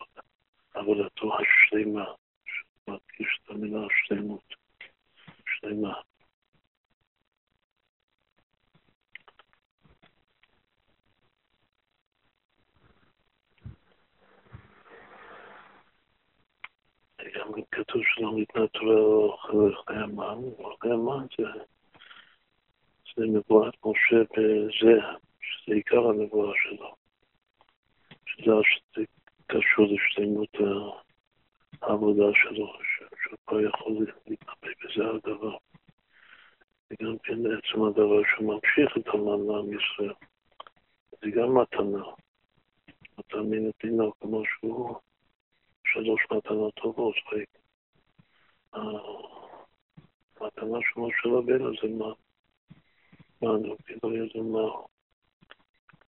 לעבודתו 0.74 1.32
השלמה, 1.38 2.04
שמדגיש 2.44 3.40
את 3.44 3.50
המילה 3.50 3.80
השלמות, 3.86 4.54
שלמה. 5.46 6.00
גם 17.34 17.62
כתוב 17.70 18.02
שלא 18.14 18.32
ניתנה 18.34 18.66
תורה 18.66 19.34
אחרי 19.34 19.96
המן, 19.96 20.38
ואחרי 20.44 20.92
המן 20.92 21.26
זה, 21.38 21.44
זה 23.16 23.24
נבואת 23.24 23.74
משה 23.84 24.22
בזה, 24.30 25.00
שזה 25.40 25.74
עיקר 25.74 26.08
הנבואה 26.08 26.52
שלו. 26.56 26.94
שזה 28.26 29.04
קשור 29.46 29.86
לשלמות 29.86 30.56
העבודה 31.82 32.24
שלו, 32.34 32.72
שהוא 33.22 33.38
כבר 33.46 33.60
יכול 33.60 33.92
להתנבא 34.26 34.72
בזה 34.84 35.04
הדבר. 35.10 35.56
וגם 36.90 37.18
כן 37.18 37.34
עצם 37.34 37.82
הדבר 37.82 38.22
שהוא 38.24 38.54
ממשיך 38.54 38.96
את 38.96 39.08
המן 39.08 39.46
לעם 39.46 39.72
ישראל. 39.72 40.14
זה 41.22 41.30
גם 41.30 41.58
מתנה. 41.58 42.04
מתנה 43.18 43.42
מן 43.42 43.68
התינוק 43.68 44.16
כמו 44.20 44.42
שהוא 44.46 44.96
שלוש 45.92 46.20
מתנות 46.32 46.74
טובות, 46.74 47.14
המתנה 50.40 50.78
של 50.82 51.00
משה 51.00 51.28
רבנו 51.28 51.70
זה 51.82 51.88
מה? 51.88 52.12
מה, 53.42 53.58
נו, 53.58 53.76
כאילו 53.86 54.26
זה 54.34 54.40
מה? 54.40 54.68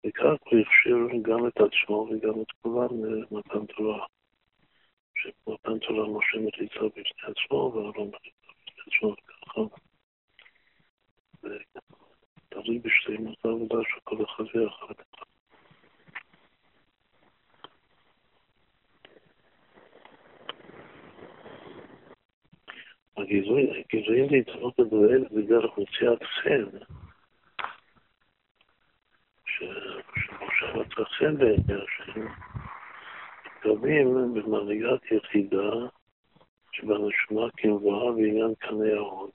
וכך 0.06 0.42
הוא 0.44 0.60
הכשיר 0.60 0.96
גם 1.22 1.46
את 1.46 1.56
עצמו 1.56 2.08
וגם 2.10 2.40
את 2.40 2.52
כולם 2.62 3.04
למתן 3.04 3.66
תורה. 3.66 4.06
שמתן 5.14 5.78
תורה 5.78 6.08
משה 6.08 6.38
מחיצה 6.38 6.86
בפני 6.86 7.22
עצמו 7.22 7.72
ואהרון 7.74 8.08
מחיצה 8.08 8.52
בפני 8.66 8.82
עצמו 8.86 9.12
וככה. 9.12 9.60
תלוי 12.48 12.78
בשלמות 12.78 13.44
העבודה 13.44 13.78
של 13.90 14.00
כל 14.04 14.24
אחד 14.24 14.44
ואחד. 14.54 14.94
הגילויים 23.16 24.30
להתעלות 24.30 24.80
בבראל 24.80 25.24
בדרך 25.30 25.78
מציאת 25.78 26.22
חן, 26.22 26.64
שמשה 29.46 30.74
מצא 30.74 31.04
חן 31.04 31.38
בעיני 31.38 31.82
השם, 31.82 32.26
מתקרבים 33.46 34.34
במנהיגת 34.34 35.12
יחידה 35.12 35.70
שבנשמה 36.72 37.50
כמבואה 37.56 38.12
בעניין 38.12 38.54
קנה 38.58 38.94
ההוד, 38.96 39.30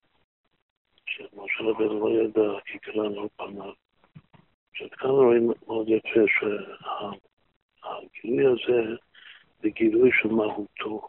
שמשה 1.05 1.63
רבנו 1.63 1.99
לא 1.99 2.21
ידע 2.21 2.59
כי 2.65 2.79
כלל 2.79 3.19
על 3.19 3.27
פניו. 3.35 3.73
עכשיו 4.71 4.89
כאן 4.89 5.09
רואים 5.09 5.47
מאוד 5.47 5.89
יפה 5.89 6.19
שהגילוי 7.79 8.45
הזה 8.45 8.95
זה 9.61 9.69
גילוי 9.69 10.09
של 10.21 10.27
מהותו. 10.27 11.07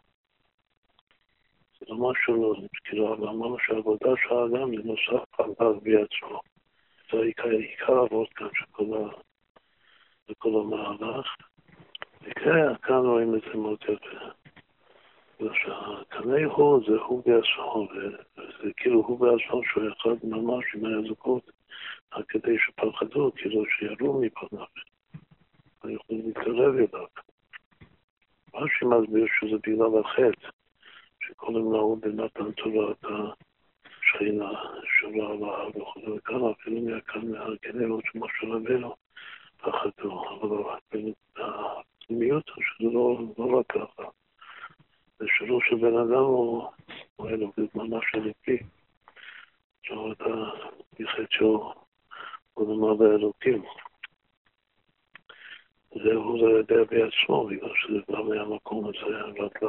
זה 1.80 1.86
לא 1.88 2.10
משהו 2.10 2.42
לא, 2.42 2.54
כאילו, 2.84 3.14
אמרנו 3.14 3.56
שהעבודה 3.66 4.10
של 4.22 4.34
האדם 4.34 4.76
זה 4.76 4.82
נוסף 4.84 5.40
עליו 5.40 5.80
בעצמו. 5.80 6.40
זה 7.12 7.18
עיקר 7.18 8.00
העבוד 8.00 8.28
כאן 8.34 8.48
של 8.54 8.64
כל 10.38 10.48
המהלך. 10.60 11.26
וכאן 12.22 13.06
רואים 13.06 13.34
את 13.34 13.40
זה 13.40 13.58
מאוד 13.58 13.78
יפה. 13.82 14.28
שהקנה 15.38 16.44
הוא 16.44 16.80
זה 16.86 16.96
הוא 16.96 17.22
בעצמו, 17.26 17.88
וזה 17.90 18.72
כאילו 18.76 19.00
הוא 19.00 19.18
בעצמו 19.20 19.60
שהוא 19.64 19.84
אחד 19.92 20.26
ממש 20.26 20.64
עם 20.74 20.84
האזוקות, 20.84 21.50
רק 22.14 22.24
כדי 22.28 22.56
שפחדו, 22.58 23.32
כאילו 23.36 23.64
שירו 23.66 24.20
מפניו, 24.20 24.64
ויכולו 25.84 26.18
להתקרב 26.26 26.74
אליו. 26.74 27.06
מה 28.54 28.60
שמסביר 28.78 29.26
שזה 29.40 29.56
בגלל 29.66 30.00
החטא. 30.00 30.57
שקודם 31.28 31.72
נהוג 31.72 32.00
במתן 32.00 32.52
תורת 32.52 33.04
השכינה 33.04 34.50
שורה 35.00 35.30
על 35.30 35.44
ההר 35.44 35.68
וכו' 35.68 36.16
וכאן 36.16 36.40
אפילו 36.50 36.80
מהכאן 36.80 37.30
מהגנרות 37.30 38.04
של 38.12 38.18
משה 38.18 38.46
רבנו 38.46 38.94
פחדו, 39.56 40.24
אבל 40.30 40.78
הפנימיות 41.36 42.46
שזה 42.46 42.88
לא, 42.92 43.18
לא 43.38 43.58
רק 43.58 43.66
ככה. 43.66 44.08
זה 45.18 45.26
שלו 45.38 45.60
של 45.60 45.76
בן 45.76 45.96
אדם 45.96 46.24
הוא, 46.24 46.70
הוא 47.16 47.28
אלוקות 47.28 47.74
ממש 47.74 48.04
אלוקי. 48.14 48.58
זאת 49.82 49.90
אומרת, 49.90 50.20
מחטא 51.00 51.24
שהוא 51.30 51.74
הוא 52.54 52.68
נאמר 52.68 52.94
באלוקים. 52.94 53.62
זה 55.94 56.14
הוא 56.14 56.38
לא 56.38 56.58
יודע 56.58 56.76
בעצמו, 56.90 57.46
בגלל 57.46 57.72
שזה 57.74 57.98
בא 58.08 58.22
מהמקום 58.22 58.84
הזה, 58.88 59.42
רק 59.44 59.62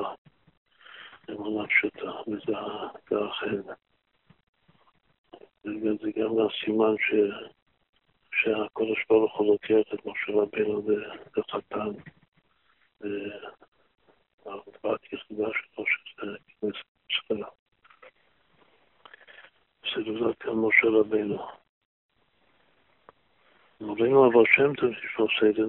לאמונה 1.29 1.67
פשוטה, 1.67 2.11
וזה 2.27 2.57
האחר. 3.41 3.73
זה 5.63 6.11
גם 6.15 6.31
הסימן 6.39 6.95
ש... 6.99 7.13
שהקודש 8.35 9.05
ברוך 9.09 9.37
הוא 9.37 9.47
לוקח 9.47 9.93
את 9.93 10.05
משה 10.05 10.31
רבינו 10.31 10.81
לחתן, 11.37 11.91
והבת 14.45 15.13
יחידה 15.13 15.47
שלו, 15.53 15.85
שזה 15.85 16.37
כנסת 16.47 16.85
ישראל. 17.09 17.43
סגולה 19.85 20.33
גם 20.45 20.65
משה 20.65 20.87
רבינו. 20.99 21.47
מורינו 23.81 24.31
אבל 24.31 24.43
שם 24.55 24.71
לו 25.19 25.27
סדר, 25.39 25.67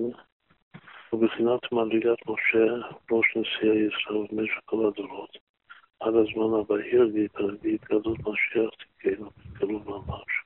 ובחינת 1.12 1.72
מדרגת 1.72 2.26
משה, 2.26 2.88
ראש 3.10 3.36
נשיאי 3.36 3.78
ישראל 3.78 4.26
במשך 4.30 4.60
כל 4.64 4.86
הדורות, 4.86 5.29
עד 6.01 6.14
הזמן 6.14 6.61
הבהיר 6.61 7.11
והתגלות 7.62 8.18
משיח 8.18 8.70
תקנו, 8.78 9.30
התגלו 9.46 9.78
ממש. 9.78 10.44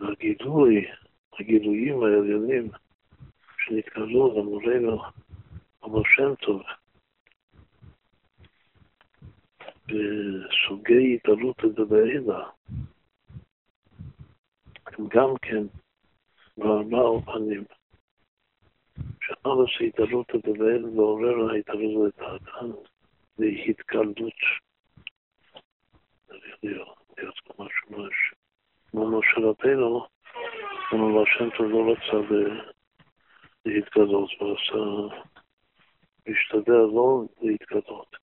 והגילוי, 0.00 0.86
הגילויים 1.38 2.02
העליונים 2.02 2.70
שנתגלו 3.58 4.38
למורנו 4.38 5.02
אבל 5.82 6.02
שם 6.04 6.34
טוב, 6.34 6.62
בסוגי 9.86 11.14
התעלות 11.14 11.64
לדבעילה, 11.64 12.48
הם 14.86 15.08
גם 15.08 15.34
כן 15.42 15.64
בארבע 16.56 16.98
אופנים. 16.98 17.64
שאחר 19.20 19.66
שהתעלות 19.66 20.34
לדבעילה 20.34 20.88
ועורר 20.88 21.50
ההתעלות 21.50 22.14
לדעתן, 22.14 22.70
והתקלדות. 23.40 24.40
צריך 26.26 26.56
להיות, 26.62 26.98
משהו 27.58 27.90
משהו. 27.90 28.36
כמו 28.90 29.18
משה 29.18 29.36
רבינו, 29.36 30.06
אבל 30.92 31.22
השם 31.22 31.56
טוב 31.56 31.66
לא 31.66 31.92
רצה 31.92 32.34
להתגלות, 33.64 34.30
הוא 34.38 34.52
רצה 34.52 35.14
להשתדל 36.26 36.72
לא 36.72 37.22
להתגלות. 37.42 38.16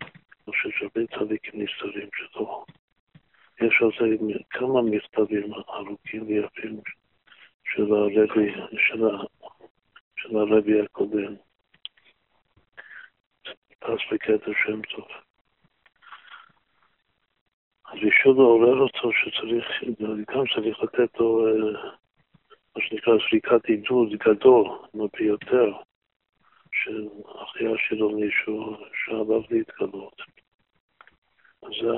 אני 0.00 0.56
חושב 0.56 0.70
שהרבה 0.70 1.06
צדיקים 1.18 1.62
נסתרים 1.62 2.08
שלו. 2.14 2.64
יש 3.60 3.82
על 3.82 3.90
זה 4.00 4.16
כמה 4.50 4.82
מכתבים 4.82 5.54
ארוכים 5.54 6.26
ויפים 6.26 6.80
של 7.64 7.92
הרבי, 7.92 8.52
של 10.16 10.36
הרבי 10.36 10.80
הקודם. 10.80 11.34
פס 14.30 14.48
בקטע 14.48 14.50
שם 14.64 14.82
טוב. 14.82 15.08
אז 17.84 17.96
בשביל 17.96 18.34
לעורר 18.34 18.78
אותו 18.78 19.10
שצריך, 19.12 19.66
גם 20.30 20.44
צריך 20.54 20.80
לתת 20.82 21.20
לו 21.20 21.46
מה 22.76 22.82
שנקרא 22.82 23.14
זריקת 23.30 23.64
עידוד 23.64 24.08
גדול, 24.12 24.68
ביותר, 25.18 25.72
של 26.72 27.08
אחיה 27.42 27.70
שלו 27.88 28.10
מישהו 28.10 28.76
שעליו 29.04 29.42
להתגלות. 29.50 30.16
זה 31.62 31.88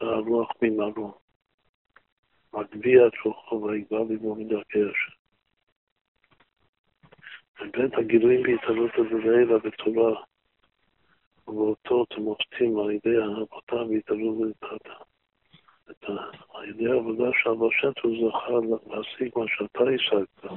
הרוח 0.00 0.50
ממרום. 0.62 1.12
מגביה 2.52 3.06
את 3.06 3.12
רוחו 3.24 3.62
ויגבר 3.62 4.02
ליבו 4.08 4.34
מדרכי 4.34 4.78
השם. 4.78 5.12
ובאמת 7.60 7.94
הגילויים 7.98 8.42
בהתעלות 8.42 8.90
הדבלה 8.94 9.58
בתורה 9.58 10.22
ובאותות 11.48 12.12
ומופתים 12.18 12.78
על 12.78 12.90
ידי 12.90 13.16
אבותם 13.42 13.90
והתעלות 13.90 14.36
לדעתה. 14.40 14.94
על 16.54 16.68
ידי 16.68 16.86
העבודה 16.90 17.24
של 17.32 17.50
שם 17.70 17.92
הוא 18.02 18.30
זכה 18.30 18.52
להשיג 18.86 19.32
מה 19.36 19.44
שאתה 19.48 19.84
השגת, 19.94 20.52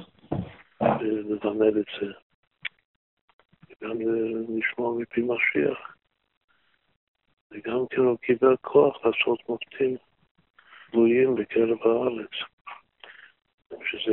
וללמד 1.00 1.76
את 1.76 1.86
זה. 2.00 2.12
וגם 3.70 3.98
לשמוע 4.58 4.98
מפי 4.98 5.20
משיח. 5.20 5.96
וגם 7.50 7.86
כן 7.90 8.00
הוא 8.00 8.18
קיבל 8.18 8.56
כוח 8.60 8.96
לעשות 9.04 9.48
מופתים 9.48 9.96
גלויים 10.90 11.34
בקרב 11.34 11.78
הארץ. 11.82 12.30
שזה, 13.84 14.12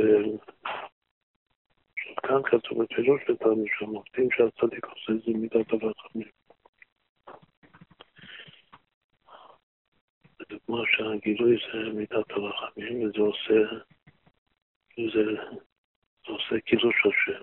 כאן 2.22 2.42
כתוב 2.44 2.82
בפירוש 2.82 3.20
לטעמי 3.28 3.68
שהמופתים 3.78 4.28
שהצדיק 4.30 4.84
עושה 4.84 5.12
זה 5.26 5.38
מידת 5.38 5.72
הרחמים. 5.72 6.39
לדוגמה 10.50 10.82
שהגילוי 10.86 11.56
זה 11.72 11.92
מידת 11.92 12.30
הרחמים, 12.30 13.02
וזה 13.02 13.18
עושה, 13.18 13.74
זה, 14.96 15.24
זה 16.26 16.32
עושה 16.32 16.60
קידוש 16.60 16.94
השם. 17.06 17.40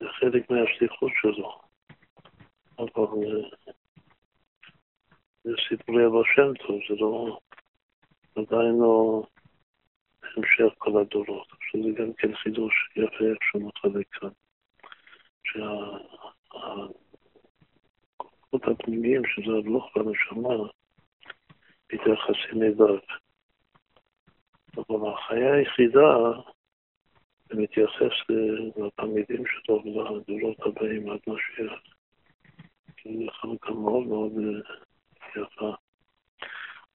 זה 0.00 0.06
חלק 0.08 0.50
מהשליחות 0.50 1.12
שלו. 1.20 1.60
אבל 2.78 3.06
זה 5.44 5.50
סיפורי 5.68 6.06
אבא 6.06 6.22
שם 6.34 6.66
טוב, 6.66 6.80
זה 6.88 6.94
לא, 7.00 7.38
עדיין 8.36 8.78
לא 8.78 9.22
המשך 10.36 10.74
כל 10.78 11.00
הדורות. 11.00 11.48
עכשיו 11.52 11.82
זה 11.82 12.02
גם 12.02 12.12
כן 12.12 12.36
חידוש 12.36 12.90
יפה 12.96 13.24
איך 13.24 13.38
שהוא 13.42 13.62
מחלק 13.68 14.06
כאן. 14.12 14.28
שהכוחות 18.56 18.80
הפנימיים, 18.80 19.22
שזה 19.26 19.52
הלוך 19.52 19.96
והנשמה, 19.96 20.68
מתייחסים 21.92 22.62
אליו. 22.62 22.98
אבל 24.76 25.10
החיה 25.10 25.54
היחידה, 25.54 26.16
זה 27.48 27.54
מתייחס 27.54 28.12
לתלמידים 28.76 29.42
שלו 29.46 29.82
ולדורות 29.84 30.60
הבאים 30.60 31.10
עד 31.10 31.18
משיח. 31.26 31.72
זו 33.04 33.30
חלוקה 33.30 33.70
מאוד 33.70 34.06
מאוד 34.06 34.32
אה, 34.32 35.42
יפה. 35.42 35.74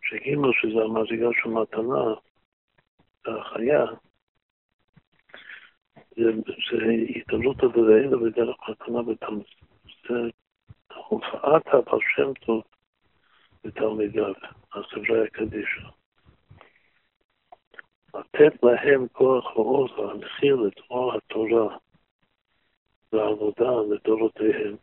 שג' 0.01 0.35
שזה 0.61 0.81
המזיגה 0.83 1.27
של 1.43 1.49
מתנה, 1.49 2.13
החיה, 3.25 3.85
זה, 6.15 6.31
זה 6.71 6.77
התעלות 7.15 7.63
הדלעילה 7.63 8.17
בדרך 8.17 8.55
מתנה 8.69 9.01
בתלמיד. 9.01 9.45
הופעת 11.11 11.67
הבעל 11.67 11.99
שם 12.15 12.33
טוב 12.45 12.63
בתלמידיו, 13.63 14.33
הסברי 14.73 15.27
הקדישה. 15.27 15.89
לתת 18.13 18.63
להם 18.63 19.07
כוח 19.07 19.55
ועוז 19.55 19.91
להנחיל 19.97 20.67
את 20.67 20.79
אור 20.89 21.13
התורה 21.15 21.77
והעבודה 23.13 23.71
לדורותיהם. 23.89 24.75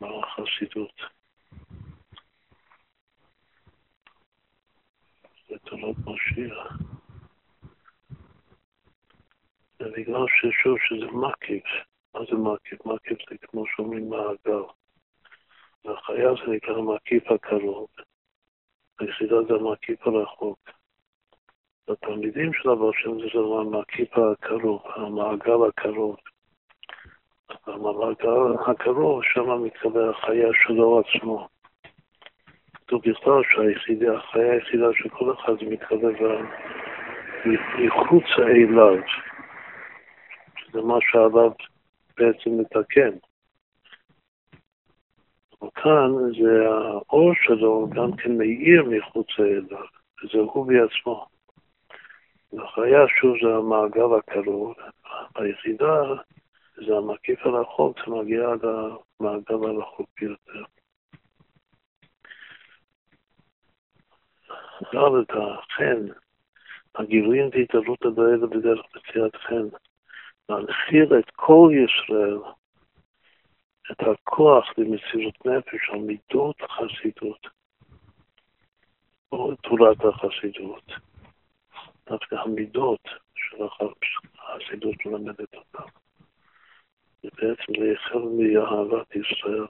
החסידות. 0.00 1.00
זה 5.48 5.58
תורת 5.58 5.96
משיח. 6.06 6.78
זה 9.78 9.84
בגלל 9.96 10.26
ששוב 10.40 10.78
שזה 10.88 11.06
מקיף. 11.06 11.89
מה 12.14 12.20
זה 12.30 12.36
מקיף? 12.36 12.86
מקיף 12.86 13.18
זה 13.30 13.36
כמו 13.38 13.64
שאומרים 13.66 14.10
מעגל. 14.10 14.62
והחיה 15.84 16.30
זה 16.34 16.52
נקרא 16.52 16.76
המקיף 16.76 17.30
הקרוב. 17.30 17.88
היחידה 18.98 19.42
זה 19.42 19.54
המקיף 19.54 20.06
הרחוק. 20.06 20.58
התלמידים 21.88 22.52
של 22.52 22.70
אבר 22.70 22.90
שם 22.92 23.20
זה 23.20 23.38
המקיף 23.60 24.18
הקרוב, 24.18 24.82
המעגל 24.94 25.68
הקרוב. 25.68 26.16
במעגל 27.66 28.54
הקרוב, 28.66 29.24
שם 29.24 29.62
מתקבל 29.62 30.10
החיה 30.10 30.48
שלו 30.64 31.00
עצמו. 31.00 31.48
כתוב 32.74 33.02
בכלל 33.02 33.42
שהיחידה, 33.54 34.16
החיה 34.16 34.52
היחידה 34.52 34.86
של 34.94 35.08
כל 35.08 35.32
אחד 35.32 35.52
זה 35.60 35.70
מתקבל 35.70 36.14
מחוצה 37.78 38.42
אליו, 38.42 38.96
שזה 40.56 40.82
מה 40.82 40.98
שעליו 41.00 41.52
בעצם 42.20 42.50
מתקן. 42.60 43.16
וכאן 45.64 46.10
זה 46.40 46.68
האור 46.68 47.32
שלו 47.34 47.88
גם 47.94 48.16
כן 48.16 48.38
מאיר 48.38 48.84
מחוצה 48.84 49.42
אליו, 49.42 49.84
וזה 50.24 50.38
הוא 50.38 50.66
בעצמו. 50.66 51.26
והחיה 52.52 53.08
שוב 53.20 53.36
זה 53.42 53.54
המעגל 53.56 54.18
הקרוב, 54.18 54.74
היחידה 55.34 56.02
זה 56.86 56.96
המקיף 56.96 57.46
הרחוק, 57.46 57.98
זה 57.98 58.12
מגיע 58.12 58.50
עד 58.52 58.64
המעגל 59.20 59.68
הרחוק 59.68 60.08
ביותר. 60.20 60.64
את 65.20 65.30
החן 65.30 66.06
הגילויים 66.94 67.50
והתעלות 67.52 68.04
הדיילה 68.04 68.46
בדרך 68.46 68.80
מציאת 68.96 69.36
חן. 69.36 69.68
להנחיל 70.50 71.18
את 71.18 71.30
כל 71.30 71.70
ישראל, 71.84 72.38
את 73.92 74.00
הכוח 74.00 74.64
למסירות 74.78 75.46
נפש, 75.46 75.90
המידות 75.92 76.56
החסידות, 76.60 77.46
לא 79.32 79.50
תורת 79.62 79.98
החסידות, 80.04 80.92
דווקא 82.06 82.34
המידות 82.34 83.08
של 83.34 83.56
החסידות 84.38 85.06
מלמדת 85.06 85.54
אותם. 85.54 85.88
זה 87.22 87.28
בעצם 87.36 87.72
להיחל 87.82 88.18
מאהבת 88.18 89.16
ישראל, 89.16 89.66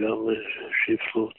גם 0.00 0.18
שפלות. 0.84 1.36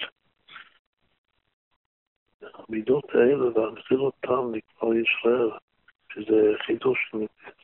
המידות 2.41 3.10
האלה, 3.10 3.49
להנחיל 3.56 3.99
אותם 3.99 4.56
לכלל 4.56 4.97
ישראל, 4.97 5.49
שזה 6.16 6.53
חידוש, 6.66 7.11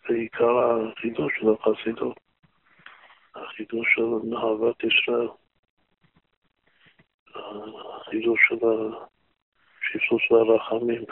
זה 0.07 0.13
עיקר 0.13 0.59
החידוש 0.59 1.33
של 1.39 1.47
החסידות, 1.49 2.19
החידוש 3.35 3.87
של 3.95 4.35
אהבת 4.35 4.83
ישראל, 4.83 5.27
החידוש 8.01 8.39
של 8.47 8.55
השפלות 9.95 10.49
והרחמים 10.49 11.03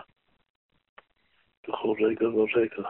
בכל 1.67 1.95
רגע 1.99 2.29
ורגע. 2.29 2.89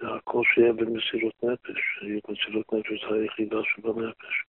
הכל 0.00 0.42
שיהיה 0.54 0.72
במסירות 0.72 1.34
נפש, 1.44 1.80
מסירות 2.28 2.72
נפש 2.72 3.04
זה 3.08 3.14
היחידה 3.14 3.56
שבנפש. 3.64 4.44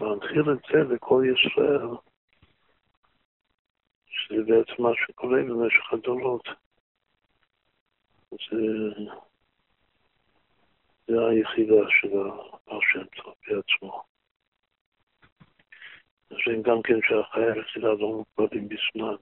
להנחיל 0.00 0.52
את 0.52 0.58
זה 0.72 0.94
לכל 0.94 1.24
ישראל, 1.32 2.09
שזה 4.30 4.42
בעצם 4.42 4.82
מה 4.82 4.90
שקורה 4.94 5.42
במשך 5.42 5.92
הדורות. 5.92 6.48
זה, 8.30 8.56
זה 11.06 11.14
היחידה 11.30 11.82
של 12.00 12.18
השם 12.66 13.06
טוב 13.16 13.34
בעצמו. 13.46 14.02
זה 16.28 16.52
גם 16.62 16.82
כן 16.82 16.98
שהחיי 17.02 17.44
היחידה 17.44 17.88
לא 17.88 18.24
מוגבלים 18.38 18.68
בזמן. 18.68 19.16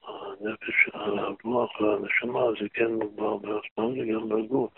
שהנפש, 0.00 0.88
הרוח 0.92 1.80
והנשמה 1.80 2.40
זה 2.60 2.68
כן 2.68 2.92
מוגבל 2.92 3.36
בזמן 3.38 4.00
וגם 4.00 4.28
בגוף 4.28 4.74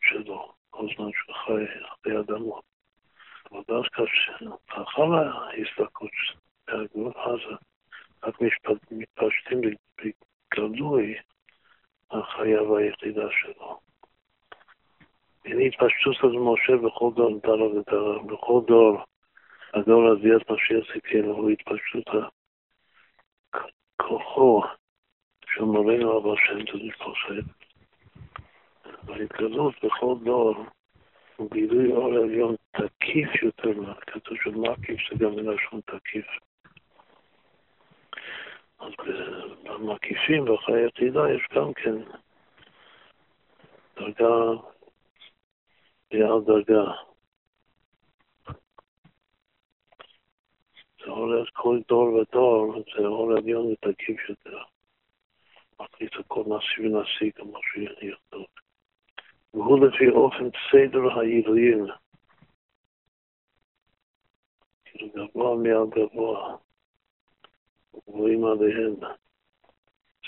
שלו, 0.00 0.52
כל 0.70 0.86
זמן 0.96 1.10
שהוא 1.12 1.36
חי 1.36 1.64
אחרי 1.84 2.20
אדמות. 2.20 2.69
לאחר 3.52 5.14
ההסתכלות 5.14 6.10
מהגבול 6.68 7.12
הזה, 7.16 7.56
רק 8.22 8.40
מתפשטים 8.90 9.60
בגלוי 9.98 11.14
החיה 12.10 12.62
והיחידה 12.62 13.26
שלו. 13.30 13.80
הנה 15.44 15.62
התפשטות 15.62 16.14
של 16.14 16.26
משה 16.26 16.76
בכל 16.86 17.10
דור 17.16 17.40
דרה 17.42 17.64
ודרה, 17.64 18.22
בכל 18.22 18.60
דור, 18.66 18.98
הדור 19.74 20.02
עשיית 20.12 20.50
משיח 20.50 20.94
זקנו, 20.94 21.32
הוא 21.32 21.50
התפשטות 21.50 22.06
כוחו 23.96 24.62
של 25.46 25.62
מורנו 25.64 26.18
אבא 26.18 26.36
שם 26.36 26.64
תדעי 26.64 26.92
חושב. 26.92 27.42
וההתגלות 29.04 29.74
בכל 29.84 30.14
דור 30.24 30.54
הוא 31.40 31.50
גילוי 31.50 31.92
אור 31.92 32.14
עליון 32.14 32.56
תקיף 32.70 33.42
יותר, 33.42 33.94
כתוב 34.00 34.36
שמקיף 34.42 35.00
זה 35.10 35.24
גם 35.24 35.36
מלשון 35.36 35.80
תקיף. 35.80 36.26
אז 38.78 38.92
במקיפים, 39.62 40.44
בחיי 40.44 40.86
יחידה, 40.86 41.20
יש 41.32 41.42
גם 41.54 41.72
כן 41.72 41.96
דרגה 43.96 44.34
ועל 46.12 46.40
דרגה. 46.46 46.92
זה 51.04 51.10
הולך 51.10 51.48
כל 51.52 51.78
דור 51.88 52.14
ודור, 52.14 52.74
זה 52.96 53.06
אור 53.06 53.32
עליון 53.32 53.66
ותקיף 53.66 54.28
יותר. 54.28 54.58
מחליט 55.80 56.16
הכל 56.16 56.42
נשיא 56.46 56.96
ונשיא 56.96 57.30
כמו 57.34 57.60
שיכתוב. 57.62 58.59
והוא 59.54 59.86
לפי 59.86 60.08
אופן 60.08 60.48
סדר 60.70 61.18
העילויים. 61.18 61.86
כאילו 64.84 65.08
גבוה 65.14 65.56
מעל 65.56 65.86
גבוה, 65.90 66.56
רואים 67.92 68.44
עליהם. 68.44 68.94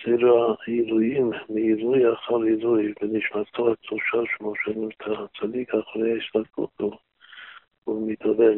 סדר 0.04 0.32
העילויים 0.66 1.30
מעילוי 1.48 2.12
אחר 2.12 2.36
עילוי, 2.36 2.92
ונשמתו 3.02 3.72
הקדושה 3.72 4.18
שמו 4.36 4.52
של 4.64 5.12
הצדיק 5.12 5.74
אחרי 5.74 6.18
הסתכלותו, 6.18 6.90
הוא 7.84 8.10
מתעלה 8.10 8.54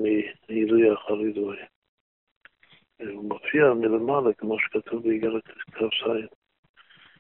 מעילוי 0.49 0.95
אחר 0.95 1.15
עילוי. 1.15 1.57
הוא 2.99 3.25
מופיע 3.25 3.75
מלמעלה, 3.75 4.35
כמו 4.35 4.59
שכתוב 4.59 5.03
באיגרת 5.03 5.45
כ"ז, 5.47 6.11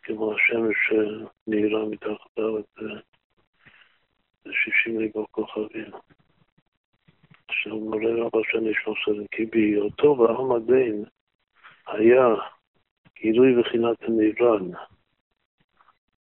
כמו 0.02 0.34
השמש 0.34 0.76
שנהירה 0.88 1.84
מתחת 1.84 2.38
לארץ. 2.38 2.66
שישים 4.52 4.98
ריבו 4.98 5.26
כוכבים. 5.30 5.90
עכשיו 7.48 7.76
מורה 7.76 8.12
רבא 8.16 8.38
שאני 8.50 8.72
שלושה, 8.74 9.10
כי 9.30 9.46
בהיותו 9.46 10.14
בעם 10.14 10.52
הדין 10.52 11.04
היה 11.86 12.26
גילוי 13.20 13.62
בחינת 13.62 14.02
הנבלן, 14.02 14.70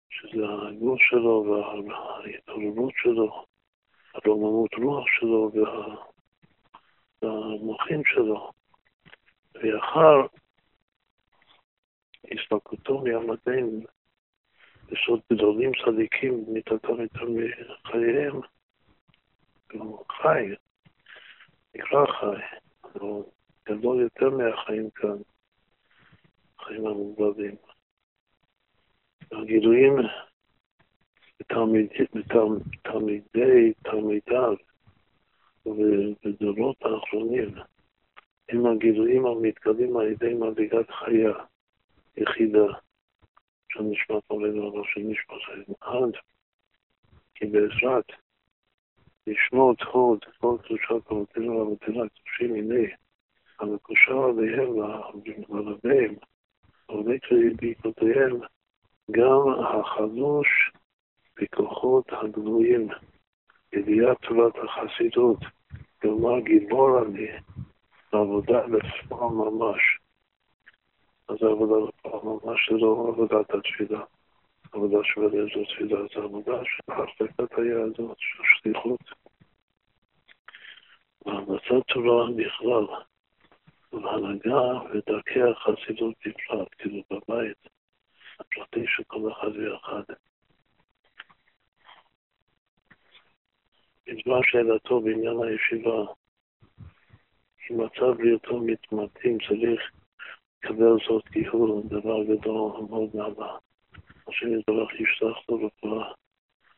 שזה 0.10 0.44
הגוף 0.68 1.00
שלו 1.02 1.46
וההתעוררות 1.46 2.94
שלו, 2.96 3.46
הרוממות 4.14 4.74
רוח 4.74 5.06
שלו 5.20 5.52
והמוחים 7.22 8.02
שלו. 8.06 8.52
ואחר 9.56 10.28
הסתלקותו 12.32 13.04
מהמדעים 13.04 13.86
יסוד 14.92 15.20
גדולים 15.34 15.72
צדיקים 15.86 16.46
מתעתר 16.48 17.02
יותר 17.02 17.26
מחייהם, 17.30 18.40
הוא 19.74 20.04
חי, 20.22 20.56
נקרא 21.76 22.06
חי, 22.06 22.58
הוא 22.94 23.32
גדול 23.70 24.02
יותר 24.02 24.30
מהחיים 24.30 24.90
כאן, 24.90 25.18
החיים 26.60 26.88
המוגבלים. 26.88 27.56
הגילויים 29.32 29.94
בתלמידי, 31.40 32.06
תלמידיו 33.84 34.54
ובדורות 35.66 36.78
האחרונים 36.82 37.56
הם 38.50 38.66
הגילויים 38.66 39.26
המתקבלים 39.26 39.98
על 39.98 40.08
ידי 40.08 40.34
מדרגת 40.34 40.92
חיה 40.92 41.34
יחידה. 42.18 42.66
של 43.70 43.82
נשמת 43.82 44.24
עולנו 44.28 44.70
אבל 44.72 44.82
של 44.94 45.02
נשמת 45.02 45.78
עד 45.82 46.12
כי 47.36 47.46
בעזרת 47.46 48.06
לשמור 49.28 49.74
הוד 49.92 50.26
כל 50.40 50.58
קדושת 50.64 51.12
אבותינו 51.12 51.58
ואבותינו 51.58 52.04
הקדושים 52.04 52.56
הנה 52.56 52.90
המקושר 53.60 54.24
עליהם 54.24 54.70
ולרביהם 55.50 56.16
עובד 56.86 57.18
בעקבותיהם 57.62 58.40
גם 59.12 59.42
החלוש 59.66 60.48
בכוחות 61.42 62.06
הגלויים. 62.12 62.88
ידיעת 63.74 64.18
תורת 64.22 64.54
החסידות 64.56 65.40
כלומר 66.02 66.40
גיבור 66.40 67.02
אני 67.02 67.28
לעבודה 68.14 68.66
לפועל 68.66 69.34
ממש 69.34 70.00
אז 71.30 71.38
העבודה 71.42 71.76
ממש 72.24 72.70
לא 72.72 73.08
עבודת 73.10 73.54
התפילה. 73.54 74.04
עבודה 74.72 74.98
של 75.04 75.22
איזו 75.22 75.66
תפילה 75.74 76.00
זה 76.16 76.24
עבודה 76.24 76.62
של 76.66 76.92
החלטת 76.92 77.58
היהדות, 77.58 78.18
של 78.20 78.44
שליחות. 78.44 79.00
והמלצת 81.26 81.88
תורה 81.88 82.32
בכלל, 82.38 82.86
והנהגה 83.92 84.90
ודרכי 84.92 85.40
החסידות 85.42 86.16
בפרט, 86.26 86.68
כאילו 86.78 87.04
בבית 87.10 87.58
הפרטי 88.40 88.86
של 88.88 89.04
כל 89.08 89.32
אחד 89.32 89.48
ואחד. 89.58 90.04
בזמן 94.08 94.40
שאלתו 94.44 95.02
בעניין 95.02 95.38
הישיבה, 95.44 96.06
אם 97.72 97.82
מצב 97.86 98.18
בהיותו 98.18 98.60
מתמתים 98.60 99.38
צריך 99.48 99.92
לקבל 100.64 100.98
זאת 101.08 101.24
הוא 101.52 101.84
דבר 101.86 102.24
גדול 102.24 102.72
מאוד 102.90 103.10
נעלה. 103.14 103.58
השם 104.28 104.60
יתברך 104.60 104.94
ישלח 104.94 105.38
לו 105.50 105.66
רפואה, 105.66 106.12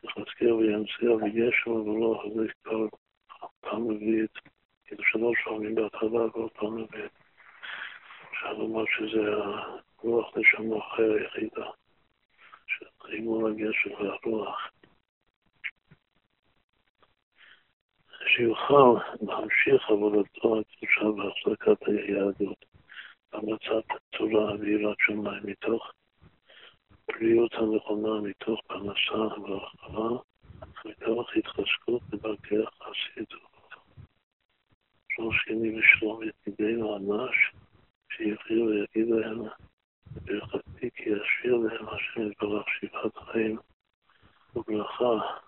יחזקאל 0.04 0.54
וינציח 0.54 1.34
וישו 1.34 1.70
ולא 1.70 2.20
אחרי 2.20 2.48
כל 2.64 2.88
פעם 3.60 3.92
רביעית, 3.92 4.32
כאילו 4.86 5.04
שלוש 5.04 5.38
פעמים 5.46 5.76
בהתחלה 5.76 6.10
ועוד 6.10 6.52
פעם 6.52 6.80
רביעית. 6.80 7.12
אפשר 8.32 8.54
לומר 8.54 8.84
שזה 8.98 9.22
הרוח 10.00 10.38
נשמה 10.38 10.78
אחר 10.78 11.14
היחידה, 11.14 11.66
שרימון 12.68 13.52
הגשם 13.52 13.92
והרוח. 13.94 14.72
שיוכל 18.28 18.96
להמשיך 19.22 19.90
עבודתו 19.90 20.60
הקדושה 20.60 21.04
בהחזקת 21.16 21.88
היהדות, 21.88 22.66
בהמצאת 23.32 23.86
צורה 24.18 24.54
ויראת 24.60 24.98
שמיים 25.00 25.44
מתוך 25.44 25.92
בריאות 27.08 27.54
הנכונה, 27.54 28.22
מתוך 28.22 28.62
פרנסה 28.68 29.42
והרחבה, 29.42 30.10
מתוך 30.86 31.30
התחזקות 31.36 32.02
בדרכי 32.10 32.56
החסידות. 32.68 33.52
שלוש 35.10 35.36
שני 35.46 35.80
ושלום 35.80 36.20
ידידינו 36.24 36.96
הנש, 36.96 37.36
שיחיו 38.12 38.66
ויגיד 38.66 39.08
להם 39.10 39.42
ברכתי 40.26 40.90
כי 40.96 41.10
ישאיר 41.10 41.56
להם 41.56 41.90
השם 41.90 42.32
יתברך 42.32 42.66
שבעת 42.80 43.18
חיים 43.18 43.58
וברכה 44.56 45.42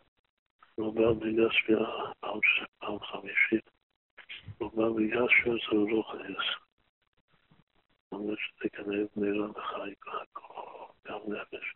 לא 0.77 0.89
בא 0.89 1.11
בגלל 1.11 1.49
שביעה 1.51 2.11
פעם 2.79 2.99
חמישית, 2.99 3.69
לא 4.61 4.71
בא 4.73 4.89
בגלל 4.89 5.27
שזה 5.29 5.77
רוח 5.91 6.15
נס. 6.15 6.72
אומר 8.15 8.35
שזה 8.35 8.69
כנראה 8.69 9.05
בנירה 9.15 9.47
בחי 9.47 9.93
גם 11.07 11.19
נפש. 11.27 11.75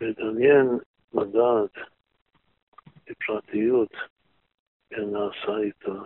ודעניין 0.00 0.66
לדעת 1.12 1.88
בפרטיות 3.06 3.92
נעשה 4.90 5.58
איתה 5.58 6.02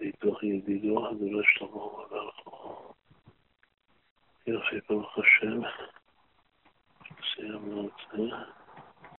מתוך 0.00 0.42
ידידו 0.42 1.08
הדורש 1.08 1.46
שלמה 1.58 1.84
וברכו. 1.84 2.92
יופי, 4.46 4.76
ברוך 4.88 5.18
השם, 5.18 5.60
סיימנו 7.34 7.88
את 7.88 7.92
זה. 8.12 8.22